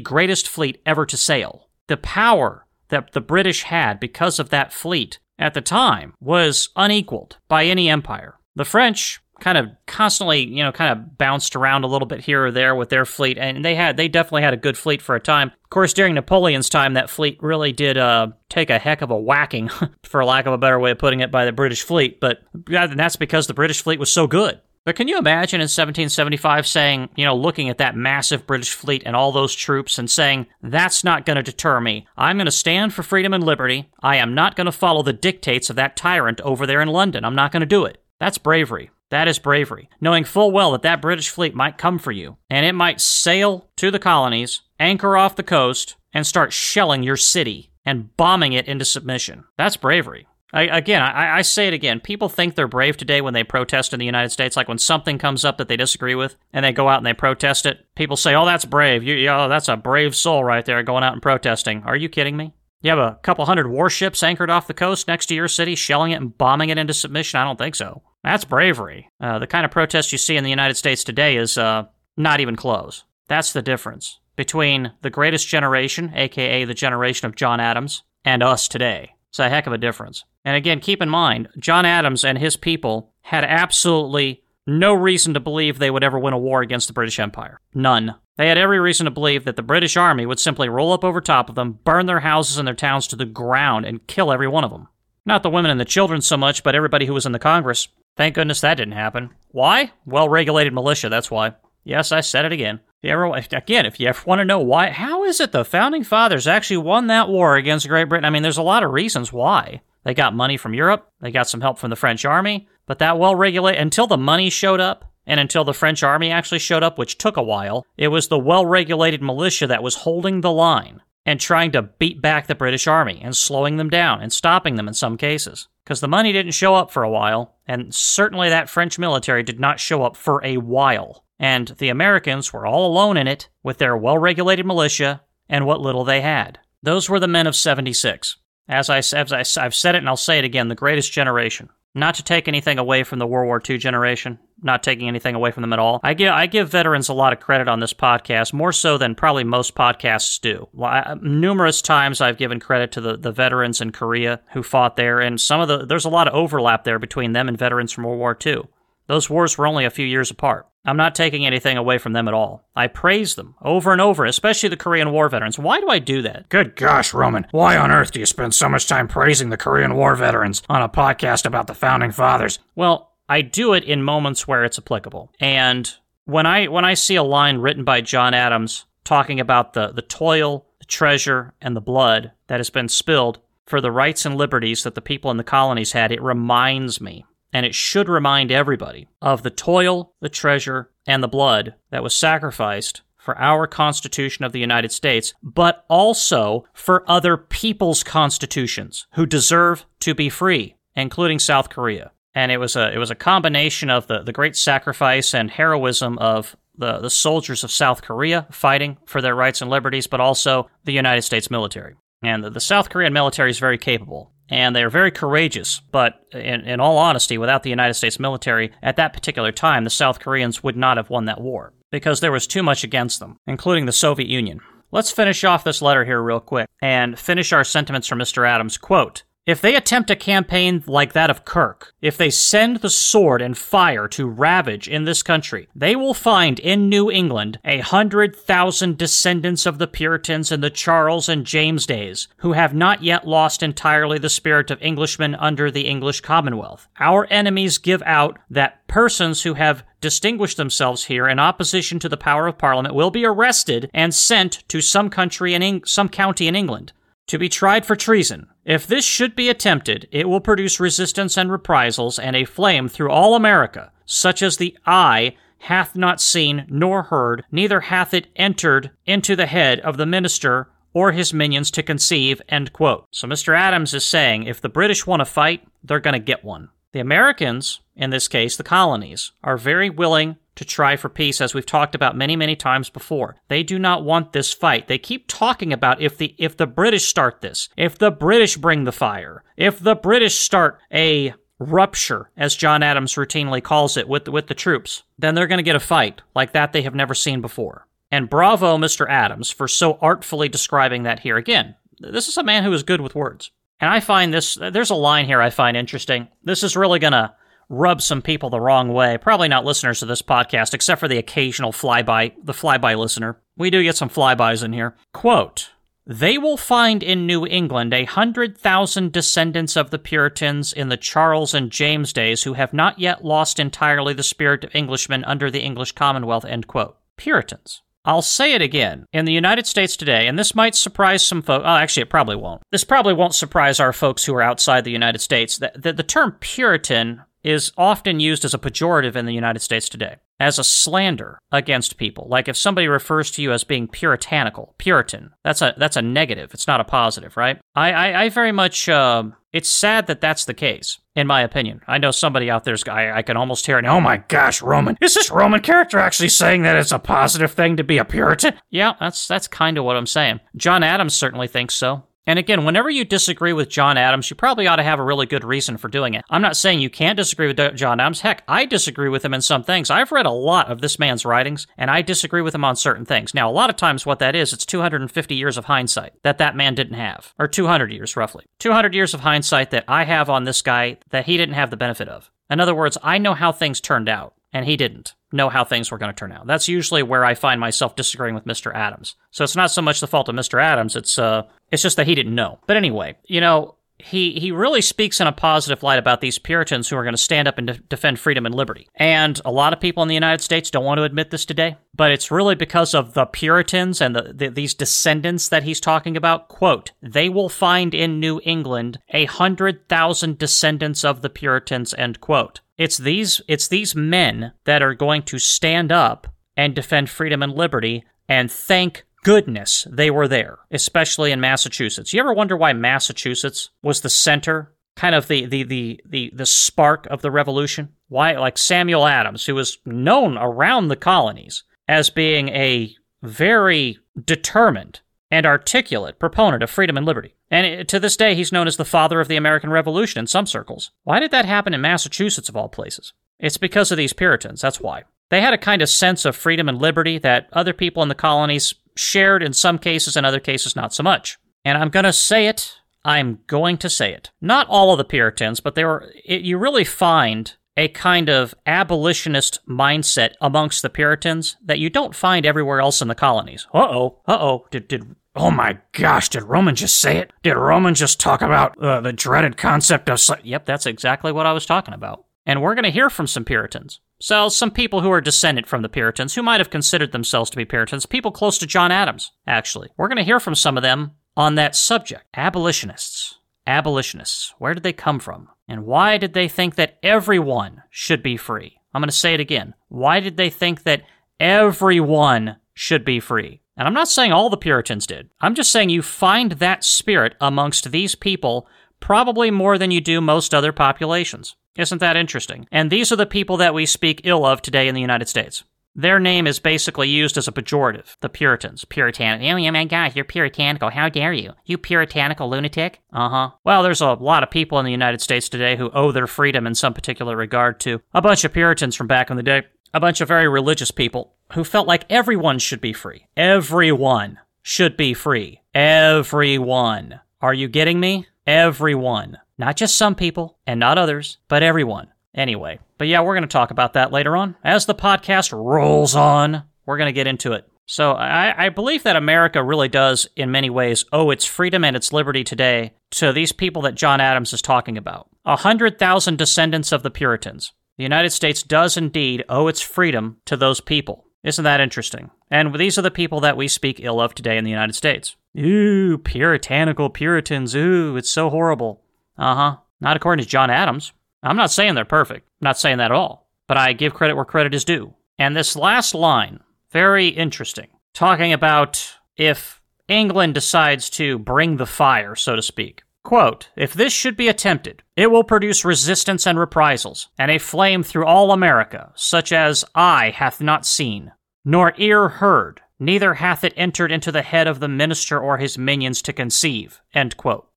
greatest 0.00 0.48
fleet 0.48 0.80
ever 0.84 1.06
to 1.06 1.16
sail. 1.16 1.68
The 1.86 1.96
power 1.96 2.66
that 2.88 3.12
the 3.12 3.20
British 3.20 3.64
had 3.64 4.00
because 4.00 4.38
of 4.38 4.50
that 4.50 4.72
fleet 4.72 5.18
at 5.38 5.54
the 5.54 5.60
time 5.60 6.14
was 6.20 6.68
unequaled 6.76 7.38
by 7.48 7.64
any 7.64 7.88
empire. 7.88 8.38
The 8.56 8.64
French 8.64 9.20
kind 9.40 9.58
of 9.58 9.68
constantly, 9.86 10.44
you 10.46 10.62
know, 10.62 10.72
kind 10.72 10.92
of 10.92 11.18
bounced 11.18 11.56
around 11.56 11.84
a 11.84 11.86
little 11.86 12.06
bit 12.06 12.20
here 12.20 12.46
or 12.46 12.50
there 12.50 12.74
with 12.74 12.88
their 12.88 13.04
fleet, 13.04 13.38
and 13.38 13.64
they 13.64 13.74
had 13.74 13.96
they 13.96 14.08
definitely 14.08 14.42
had 14.42 14.54
a 14.54 14.58
good 14.58 14.76
fleet 14.76 15.02
for 15.02 15.14
a 15.14 15.20
time. 15.20 15.48
Of 15.48 15.70
course, 15.70 15.92
during 15.92 16.14
Napoleon's 16.14 16.68
time, 16.68 16.94
that 16.94 17.10
fleet 17.10 17.38
really 17.42 17.72
did 17.72 17.98
uh, 17.98 18.28
take 18.48 18.70
a 18.70 18.78
heck 18.78 19.02
of 19.02 19.10
a 19.10 19.18
whacking, 19.18 19.70
for 20.04 20.24
lack 20.24 20.46
of 20.46 20.52
a 20.52 20.58
better 20.58 20.78
way 20.78 20.92
of 20.92 20.98
putting 20.98 21.20
it, 21.20 21.30
by 21.30 21.44
the 21.44 21.52
British 21.52 21.82
fleet. 21.82 22.20
But 22.20 22.42
that's 22.52 23.16
because 23.16 23.46
the 23.46 23.54
British 23.54 23.82
fleet 23.82 23.98
was 23.98 24.12
so 24.12 24.26
good. 24.26 24.60
But 24.84 24.96
can 24.96 25.08
you 25.08 25.18
imagine 25.18 25.60
in 25.60 25.64
1775 25.64 26.66
saying, 26.66 27.08
you 27.16 27.24
know, 27.24 27.34
looking 27.34 27.70
at 27.70 27.78
that 27.78 27.96
massive 27.96 28.46
British 28.46 28.74
fleet 28.74 29.02
and 29.06 29.16
all 29.16 29.32
those 29.32 29.54
troops 29.54 29.98
and 29.98 30.10
saying, 30.10 30.46
that's 30.62 31.02
not 31.02 31.24
going 31.24 31.36
to 31.36 31.42
deter 31.42 31.80
me. 31.80 32.06
I'm 32.18 32.36
going 32.36 32.44
to 32.44 32.52
stand 32.52 32.92
for 32.92 33.02
freedom 33.02 33.32
and 33.32 33.42
liberty. 33.42 33.88
I 34.02 34.16
am 34.16 34.34
not 34.34 34.56
going 34.56 34.66
to 34.66 34.72
follow 34.72 35.02
the 35.02 35.14
dictates 35.14 35.70
of 35.70 35.76
that 35.76 35.96
tyrant 35.96 36.42
over 36.42 36.66
there 36.66 36.82
in 36.82 36.88
London. 36.88 37.24
I'm 37.24 37.34
not 37.34 37.50
going 37.50 37.60
to 37.60 37.66
do 37.66 37.86
it. 37.86 38.02
That's 38.20 38.36
bravery. 38.36 38.90
That 39.10 39.28
is 39.28 39.38
bravery, 39.38 39.88
knowing 40.00 40.24
full 40.24 40.50
well 40.50 40.72
that 40.72 40.82
that 40.82 41.02
British 41.02 41.28
fleet 41.28 41.54
might 41.54 41.78
come 41.78 41.98
for 41.98 42.12
you, 42.12 42.36
and 42.50 42.66
it 42.66 42.74
might 42.74 43.00
sail 43.00 43.68
to 43.76 43.90
the 43.90 43.98
colonies, 43.98 44.62
anchor 44.80 45.16
off 45.16 45.36
the 45.36 45.42
coast, 45.42 45.96
and 46.12 46.26
start 46.26 46.52
shelling 46.52 47.02
your 47.02 47.16
city 47.16 47.70
and 47.84 48.16
bombing 48.16 48.52
it 48.52 48.66
into 48.66 48.84
submission. 48.84 49.44
That's 49.56 49.76
bravery. 49.76 50.26
I, 50.54 50.62
again, 50.62 51.02
I, 51.02 51.38
I, 51.38 51.42
say 51.42 51.66
it 51.66 51.74
again. 51.74 51.98
People 51.98 52.28
think 52.28 52.54
they're 52.54 52.68
brave 52.68 52.96
today 52.96 53.20
when 53.20 53.34
they 53.34 53.42
protest 53.42 53.92
in 53.92 53.98
the 53.98 54.06
United 54.06 54.30
States. 54.30 54.56
Like 54.56 54.68
when 54.68 54.78
something 54.78 55.18
comes 55.18 55.44
up 55.44 55.58
that 55.58 55.66
they 55.66 55.76
disagree 55.76 56.14
with, 56.14 56.36
and 56.52 56.64
they 56.64 56.72
go 56.72 56.88
out 56.88 56.98
and 56.98 57.06
they 57.06 57.12
protest 57.12 57.66
it. 57.66 57.84
People 57.96 58.16
say, 58.16 58.36
"Oh, 58.36 58.46
that's 58.46 58.64
brave. 58.64 59.02
You, 59.02 59.28
oh, 59.28 59.48
that's 59.48 59.68
a 59.68 59.76
brave 59.76 60.14
soul 60.14 60.44
right 60.44 60.64
there, 60.64 60.80
going 60.84 61.02
out 61.02 61.12
and 61.12 61.20
protesting." 61.20 61.82
Are 61.84 61.96
you 61.96 62.08
kidding 62.08 62.36
me? 62.36 62.54
You 62.84 62.90
have 62.90 62.98
a 62.98 63.18
couple 63.22 63.46
hundred 63.46 63.68
warships 63.68 64.22
anchored 64.22 64.50
off 64.50 64.66
the 64.66 64.74
coast 64.74 65.08
next 65.08 65.26
to 65.26 65.34
your 65.34 65.48
city, 65.48 65.74
shelling 65.74 66.12
it 66.12 66.16
and 66.16 66.36
bombing 66.36 66.68
it 66.68 66.76
into 66.76 66.92
submission. 66.92 67.40
I 67.40 67.44
don't 67.44 67.58
think 67.58 67.76
so. 67.76 68.02
That's 68.22 68.44
bravery. 68.44 69.08
Uh, 69.18 69.38
the 69.38 69.46
kind 69.46 69.64
of 69.64 69.70
protest 69.70 70.12
you 70.12 70.18
see 70.18 70.36
in 70.36 70.44
the 70.44 70.50
United 70.50 70.74
States 70.74 71.02
today 71.02 71.38
is 71.38 71.56
uh, 71.56 71.84
not 72.18 72.40
even 72.40 72.56
close. 72.56 73.04
That's 73.26 73.54
the 73.54 73.62
difference 73.62 74.20
between 74.36 74.92
the 75.00 75.08
greatest 75.08 75.48
generation, 75.48 76.12
aka 76.14 76.66
the 76.66 76.74
generation 76.74 77.24
of 77.26 77.36
John 77.36 77.58
Adams, 77.58 78.02
and 78.22 78.42
us 78.42 78.68
today. 78.68 79.14
It's 79.30 79.38
a 79.38 79.48
heck 79.48 79.66
of 79.66 79.72
a 79.72 79.78
difference. 79.78 80.26
And 80.44 80.54
again, 80.54 80.80
keep 80.80 81.00
in 81.00 81.08
mind, 81.08 81.48
John 81.58 81.86
Adams 81.86 82.22
and 82.22 82.36
his 82.36 82.58
people 82.58 83.14
had 83.22 83.44
absolutely 83.44 84.42
no 84.66 84.92
reason 84.92 85.32
to 85.32 85.40
believe 85.40 85.78
they 85.78 85.90
would 85.90 86.04
ever 86.04 86.18
win 86.18 86.34
a 86.34 86.38
war 86.38 86.60
against 86.60 86.88
the 86.88 86.92
British 86.92 87.18
Empire. 87.18 87.60
None. 87.72 88.16
They 88.36 88.48
had 88.48 88.58
every 88.58 88.80
reason 88.80 89.04
to 89.04 89.10
believe 89.10 89.44
that 89.44 89.56
the 89.56 89.62
British 89.62 89.96
Army 89.96 90.26
would 90.26 90.40
simply 90.40 90.68
roll 90.68 90.92
up 90.92 91.04
over 91.04 91.20
top 91.20 91.48
of 91.48 91.54
them, 91.54 91.78
burn 91.84 92.06
their 92.06 92.20
houses 92.20 92.58
and 92.58 92.66
their 92.66 92.74
towns 92.74 93.06
to 93.08 93.16
the 93.16 93.24
ground, 93.24 93.86
and 93.86 94.06
kill 94.06 94.32
every 94.32 94.48
one 94.48 94.64
of 94.64 94.70
them. 94.70 94.88
Not 95.24 95.42
the 95.42 95.50
women 95.50 95.70
and 95.70 95.80
the 95.80 95.84
children 95.84 96.20
so 96.20 96.36
much, 96.36 96.62
but 96.62 96.74
everybody 96.74 97.06
who 97.06 97.14
was 97.14 97.26
in 97.26 97.32
the 97.32 97.38
Congress. 97.38 97.88
Thank 98.16 98.34
goodness 98.34 98.60
that 98.60 98.74
didn't 98.74 98.94
happen. 98.94 99.30
Why? 99.52 99.92
Well 100.04 100.28
regulated 100.28 100.72
militia, 100.72 101.08
that's 101.08 101.30
why. 101.30 101.54
Yes, 101.84 102.12
I 102.12 102.20
said 102.20 102.44
it 102.44 102.52
again. 102.52 102.80
If 103.02 103.10
ever, 103.10 103.26
again, 103.34 103.86
if 103.86 104.00
you 104.00 104.08
ever 104.08 104.22
want 104.26 104.40
to 104.40 104.44
know 104.44 104.60
why, 104.60 104.90
how 104.90 105.24
is 105.24 105.40
it 105.40 105.52
the 105.52 105.64
founding 105.64 106.04
fathers 106.04 106.46
actually 106.46 106.78
won 106.78 107.08
that 107.08 107.28
war 107.28 107.56
against 107.56 107.88
Great 107.88 108.08
Britain? 108.08 108.24
I 108.24 108.30
mean, 108.30 108.42
there's 108.42 108.56
a 108.56 108.62
lot 108.62 108.82
of 108.82 108.92
reasons 108.92 109.32
why. 109.32 109.82
They 110.04 110.14
got 110.14 110.34
money 110.34 110.56
from 110.56 110.74
Europe, 110.74 111.10
they 111.20 111.30
got 111.30 111.48
some 111.48 111.60
help 111.60 111.78
from 111.78 111.90
the 111.90 111.96
French 111.96 112.24
army, 112.24 112.68
but 112.86 112.98
that 112.98 113.18
well 113.18 113.34
regulated, 113.34 113.80
until 113.80 114.06
the 114.06 114.16
money 114.16 114.50
showed 114.50 114.80
up, 114.80 115.12
and 115.26 115.40
until 115.40 115.64
the 115.64 115.74
French 115.74 116.02
army 116.02 116.30
actually 116.30 116.58
showed 116.58 116.82
up, 116.82 116.98
which 116.98 117.18
took 117.18 117.36
a 117.36 117.42
while, 117.42 117.86
it 117.96 118.08
was 118.08 118.28
the 118.28 118.38
well 118.38 118.66
regulated 118.66 119.22
militia 119.22 119.66
that 119.66 119.82
was 119.82 119.96
holding 119.96 120.40
the 120.40 120.52
line 120.52 121.00
and 121.26 121.40
trying 121.40 121.72
to 121.72 121.82
beat 121.82 122.20
back 122.20 122.46
the 122.46 122.54
British 122.54 122.86
army 122.86 123.20
and 123.22 123.36
slowing 123.36 123.76
them 123.76 123.88
down 123.88 124.20
and 124.20 124.32
stopping 124.32 124.74
them 124.74 124.88
in 124.88 124.94
some 124.94 125.16
cases. 125.16 125.68
Because 125.84 126.00
the 126.00 126.08
money 126.08 126.32
didn't 126.32 126.52
show 126.52 126.74
up 126.74 126.90
for 126.90 127.02
a 127.02 127.10
while, 127.10 127.56
and 127.66 127.94
certainly 127.94 128.48
that 128.48 128.70
French 128.70 128.98
military 128.98 129.42
did 129.42 129.60
not 129.60 129.80
show 129.80 130.02
up 130.02 130.16
for 130.16 130.42
a 130.44 130.56
while. 130.56 131.24
And 131.38 131.68
the 131.78 131.88
Americans 131.88 132.52
were 132.52 132.66
all 132.66 132.86
alone 132.86 133.16
in 133.16 133.26
it 133.26 133.48
with 133.62 133.78
their 133.78 133.96
well 133.96 134.18
regulated 134.18 134.66
militia 134.66 135.22
and 135.48 135.66
what 135.66 135.80
little 135.80 136.04
they 136.04 136.20
had. 136.20 136.58
Those 136.82 137.08
were 137.08 137.20
the 137.20 137.28
men 137.28 137.46
of 137.46 137.56
76. 137.56 138.36
As, 138.68 138.88
I, 138.88 138.98
as 138.98 139.32
I, 139.32 139.44
I've 139.62 139.74
said 139.74 139.94
it 139.94 139.98
and 139.98 140.08
I'll 140.08 140.16
say 140.16 140.38
it 140.38 140.44
again, 140.44 140.68
the 140.68 140.74
greatest 140.74 141.12
generation. 141.12 141.68
Not 141.96 142.16
to 142.16 142.24
take 142.24 142.48
anything 142.48 142.78
away 142.78 143.04
from 143.04 143.20
the 143.20 143.26
World 143.26 143.46
War 143.46 143.62
II 143.68 143.78
generation, 143.78 144.40
not 144.60 144.82
taking 144.82 145.06
anything 145.06 145.36
away 145.36 145.52
from 145.52 145.60
them 145.60 145.72
at 145.72 145.78
all. 145.78 146.00
I 146.02 146.14
give 146.14 146.32
I 146.32 146.46
give 146.46 146.68
veterans 146.68 147.08
a 147.08 147.14
lot 147.14 147.32
of 147.32 147.38
credit 147.38 147.68
on 147.68 147.78
this 147.78 147.94
podcast, 147.94 148.52
more 148.52 148.72
so 148.72 148.98
than 148.98 149.14
probably 149.14 149.44
most 149.44 149.76
podcasts 149.76 150.40
do. 150.40 150.68
I, 150.82 151.14
numerous 151.22 151.80
times 151.80 152.20
I've 152.20 152.36
given 152.36 152.58
credit 152.58 152.90
to 152.92 153.00
the, 153.00 153.16
the 153.16 153.30
veterans 153.30 153.80
in 153.80 153.92
Korea 153.92 154.40
who 154.54 154.64
fought 154.64 154.96
there, 154.96 155.20
and 155.20 155.40
some 155.40 155.60
of 155.60 155.68
the 155.68 155.86
there's 155.86 156.04
a 156.04 156.10
lot 156.10 156.26
of 156.26 156.34
overlap 156.34 156.82
there 156.82 156.98
between 156.98 157.32
them 157.32 157.46
and 157.46 157.56
veterans 157.56 157.92
from 157.92 158.04
World 158.04 158.18
War 158.18 158.36
II. 158.44 158.64
Those 159.06 159.28
wars 159.28 159.58
were 159.58 159.66
only 159.66 159.84
a 159.84 159.90
few 159.90 160.06
years 160.06 160.30
apart. 160.30 160.66
I'm 160.86 160.96
not 160.96 161.14
taking 161.14 161.46
anything 161.46 161.78
away 161.78 161.98
from 161.98 162.12
them 162.12 162.28
at 162.28 162.34
all. 162.34 162.68
I 162.76 162.88
praise 162.88 163.36
them 163.36 163.54
over 163.62 163.92
and 163.92 164.00
over, 164.00 164.24
especially 164.26 164.68
the 164.68 164.76
Korean 164.76 165.12
War 165.12 165.28
veterans. 165.28 165.58
Why 165.58 165.80
do 165.80 165.88
I 165.88 165.98
do 165.98 166.22
that? 166.22 166.48
Good 166.50 166.76
gosh, 166.76 167.14
Roman. 167.14 167.46
Why 167.52 167.76
on 167.76 167.90
earth 167.90 168.12
do 168.12 168.20
you 168.20 168.26
spend 168.26 168.54
so 168.54 168.68
much 168.68 168.86
time 168.86 169.08
praising 169.08 169.48
the 169.48 169.56
Korean 169.56 169.94
War 169.94 170.14
veterans 170.14 170.62
on 170.68 170.82
a 170.82 170.88
podcast 170.88 171.46
about 171.46 171.66
the 171.66 171.74
founding 171.74 172.10
fathers? 172.10 172.58
Well, 172.74 173.12
I 173.28 173.40
do 173.40 173.72
it 173.72 173.84
in 173.84 174.02
moments 174.02 174.46
where 174.46 174.64
it's 174.64 174.78
applicable. 174.78 175.32
And 175.40 175.90
when 176.26 176.44
I 176.44 176.66
when 176.66 176.84
I 176.84 176.94
see 176.94 177.16
a 177.16 177.22
line 177.22 177.58
written 177.58 177.84
by 177.84 178.02
John 178.02 178.34
Adams 178.34 178.84
talking 179.04 179.40
about 179.40 179.72
the, 179.72 179.88
the 179.88 180.02
toil, 180.02 180.66
the 180.78 180.86
treasure, 180.86 181.54
and 181.60 181.74
the 181.74 181.80
blood 181.80 182.32
that 182.46 182.60
has 182.60 182.70
been 182.70 182.88
spilled 182.88 183.38
for 183.66 183.80
the 183.80 183.92
rights 183.92 184.26
and 184.26 184.36
liberties 184.36 184.82
that 184.82 184.94
the 184.94 185.00
people 185.00 185.30
in 185.30 185.38
the 185.38 185.44
colonies 185.44 185.92
had, 185.92 186.12
it 186.12 186.22
reminds 186.22 187.00
me 187.00 187.24
and 187.54 187.64
it 187.64 187.74
should 187.74 188.08
remind 188.08 188.50
everybody 188.50 189.06
of 189.22 189.44
the 189.44 189.50
toil, 189.50 190.12
the 190.20 190.28
treasure, 190.28 190.90
and 191.06 191.22
the 191.22 191.28
blood 191.28 191.74
that 191.90 192.02
was 192.02 192.12
sacrificed 192.12 193.02
for 193.16 193.38
our 193.38 193.66
Constitution 193.66 194.44
of 194.44 194.52
the 194.52 194.60
United 194.60 194.92
States, 194.92 195.32
but 195.42 195.84
also 195.88 196.66
for 196.74 197.08
other 197.10 197.38
people's 197.38 198.02
constitutions 198.02 199.06
who 199.14 199.24
deserve 199.24 199.86
to 200.00 200.14
be 200.14 200.28
free, 200.28 200.74
including 200.94 201.38
South 201.38 201.70
Korea. 201.70 202.10
And 202.34 202.50
it 202.50 202.58
was 202.58 202.74
a 202.74 202.92
it 202.92 202.98
was 202.98 203.12
a 203.12 203.14
combination 203.14 203.88
of 203.88 204.08
the, 204.08 204.22
the 204.22 204.32
great 204.32 204.56
sacrifice 204.56 205.32
and 205.32 205.50
heroism 205.50 206.18
of 206.18 206.56
the, 206.76 206.98
the 206.98 207.08
soldiers 207.08 207.62
of 207.62 207.70
South 207.70 208.02
Korea 208.02 208.48
fighting 208.50 208.98
for 209.06 209.22
their 209.22 209.36
rights 209.36 209.62
and 209.62 209.70
liberties, 209.70 210.08
but 210.08 210.20
also 210.20 210.68
the 210.82 210.92
United 210.92 211.22
States 211.22 211.48
military. 211.48 211.94
And 212.22 212.42
the, 212.42 212.50
the 212.50 212.60
South 212.60 212.90
Korean 212.90 213.12
military 213.12 213.50
is 213.50 213.60
very 213.60 213.78
capable 213.78 214.32
and 214.48 214.74
they 214.74 214.82
are 214.82 214.90
very 214.90 215.10
courageous. 215.10 215.80
But 215.90 216.20
in, 216.32 216.62
in 216.62 216.80
all 216.80 216.98
honesty, 216.98 217.38
without 217.38 217.62
the 217.62 217.70
United 217.70 217.94
States 217.94 218.18
military 218.18 218.72
at 218.82 218.96
that 218.96 219.12
particular 219.12 219.52
time, 219.52 219.84
the 219.84 219.90
South 219.90 220.20
Koreans 220.20 220.62
would 220.62 220.76
not 220.76 220.96
have 220.96 221.10
won 221.10 221.24
that 221.26 221.40
war 221.40 221.72
because 221.90 222.20
there 222.20 222.32
was 222.32 222.46
too 222.46 222.62
much 222.62 222.84
against 222.84 223.20
them, 223.20 223.36
including 223.46 223.86
the 223.86 223.92
Soviet 223.92 224.28
Union. 224.28 224.60
Let's 224.90 225.10
finish 225.10 225.42
off 225.44 225.64
this 225.64 225.82
letter 225.82 226.04
here 226.04 226.22
real 226.22 226.40
quick 226.40 226.68
and 226.80 227.18
finish 227.18 227.52
our 227.52 227.64
sentiments 227.64 228.06
from 228.06 228.18
Mr. 228.20 228.48
Adams. 228.48 228.78
Quote, 228.78 229.24
if 229.46 229.60
they 229.60 229.74
attempt 229.74 230.10
a 230.10 230.16
campaign 230.16 230.82
like 230.86 231.12
that 231.12 231.28
of 231.28 231.44
Kirk, 231.44 231.94
if 232.00 232.16
they 232.16 232.30
send 232.30 232.78
the 232.78 232.88
sword 232.88 233.42
and 233.42 233.56
fire 233.56 234.08
to 234.08 234.26
ravage 234.26 234.88
in 234.88 235.04
this 235.04 235.22
country, 235.22 235.68
they 235.74 235.94
will 235.94 236.14
find 236.14 236.58
in 236.58 236.88
New 236.88 237.10
England 237.10 237.58
a 237.62 237.80
hundred 237.80 238.34
thousand 238.34 238.96
descendants 238.96 239.66
of 239.66 239.76
the 239.76 239.86
Puritans 239.86 240.50
in 240.50 240.62
the 240.62 240.70
Charles 240.70 241.28
and 241.28 241.44
James 241.44 241.84
days, 241.84 242.26
who 242.38 242.52
have 242.52 242.72
not 242.72 243.02
yet 243.02 243.28
lost 243.28 243.62
entirely 243.62 244.18
the 244.18 244.30
spirit 244.30 244.70
of 244.70 244.80
Englishmen 244.80 245.34
under 245.34 245.70
the 245.70 245.86
English 245.86 246.22
Commonwealth. 246.22 246.88
Our 246.98 247.26
enemies 247.30 247.76
give 247.76 248.02
out 248.06 248.38
that 248.48 248.86
persons 248.86 249.42
who 249.42 249.54
have 249.54 249.84
distinguished 250.00 250.56
themselves 250.56 251.04
here 251.04 251.28
in 251.28 251.38
opposition 251.38 251.98
to 251.98 252.08
the 252.08 252.16
power 252.16 252.46
of 252.46 252.56
Parliament 252.56 252.94
will 252.94 253.10
be 253.10 253.26
arrested 253.26 253.90
and 253.92 254.14
sent 254.14 254.66
to 254.68 254.80
some 254.80 255.10
country 255.10 255.52
in 255.52 255.62
Eng- 255.62 255.84
some 255.84 256.08
county 256.08 256.48
in 256.48 256.56
England 256.56 256.92
to 257.26 257.38
be 257.38 257.48
tried 257.48 257.86
for 257.86 257.96
treason. 257.96 258.48
If 258.64 258.86
this 258.86 259.04
should 259.04 259.34
be 259.34 259.48
attempted, 259.48 260.08
it 260.10 260.28
will 260.28 260.40
produce 260.40 260.80
resistance 260.80 261.36
and 261.36 261.50
reprisals 261.50 262.18
and 262.18 262.36
a 262.36 262.44
flame 262.44 262.88
through 262.88 263.10
all 263.10 263.34
America, 263.34 263.92
such 264.06 264.42
as 264.42 264.56
the 264.56 264.76
eye 264.86 265.36
hath 265.58 265.96
not 265.96 266.20
seen 266.20 266.66
nor 266.68 267.04
heard, 267.04 267.44
neither 267.50 267.80
hath 267.80 268.12
it 268.12 268.26
entered 268.36 268.90
into 269.06 269.34
the 269.34 269.46
head 269.46 269.80
of 269.80 269.96
the 269.96 270.06
minister 270.06 270.68
or 270.92 271.12
his 271.12 271.34
minions 271.34 271.70
to 271.72 271.82
conceive. 271.82 272.40
End 272.48 272.72
quote. 272.72 273.06
So 273.10 273.26
Mr. 273.26 273.56
Adams 273.56 273.94
is 273.94 274.04
saying 274.04 274.44
if 274.44 274.60
the 274.60 274.68
British 274.68 275.06
want 275.06 275.20
to 275.20 275.24
fight, 275.24 275.66
they're 275.82 276.00
going 276.00 276.14
to 276.14 276.20
get 276.20 276.44
one. 276.44 276.68
The 276.92 277.00
Americans, 277.00 277.80
in 277.96 278.10
this 278.10 278.28
case 278.28 278.56
the 278.56 278.62
colonies, 278.62 279.32
are 279.42 279.56
very 279.56 279.90
willing 279.90 280.36
to 280.56 280.64
try 280.64 280.96
for 280.96 281.08
peace, 281.08 281.40
as 281.40 281.54
we've 281.54 281.66
talked 281.66 281.94
about 281.94 282.16
many, 282.16 282.36
many 282.36 282.56
times 282.56 282.90
before. 282.90 283.36
They 283.48 283.62
do 283.62 283.78
not 283.78 284.04
want 284.04 284.32
this 284.32 284.52
fight. 284.52 284.88
They 284.88 284.98
keep 284.98 285.26
talking 285.28 285.72
about 285.72 286.00
if 286.00 286.18
the 286.18 286.34
if 286.38 286.56
the 286.56 286.66
British 286.66 287.06
start 287.06 287.40
this, 287.40 287.68
if 287.76 287.98
the 287.98 288.10
British 288.10 288.56
bring 288.56 288.84
the 288.84 288.92
fire, 288.92 289.42
if 289.56 289.80
the 289.80 289.96
British 289.96 290.38
start 290.38 290.78
a 290.92 291.34
rupture, 291.58 292.30
as 292.36 292.56
John 292.56 292.82
Adams 292.82 293.14
routinely 293.14 293.62
calls 293.62 293.96
it, 293.96 294.08
with 294.08 294.28
with 294.28 294.46
the 294.46 294.54
troops, 294.54 295.02
then 295.18 295.34
they're 295.34 295.46
going 295.46 295.58
to 295.58 295.62
get 295.62 295.76
a 295.76 295.80
fight 295.80 296.22
like 296.34 296.52
that 296.52 296.72
they 296.72 296.82
have 296.82 296.94
never 296.94 297.14
seen 297.14 297.40
before. 297.40 297.86
And 298.10 298.30
bravo, 298.30 298.76
Mr. 298.78 299.08
Adams, 299.08 299.50
for 299.50 299.66
so 299.66 299.98
artfully 300.00 300.48
describing 300.48 301.02
that 301.02 301.20
here 301.20 301.36
again. 301.36 301.74
This 301.98 302.28
is 302.28 302.36
a 302.36 302.44
man 302.44 302.62
who 302.62 302.72
is 302.72 302.82
good 302.82 303.00
with 303.00 303.14
words. 303.14 303.50
And 303.80 303.90
I 303.90 304.00
find 304.00 304.32
this, 304.32 304.54
there's 304.54 304.90
a 304.90 304.94
line 304.94 305.26
here 305.26 305.40
I 305.40 305.50
find 305.50 305.76
interesting. 305.76 306.28
This 306.42 306.62
is 306.62 306.76
really 306.76 306.98
going 306.98 307.12
to 307.12 307.34
rub 307.74 308.00
some 308.00 308.22
people 308.22 308.50
the 308.50 308.60
wrong 308.60 308.92
way. 308.92 309.18
Probably 309.18 309.48
not 309.48 309.64
listeners 309.64 310.00
to 310.00 310.06
this 310.06 310.22
podcast, 310.22 310.74
except 310.74 311.00
for 311.00 311.08
the 311.08 311.18
occasional 311.18 311.72
flyby, 311.72 312.34
the 312.42 312.52
flyby 312.52 312.96
listener. 312.96 313.40
We 313.56 313.70
do 313.70 313.82
get 313.82 313.96
some 313.96 314.10
flybys 314.10 314.64
in 314.64 314.72
here. 314.72 314.96
Quote, 315.12 315.70
they 316.06 316.36
will 316.36 316.58
find 316.58 317.02
in 317.02 317.26
New 317.26 317.46
England 317.46 317.94
a 317.94 318.04
hundred 318.04 318.58
thousand 318.58 319.12
descendants 319.12 319.74
of 319.74 319.90
the 319.90 319.98
Puritans 319.98 320.72
in 320.72 320.90
the 320.90 320.98
Charles 320.98 321.54
and 321.54 321.70
James 321.70 322.12
days 322.12 322.42
who 322.42 322.52
have 322.52 322.74
not 322.74 322.98
yet 322.98 323.24
lost 323.24 323.58
entirely 323.58 324.12
the 324.12 324.22
spirit 324.22 324.64
of 324.64 324.74
Englishmen 324.74 325.24
under 325.24 325.50
the 325.50 325.62
English 325.62 325.92
Commonwealth. 325.92 326.44
End 326.44 326.66
quote. 326.66 326.96
Puritans. 327.16 327.80
I'll 328.04 328.20
say 328.20 328.52
it 328.52 328.60
again. 328.60 329.06
In 329.14 329.24
the 329.24 329.32
United 329.32 329.66
States 329.66 329.96
today, 329.96 330.26
and 330.26 330.38
this 330.38 330.54
might 330.54 330.74
surprise 330.74 331.24
some 331.24 331.40
folks. 331.40 331.64
Oh, 331.64 331.70
uh, 331.70 331.78
actually, 331.78 332.02
it 332.02 332.10
probably 332.10 332.36
won't. 332.36 332.60
This 332.70 332.84
probably 332.84 333.14
won't 333.14 333.34
surprise 333.34 333.80
our 333.80 333.94
folks 333.94 334.24
who 334.26 334.34
are 334.34 334.42
outside 334.42 334.84
the 334.84 334.90
United 334.90 335.20
States. 335.20 335.56
The, 335.56 335.94
the 335.94 336.02
term 336.02 336.36
Puritan 336.38 337.22
is 337.44 337.70
often 337.76 338.18
used 338.18 338.44
as 338.44 338.54
a 338.54 338.58
pejorative 338.58 339.14
in 339.14 339.26
the 339.26 339.34
United 339.34 339.60
States 339.60 339.88
today, 339.88 340.16
as 340.40 340.58
a 340.58 340.64
slander 340.64 341.38
against 341.52 341.98
people. 341.98 342.26
Like 342.28 342.48
if 342.48 342.56
somebody 342.56 342.88
refers 342.88 343.30
to 343.32 343.42
you 343.42 343.52
as 343.52 343.62
being 343.62 343.86
puritanical, 343.86 344.74
Puritan, 344.78 345.30
that's 345.44 345.62
a 345.62 345.74
that's 345.76 345.96
a 345.96 346.02
negative. 346.02 346.54
It's 346.54 346.66
not 346.66 346.80
a 346.80 346.84
positive, 346.84 347.36
right? 347.36 347.60
I 347.74 347.92
I, 347.92 348.22
I 348.24 348.28
very 348.30 348.52
much. 348.52 348.88
Uh, 348.88 349.24
it's 349.52 349.68
sad 349.68 350.08
that 350.08 350.20
that's 350.20 350.46
the 350.46 350.54
case, 350.54 350.98
in 351.14 351.28
my 351.28 351.40
opinion. 351.42 351.80
I 351.86 351.98
know 351.98 352.10
somebody 352.10 352.50
out 352.50 352.64
there's. 352.64 352.82
I, 352.88 353.18
I 353.18 353.22
can 353.22 353.36
almost 353.36 353.66
hear 353.66 353.78
it. 353.78 353.84
Oh 353.84 354.00
my 354.00 354.16
gosh, 354.16 354.60
Roman! 354.60 354.98
Is 355.00 355.14
this 355.14 355.30
Roman 355.30 355.60
character 355.60 355.98
actually 355.98 356.30
saying 356.30 356.62
that 356.62 356.76
it's 356.76 356.90
a 356.90 356.98
positive 356.98 357.52
thing 357.52 357.76
to 357.76 357.84
be 357.84 357.98
a 357.98 358.04
Puritan? 358.04 358.54
Yeah, 358.70 358.94
that's 358.98 359.28
that's 359.28 359.46
kind 359.46 359.78
of 359.78 359.84
what 359.84 359.96
I'm 359.96 360.06
saying. 360.06 360.40
John 360.56 360.82
Adams 360.82 361.14
certainly 361.14 361.46
thinks 361.46 361.74
so. 361.74 362.02
And 362.26 362.38
again, 362.38 362.64
whenever 362.64 362.88
you 362.88 363.04
disagree 363.04 363.52
with 363.52 363.68
John 363.68 363.98
Adams, 363.98 364.30
you 364.30 364.36
probably 364.36 364.66
ought 364.66 364.76
to 364.76 364.82
have 364.82 364.98
a 364.98 365.04
really 365.04 365.26
good 365.26 365.44
reason 365.44 365.76
for 365.76 365.88
doing 365.88 366.14
it. 366.14 366.24
I'm 366.30 366.40
not 366.40 366.56
saying 366.56 366.80
you 366.80 366.88
can't 366.88 367.16
disagree 367.16 367.46
with 367.46 367.76
John 367.76 368.00
Adams. 368.00 368.22
Heck, 368.22 368.42
I 368.48 368.64
disagree 368.64 369.10
with 369.10 369.24
him 369.24 369.34
in 369.34 369.42
some 369.42 369.62
things. 369.62 369.90
I've 369.90 370.12
read 370.12 370.24
a 370.24 370.30
lot 370.30 370.70
of 370.70 370.80
this 370.80 370.98
man's 370.98 371.26
writings, 371.26 371.66
and 371.76 371.90
I 371.90 372.00
disagree 372.02 372.40
with 372.40 372.54
him 372.54 372.64
on 372.64 372.76
certain 372.76 373.04
things. 373.04 373.34
Now, 373.34 373.50
a 373.50 373.52
lot 373.52 373.68
of 373.68 373.76
times 373.76 374.06
what 374.06 374.20
that 374.20 374.34
is, 374.34 374.52
it's 374.52 374.64
250 374.64 375.34
years 375.34 375.58
of 375.58 375.66
hindsight 375.66 376.14
that 376.22 376.38
that 376.38 376.56
man 376.56 376.74
didn't 376.74 376.94
have, 376.94 377.34
or 377.38 377.46
200 377.46 377.92
years 377.92 378.16
roughly. 378.16 378.46
200 378.58 378.94
years 378.94 379.12
of 379.12 379.20
hindsight 379.20 379.70
that 379.72 379.84
I 379.86 380.04
have 380.04 380.30
on 380.30 380.44
this 380.44 380.62
guy 380.62 380.96
that 381.10 381.26
he 381.26 381.36
didn't 381.36 381.56
have 381.56 381.70
the 381.70 381.76
benefit 381.76 382.08
of. 382.08 382.30
In 382.48 382.60
other 382.60 382.74
words, 382.74 382.96
I 383.02 383.18
know 383.18 383.34
how 383.34 383.52
things 383.52 383.80
turned 383.80 384.08
out. 384.08 384.34
and 384.56 384.66
he 384.66 384.76
didn't 384.76 385.16
know 385.32 385.48
how 385.48 385.64
things 385.64 385.90
were 385.90 385.98
going 385.98 386.12
to 386.12 386.16
turn 386.16 386.30
out. 386.30 386.46
That's 386.46 386.68
usually 386.68 387.02
where 387.02 387.24
I 387.24 387.34
find 387.34 387.60
myself 387.60 387.96
disagreeing 387.96 388.36
with 388.36 388.44
Mr. 388.44 388.72
Adams. 388.72 389.16
So 389.32 389.42
it's 389.42 389.56
not 389.56 389.72
so 389.72 389.82
much 389.82 389.98
the 389.98 390.06
fault 390.06 390.28
of 390.28 390.36
Mr. 390.36 390.62
Adams, 390.62 390.94
it's 390.94 391.18
uh 391.18 391.42
it's 391.74 391.82
just 391.82 391.96
that 391.98 392.06
he 392.06 392.14
didn't 392.14 392.34
know. 392.34 392.60
But 392.66 392.76
anyway, 392.76 393.16
you 393.24 393.40
know, 393.40 393.74
he 393.98 394.38
he 394.38 394.50
really 394.50 394.80
speaks 394.80 395.20
in 395.20 395.26
a 395.26 395.32
positive 395.32 395.82
light 395.82 395.98
about 395.98 396.20
these 396.20 396.38
Puritans 396.38 396.88
who 396.88 396.96
are 396.96 397.04
going 397.04 397.14
to 397.14 397.18
stand 397.18 397.46
up 397.46 397.58
and 397.58 397.66
de- 397.68 397.78
defend 397.78 398.18
freedom 398.18 398.44
and 398.44 398.54
liberty. 398.54 398.88
And 398.96 399.40
a 399.44 399.52
lot 399.52 399.72
of 399.72 399.80
people 399.80 400.02
in 400.02 400.08
the 400.08 400.14
United 400.14 400.42
States 400.42 400.70
don't 400.70 400.84
want 400.84 400.98
to 400.98 401.04
admit 401.04 401.30
this 401.30 401.44
today, 401.44 401.76
but 401.94 402.10
it's 402.10 402.30
really 402.30 402.54
because 402.54 402.94
of 402.94 403.14
the 403.14 403.26
Puritans 403.26 404.00
and 404.00 404.14
the, 404.16 404.32
the, 404.34 404.48
these 404.48 404.74
descendants 404.74 405.48
that 405.48 405.62
he's 405.62 405.80
talking 405.80 406.16
about. 406.16 406.48
Quote: 406.48 406.92
They 407.02 407.28
will 407.28 407.48
find 407.48 407.94
in 407.94 408.20
New 408.20 408.40
England 408.44 408.98
a 409.10 409.26
hundred 409.26 409.88
thousand 409.88 410.38
descendants 410.38 411.04
of 411.04 411.22
the 411.22 411.30
Puritans. 411.30 411.94
End 411.94 412.20
quote. 412.20 412.60
It's 412.76 412.98
these 412.98 413.40
it's 413.48 413.68
these 413.68 413.94
men 413.94 414.52
that 414.64 414.82
are 414.82 414.94
going 414.94 415.22
to 415.24 415.38
stand 415.38 415.92
up 415.92 416.26
and 416.56 416.74
defend 416.74 417.10
freedom 417.10 417.42
and 417.42 417.52
liberty. 417.52 418.04
And 418.28 418.50
thank 418.50 419.04
goodness 419.24 419.88
they 419.90 420.10
were 420.10 420.28
there, 420.28 420.60
especially 420.70 421.32
in 421.32 421.40
Massachusetts. 421.40 422.12
You 422.12 422.20
ever 422.20 422.32
wonder 422.32 422.56
why 422.56 422.72
Massachusetts 422.72 423.70
was 423.82 424.00
the 424.02 424.08
center, 424.08 424.72
kind 424.94 425.16
of 425.16 425.26
the 425.26 425.46
the 425.46 425.64
the 425.64 426.00
the, 426.06 426.32
the 426.32 426.46
spark 426.46 427.08
of 427.10 427.22
the 427.22 427.32
revolution? 427.32 427.88
Why 428.08 428.38
like 428.38 428.56
Samuel 428.56 429.06
Adams, 429.06 429.46
who 429.46 429.56
was 429.56 429.78
known 429.84 430.38
around 430.38 430.86
the 430.86 430.96
colonies 430.96 431.64
as 431.88 432.08
being 432.08 432.48
a 432.50 432.94
very 433.22 433.98
determined 434.24 435.00
and 435.30 435.46
articulate 435.46 436.20
proponent 436.20 436.62
of 436.62 436.70
freedom 436.70 436.96
and 436.96 437.04
liberty. 437.04 437.34
And 437.50 437.88
to 437.88 437.98
this 437.98 438.16
day, 438.16 438.36
he's 438.36 438.52
known 438.52 438.68
as 438.68 438.76
the 438.76 438.84
father 438.84 439.20
of 439.20 439.26
the 439.26 439.36
American 439.36 439.70
Revolution 439.70 440.20
in 440.20 440.26
some 440.28 440.46
circles. 440.46 440.92
Why 441.02 441.18
did 441.18 441.32
that 441.32 441.44
happen 441.44 441.74
in 441.74 441.80
Massachusetts, 441.80 442.48
of 442.48 442.56
all 442.56 442.68
places? 442.68 443.12
It's 443.40 443.56
because 443.56 443.90
of 443.90 443.98
these 443.98 444.12
Puritans, 444.12 444.60
that's 444.60 444.80
why. 444.80 445.02
They 445.30 445.40
had 445.40 445.54
a 445.54 445.58
kind 445.58 445.82
of 445.82 445.88
sense 445.88 446.24
of 446.24 446.36
freedom 446.36 446.68
and 446.68 446.80
liberty 446.80 447.18
that 447.18 447.48
other 447.52 447.72
people 447.72 448.02
in 448.02 448.08
the 448.08 448.14
colonies 448.14 448.74
shared 448.96 449.42
in 449.42 449.52
some 449.52 449.78
cases, 449.78 450.16
in 450.16 450.24
other 450.24 450.40
cases, 450.40 450.76
not 450.76 450.94
so 450.94 451.02
much. 451.02 451.38
And 451.64 451.78
I'm 451.78 451.88
going 451.88 452.04
to 452.04 452.12
say 452.12 452.46
it. 452.46 452.76
I'm 453.04 453.40
going 453.46 453.76
to 453.78 453.90
say 453.90 454.12
it. 454.12 454.30
Not 454.40 454.66
all 454.68 454.92
of 454.92 454.98
the 454.98 455.04
Puritans, 455.04 455.60
but 455.60 455.74
they 455.74 455.84
were. 455.84 456.12
It, 456.24 456.42
you 456.42 456.58
really 456.58 456.84
find 456.84 457.54
a 457.76 457.88
kind 457.88 458.28
of 458.28 458.54
abolitionist 458.66 459.58
mindset 459.68 460.34
amongst 460.40 460.82
the 460.82 460.90
Puritans 460.90 461.56
that 461.64 461.78
you 461.78 461.90
don't 461.90 462.14
find 462.14 462.46
everywhere 462.46 462.80
else 462.80 463.02
in 463.02 463.08
the 463.08 463.14
colonies. 463.14 463.66
Uh 463.74 463.88
oh. 463.90 464.20
Uh 464.26 464.38
oh. 464.40 464.66
Did 464.70 464.88
did. 464.88 465.16
Oh 465.36 465.50
my 465.50 465.78
gosh, 465.92 466.28
did 466.28 466.44
Roman 466.44 466.76
just 466.76 467.00
say 467.00 467.18
it? 467.18 467.32
Did 467.42 467.56
Roman 467.56 467.94
just 467.94 468.20
talk 468.20 468.40
about 468.40 468.78
uh, 468.78 469.00
the 469.00 469.12
dreaded 469.12 469.56
concept 469.56 470.08
of. 470.08 470.20
Yep, 470.44 470.64
that's 470.64 470.86
exactly 470.86 471.32
what 471.32 471.46
I 471.46 471.52
was 471.52 471.66
talking 471.66 471.94
about. 471.94 472.24
And 472.46 472.62
we're 472.62 472.74
going 472.74 472.84
to 472.84 472.90
hear 472.90 473.10
from 473.10 473.26
some 473.26 473.44
Puritans. 473.44 474.00
So, 474.20 474.48
some 474.48 474.70
people 474.70 475.00
who 475.00 475.10
are 475.10 475.20
descendant 475.20 475.66
from 475.66 475.82
the 475.82 475.88
Puritans, 475.88 476.34
who 476.34 476.42
might 476.42 476.60
have 476.60 476.70
considered 476.70 477.12
themselves 477.12 477.50
to 477.50 477.56
be 477.56 477.64
Puritans, 477.64 478.06
people 478.06 478.30
close 478.30 478.58
to 478.58 478.66
John 478.66 478.92
Adams, 478.92 479.32
actually. 479.46 479.90
We're 479.96 480.08
going 480.08 480.18
to 480.18 480.24
hear 480.24 480.40
from 480.40 480.54
some 480.54 480.76
of 480.76 480.82
them 480.82 481.12
on 481.36 481.56
that 481.56 481.74
subject. 481.76 482.24
Abolitionists. 482.34 483.38
Abolitionists. 483.66 484.54
Where 484.58 484.74
did 484.74 484.82
they 484.82 484.92
come 484.92 485.18
from? 485.18 485.48
And 485.68 485.84
why 485.84 486.18
did 486.18 486.34
they 486.34 486.48
think 486.48 486.76
that 486.76 486.98
everyone 487.02 487.82
should 487.90 488.22
be 488.22 488.36
free? 488.36 488.78
I'm 488.92 489.00
going 489.00 489.08
to 489.08 489.16
say 489.16 489.34
it 489.34 489.40
again. 489.40 489.74
Why 489.88 490.20
did 490.20 490.36
they 490.36 490.50
think 490.50 490.84
that 490.84 491.02
everyone 491.40 492.56
should 492.74 493.04
be 493.04 493.18
free? 493.20 493.62
And 493.76 493.88
I'm 493.88 493.94
not 493.94 494.08
saying 494.08 494.32
all 494.32 494.50
the 494.50 494.56
Puritans 494.56 495.06
did. 495.06 495.30
I'm 495.40 495.54
just 495.54 495.72
saying 495.72 495.90
you 495.90 496.02
find 496.02 496.52
that 496.52 496.84
spirit 496.84 497.34
amongst 497.40 497.90
these 497.90 498.14
people 498.14 498.68
probably 499.00 499.50
more 499.50 499.76
than 499.78 499.90
you 499.90 500.00
do 500.00 500.20
most 500.20 500.54
other 500.54 500.72
populations. 500.72 501.56
Isn't 501.76 501.98
that 501.98 502.16
interesting? 502.16 502.68
And 502.70 502.90
these 502.90 503.10
are 503.10 503.16
the 503.16 503.26
people 503.26 503.56
that 503.56 503.74
we 503.74 503.86
speak 503.86 504.20
ill 504.24 504.46
of 504.46 504.62
today 504.62 504.86
in 504.88 504.94
the 504.94 505.00
United 505.00 505.28
States. 505.28 505.64
Their 505.96 506.18
name 506.18 506.48
is 506.48 506.58
basically 506.58 507.08
used 507.08 507.36
as 507.36 507.46
a 507.46 507.52
pejorative. 507.52 508.16
The 508.20 508.28
Puritans. 508.28 508.84
Puritanical. 508.84 509.48
Oh, 509.48 509.70
my 509.70 509.84
gosh, 509.84 510.16
you're 510.16 510.24
puritanical. 510.24 510.90
How 510.90 511.08
dare 511.08 511.32
you? 511.32 511.52
You 511.66 511.78
puritanical 511.78 512.50
lunatic? 512.50 513.00
Uh 513.12 513.28
huh. 513.28 513.50
Well, 513.62 513.82
there's 513.84 514.00
a 514.00 514.14
lot 514.14 514.42
of 514.42 514.50
people 514.50 514.78
in 514.80 514.84
the 514.84 514.90
United 514.90 515.20
States 515.20 515.48
today 515.48 515.76
who 515.76 515.90
owe 515.90 516.10
their 516.10 516.26
freedom 516.26 516.66
in 516.66 516.74
some 516.74 516.94
particular 516.94 517.36
regard 517.36 517.78
to 517.80 518.00
a 518.12 518.22
bunch 518.22 518.44
of 518.44 518.52
Puritans 518.52 518.96
from 518.96 519.06
back 519.06 519.30
in 519.30 519.36
the 519.36 519.42
day. 519.42 519.62
A 519.92 520.00
bunch 520.00 520.20
of 520.20 520.26
very 520.26 520.48
religious 520.48 520.90
people 520.90 521.34
who 521.52 521.62
felt 521.62 521.86
like 521.86 522.04
everyone 522.10 522.58
should 522.58 522.80
be 522.80 522.92
free. 522.92 523.28
Everyone 523.36 524.40
should 524.62 524.96
be 524.96 525.14
free. 525.14 525.60
Everyone. 525.72 527.20
Are 527.40 527.54
you 527.54 527.68
getting 527.68 528.00
me? 528.00 528.26
Everyone. 528.48 529.38
Not 529.58 529.76
just 529.76 529.96
some 529.96 530.14
people 530.14 530.58
and 530.66 530.80
not 530.80 530.98
others, 530.98 531.38
but 531.48 531.62
everyone. 531.62 532.08
Anyway, 532.34 532.80
but 532.98 533.06
yeah, 533.06 533.20
we're 533.20 533.34
going 533.34 533.42
to 533.42 533.48
talk 533.48 533.70
about 533.70 533.92
that 533.92 534.12
later 534.12 534.36
on. 534.36 534.56
As 534.64 534.86
the 534.86 534.94
podcast 534.94 535.52
rolls 535.52 536.16
on, 536.16 536.64
we're 536.84 536.98
going 536.98 537.08
to 537.08 537.12
get 537.12 537.28
into 537.28 537.52
it. 537.52 537.68
So 537.86 538.12
I, 538.12 538.66
I, 538.66 538.68
believe 538.70 539.02
that 539.02 539.14
America 539.14 539.62
really 539.62 539.88
does, 539.88 540.26
in 540.36 540.50
many 540.50 540.70
ways, 540.70 541.04
owe 541.12 541.30
its 541.30 541.44
freedom 541.44 541.84
and 541.84 541.94
its 541.94 542.14
liberty 542.14 542.42
today 542.42 542.94
to 543.10 543.32
these 543.32 543.52
people 543.52 543.82
that 543.82 543.94
John 543.94 544.20
Adams 544.20 544.54
is 544.54 544.62
talking 544.62 544.96
about. 544.96 545.28
A 545.44 545.56
hundred 545.56 545.98
thousand 545.98 546.38
descendants 546.38 546.92
of 546.92 547.02
the 547.02 547.10
Puritans. 547.10 547.72
The 547.98 548.02
United 548.02 548.30
States 548.30 548.62
does 548.62 548.96
indeed 548.96 549.44
owe 549.50 549.68
its 549.68 549.82
freedom 549.82 550.38
to 550.46 550.56
those 550.56 550.80
people. 550.80 551.26
Isn't 551.44 551.64
that 551.64 551.80
interesting? 551.80 552.30
And 552.50 552.74
these 552.74 552.96
are 552.96 553.02
the 553.02 553.10
people 553.10 553.40
that 553.40 553.56
we 553.56 553.68
speak 553.68 554.00
ill 554.00 554.18
of 554.18 554.34
today 554.34 554.56
in 554.56 554.64
the 554.64 554.70
United 554.70 554.94
States. 554.94 555.36
Ooh, 555.58 556.16
puritanical 556.16 557.10
Puritans. 557.10 557.76
Ooh, 557.76 558.16
it's 558.16 558.30
so 558.30 558.48
horrible. 558.48 559.02
Uh 559.36 559.54
huh. 559.54 559.76
Not 560.00 560.16
according 560.16 560.44
to 560.44 560.48
John 560.48 560.70
Adams. 560.70 561.12
I'm 561.42 561.56
not 561.56 561.70
saying 561.70 561.94
they're 561.94 562.04
perfect. 562.04 562.48
I'm 562.60 562.66
not 562.66 562.78
saying 562.78 562.98
that 562.98 563.10
at 563.10 563.12
all. 563.12 563.48
But 563.66 563.76
I 563.76 563.92
give 563.92 564.14
credit 564.14 564.34
where 564.34 564.44
credit 564.44 564.74
is 564.74 564.84
due. 564.84 565.14
And 565.38 565.56
this 565.56 565.76
last 565.76 566.14
line, 566.14 566.60
very 566.90 567.28
interesting, 567.28 567.88
talking 568.12 568.52
about 568.52 569.16
if 569.36 569.82
England 570.08 570.54
decides 570.54 571.10
to 571.10 571.38
bring 571.38 571.76
the 571.76 571.86
fire, 571.86 572.34
so 572.34 572.56
to 572.56 572.62
speak. 572.62 573.02
Quote, 573.24 573.70
if 573.74 573.94
this 573.94 574.12
should 574.12 574.36
be 574.36 574.48
attempted, 574.48 575.02
it 575.16 575.30
will 575.30 575.44
produce 575.44 575.84
resistance 575.84 576.46
and 576.46 576.58
reprisals, 576.58 577.28
and 577.38 577.50
a 577.50 577.58
flame 577.58 578.02
through 578.02 578.26
all 578.26 578.52
America, 578.52 579.12
such 579.14 579.50
as 579.50 579.84
eye 579.94 580.30
hath 580.30 580.60
not 580.60 580.84
seen, 580.84 581.32
nor 581.64 581.94
ear 581.96 582.28
heard, 582.28 582.82
neither 583.04 583.34
hath 583.34 583.64
it 583.64 583.74
entered 583.76 584.10
into 584.10 584.32
the 584.32 584.42
head 584.42 584.66
of 584.66 584.80
the 584.80 584.88
minister 584.88 585.38
or 585.38 585.58
his 585.58 585.78
minions 585.78 586.22
to 586.22 586.32
conceive. 586.32 587.00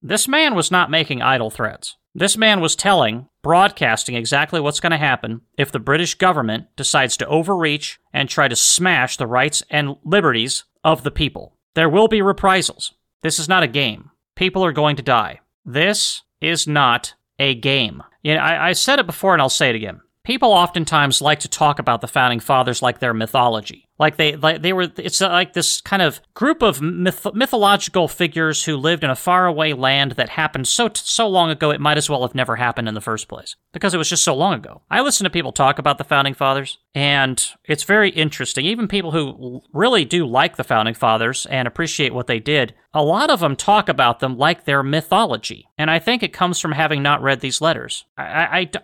This 0.01 0.28
man 0.28 0.55
was 0.55 0.71
not 0.71 0.91
making 0.91 1.21
idle 1.21 1.49
threats. 1.49 1.95
This 2.13 2.36
man 2.36 2.61
was 2.61 2.75
telling, 2.75 3.28
broadcasting 3.43 4.15
exactly 4.15 4.59
what's 4.59 4.80
going 4.80 4.91
to 4.91 4.97
happen 4.97 5.41
if 5.57 5.71
the 5.71 5.80
British 5.80 6.15
government 6.15 6.65
decides 6.75 7.15
to 7.17 7.28
overreach 7.28 7.99
and 8.11 8.28
try 8.28 8.47
to 8.47 8.55
smash 8.55 9.17
the 9.17 9.28
rights 9.28 9.61
and 9.69 9.97
liberties 10.03 10.63
of 10.84 11.03
the 11.03 11.11
people. 11.11 11.55
There 11.75 11.89
will 11.89 12.07
be 12.07 12.23
reprisals. 12.23 12.93
This 13.21 13.38
is 13.38 13.47
not 13.47 13.61
a 13.61 13.67
game. 13.67 14.09
People 14.36 14.65
are 14.65 14.71
going 14.71 14.95
to 14.95 15.03
die. 15.03 15.41
This 15.63 16.23
is 16.41 16.67
not 16.67 17.13
a 17.38 17.53
game. 17.53 18.01
You 18.23 18.34
know, 18.34 18.39
I, 18.39 18.69
I 18.69 18.73
said 18.73 18.99
it 18.99 19.05
before 19.05 19.34
and 19.34 19.41
I'll 19.41 19.49
say 19.49 19.69
it 19.69 19.75
again. 19.75 20.01
People 20.23 20.51
oftentimes 20.51 21.21
like 21.21 21.39
to 21.41 21.47
talk 21.47 21.78
about 21.80 22.01
the 22.01 22.07
founding 22.07 22.39
fathers 22.39 22.82
like 22.82 22.99
they're 22.99 23.13
mythology. 23.13 23.86
Like 24.00 24.18
they, 24.18 24.36
like 24.36 24.62
they 24.62 24.74
were, 24.74 24.91
it's 24.98 25.22
like 25.22 25.54
this 25.54 25.82
kind 25.82 26.02
of 26.02 26.22
group 26.36 26.62
of 26.62 26.82
myth- 26.82 27.34
mythological 27.34 28.08
figures 28.08 28.64
who 28.64 28.78
lived 28.78 29.04
in 29.04 29.10
a 29.10 29.16
faraway 29.16 29.74
land 29.74 30.12
that 30.14 30.30
happened 30.30 30.68
so 30.68 30.89
so 30.93 31.28
long 31.28 31.50
ago 31.50 31.72
it 31.72 31.82
might 31.82 31.98
as 31.98 32.10
well 32.10 32.22
have 32.22 32.36
never 32.36 32.56
happened 32.56 32.88
in 32.88 32.93
the 32.93 33.02
first 33.02 33.28
place 33.28 33.56
because 33.74 33.93
it 33.93 33.98
was 33.98 34.10
just 34.10 34.24
so 34.24 34.36
long 34.36 34.54
ago. 34.54 34.82
I 34.89 35.02
listen 35.02 35.24
to 35.24 35.30
people 35.30 35.52
talk 35.52 35.80
about 35.80 35.98
the 35.98 36.04
founding 36.04 36.36
fathers, 36.36 36.78
and 36.93 37.43
it's 37.66 37.84
very 37.84 38.12
interesting. 38.12 38.66
Even 38.66 38.88
people 38.88 39.12
who 39.12 39.62
really 39.74 40.06
do 40.06 40.28
like 40.28 40.58
the 40.58 40.64
founding 40.64 40.93
fathers 40.93 41.48
and 41.48 41.68
appreciate 41.68 42.14
what 42.14 42.28
they 42.28 42.39
did, 42.39 42.76
a 42.93 43.04
lot 43.04 43.30
of 43.30 43.39
them 43.39 43.56
talk 43.56 43.89
about 43.89 44.20
them 44.20 44.38
like 44.38 44.66
they're 44.66 44.84
mythology, 44.84 45.68
and 45.78 45.89
I 45.89 45.98
think 45.98 46.22
it 46.22 46.34
comes 46.34 46.60
from 46.60 46.74
having 46.74 47.02
not 47.02 47.22
read 47.24 47.39
these 47.39 47.62
letters. 47.62 48.06
I, 48.18 48.24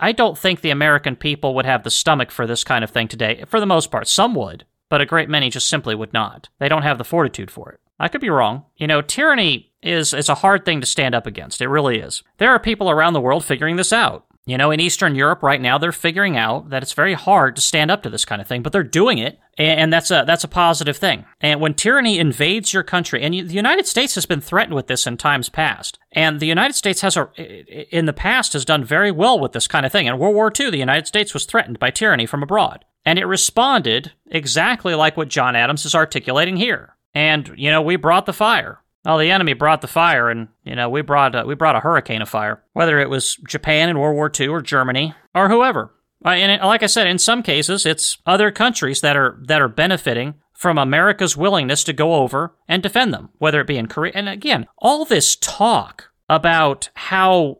I, 0.00 0.08
I 0.08 0.12
don't 0.12 0.36
think 0.36 0.60
the 0.60 0.70
American 0.70 1.14
people 1.14 1.54
would 1.54 1.66
have 1.66 1.84
the 1.84 1.90
stomach 1.90 2.30
for 2.30 2.46
this 2.46 2.64
kind 2.64 2.82
of 2.82 2.90
thing 2.90 3.06
today. 3.06 3.44
For 3.46 3.60
the 3.60 3.66
most 3.66 3.90
part, 3.90 4.08
some 4.08 4.34
would 4.34 4.64
but 4.88 5.00
a 5.00 5.06
great 5.06 5.28
many 5.28 5.50
just 5.50 5.68
simply 5.68 5.94
would 5.94 6.12
not. 6.12 6.48
They 6.58 6.68
don't 6.68 6.82
have 6.82 6.98
the 6.98 7.04
fortitude 7.04 7.50
for 7.50 7.70
it. 7.70 7.80
I 7.98 8.08
could 8.08 8.20
be 8.20 8.30
wrong. 8.30 8.64
You 8.76 8.86
know, 8.86 9.02
tyranny 9.02 9.72
is 9.82 10.12
is 10.12 10.28
a 10.28 10.36
hard 10.36 10.64
thing 10.64 10.80
to 10.80 10.86
stand 10.86 11.14
up 11.14 11.26
against. 11.26 11.60
It 11.60 11.68
really 11.68 11.98
is. 11.98 12.22
There 12.38 12.50
are 12.50 12.58
people 12.58 12.90
around 12.90 13.12
the 13.12 13.20
world 13.20 13.44
figuring 13.44 13.76
this 13.76 13.92
out. 13.92 14.26
You 14.46 14.58
know, 14.58 14.70
in 14.70 14.80
Eastern 14.80 15.14
Europe 15.14 15.42
right 15.42 15.60
now, 15.60 15.78
they're 15.78 15.90
figuring 15.90 16.36
out 16.36 16.68
that 16.68 16.82
it's 16.82 16.92
very 16.92 17.14
hard 17.14 17.56
to 17.56 17.62
stand 17.62 17.90
up 17.90 18.02
to 18.02 18.10
this 18.10 18.26
kind 18.26 18.42
of 18.42 18.48
thing, 18.48 18.62
but 18.62 18.72
they're 18.72 18.82
doing 18.82 19.16
it, 19.16 19.38
and 19.56 19.90
that's 19.90 20.10
a 20.10 20.24
that's 20.26 20.44
a 20.44 20.48
positive 20.48 20.98
thing. 20.98 21.24
And 21.40 21.62
when 21.62 21.72
tyranny 21.72 22.18
invades 22.18 22.74
your 22.74 22.82
country, 22.82 23.22
and 23.22 23.32
the 23.32 23.54
United 23.54 23.86
States 23.86 24.14
has 24.16 24.26
been 24.26 24.42
threatened 24.42 24.74
with 24.74 24.86
this 24.86 25.06
in 25.06 25.16
times 25.16 25.48
past, 25.48 25.98
and 26.12 26.40
the 26.40 26.46
United 26.46 26.74
States 26.74 27.00
has 27.00 27.16
a 27.16 27.30
in 27.96 28.04
the 28.04 28.12
past 28.12 28.52
has 28.52 28.66
done 28.66 28.84
very 28.84 29.10
well 29.10 29.40
with 29.40 29.52
this 29.52 29.66
kind 29.66 29.86
of 29.86 29.92
thing. 29.92 30.06
In 30.06 30.18
World 30.18 30.34
War 30.34 30.52
II, 30.58 30.70
the 30.70 30.76
United 30.76 31.06
States 31.06 31.32
was 31.32 31.46
threatened 31.46 31.78
by 31.78 31.90
tyranny 31.90 32.26
from 32.26 32.42
abroad. 32.42 32.84
And 33.04 33.18
it 33.18 33.26
responded 33.26 34.12
exactly 34.26 34.94
like 34.94 35.16
what 35.16 35.28
John 35.28 35.56
Adams 35.56 35.84
is 35.84 35.94
articulating 35.94 36.56
here. 36.56 36.96
And, 37.14 37.52
you 37.56 37.70
know, 37.70 37.82
we 37.82 37.96
brought 37.96 38.26
the 38.26 38.32
fire. 38.32 38.80
Well, 39.04 39.18
the 39.18 39.30
enemy 39.30 39.52
brought 39.52 39.82
the 39.82 39.86
fire, 39.86 40.30
and 40.30 40.48
you 40.64 40.74
know 40.74 40.88
we 40.88 41.02
brought 41.02 41.34
a, 41.34 41.44
we 41.44 41.54
brought 41.54 41.76
a 41.76 41.80
hurricane 41.80 42.22
of 42.22 42.28
fire. 42.28 42.62
Whether 42.72 42.98
it 43.00 43.10
was 43.10 43.36
Japan 43.46 43.90
in 43.90 43.98
World 43.98 44.14
War 44.14 44.32
II 44.40 44.48
or 44.48 44.62
Germany 44.62 45.14
or 45.34 45.50
whoever, 45.50 45.92
Uh, 46.24 46.30
and 46.30 46.62
like 46.62 46.82
I 46.82 46.86
said, 46.86 47.06
in 47.06 47.18
some 47.18 47.42
cases, 47.42 47.84
it's 47.84 48.16
other 48.24 48.50
countries 48.50 49.02
that 49.02 49.14
are 49.14 49.38
that 49.46 49.60
are 49.60 49.68
benefiting 49.68 50.34
from 50.54 50.78
America's 50.78 51.36
willingness 51.36 51.84
to 51.84 51.92
go 51.92 52.14
over 52.14 52.54
and 52.66 52.82
defend 52.82 53.12
them, 53.12 53.28
whether 53.36 53.60
it 53.60 53.66
be 53.66 53.76
in 53.76 53.88
Korea. 53.88 54.12
And 54.14 54.26
again, 54.26 54.66
all 54.78 55.04
this 55.04 55.36
talk 55.36 56.10
about 56.30 56.88
how 56.94 57.58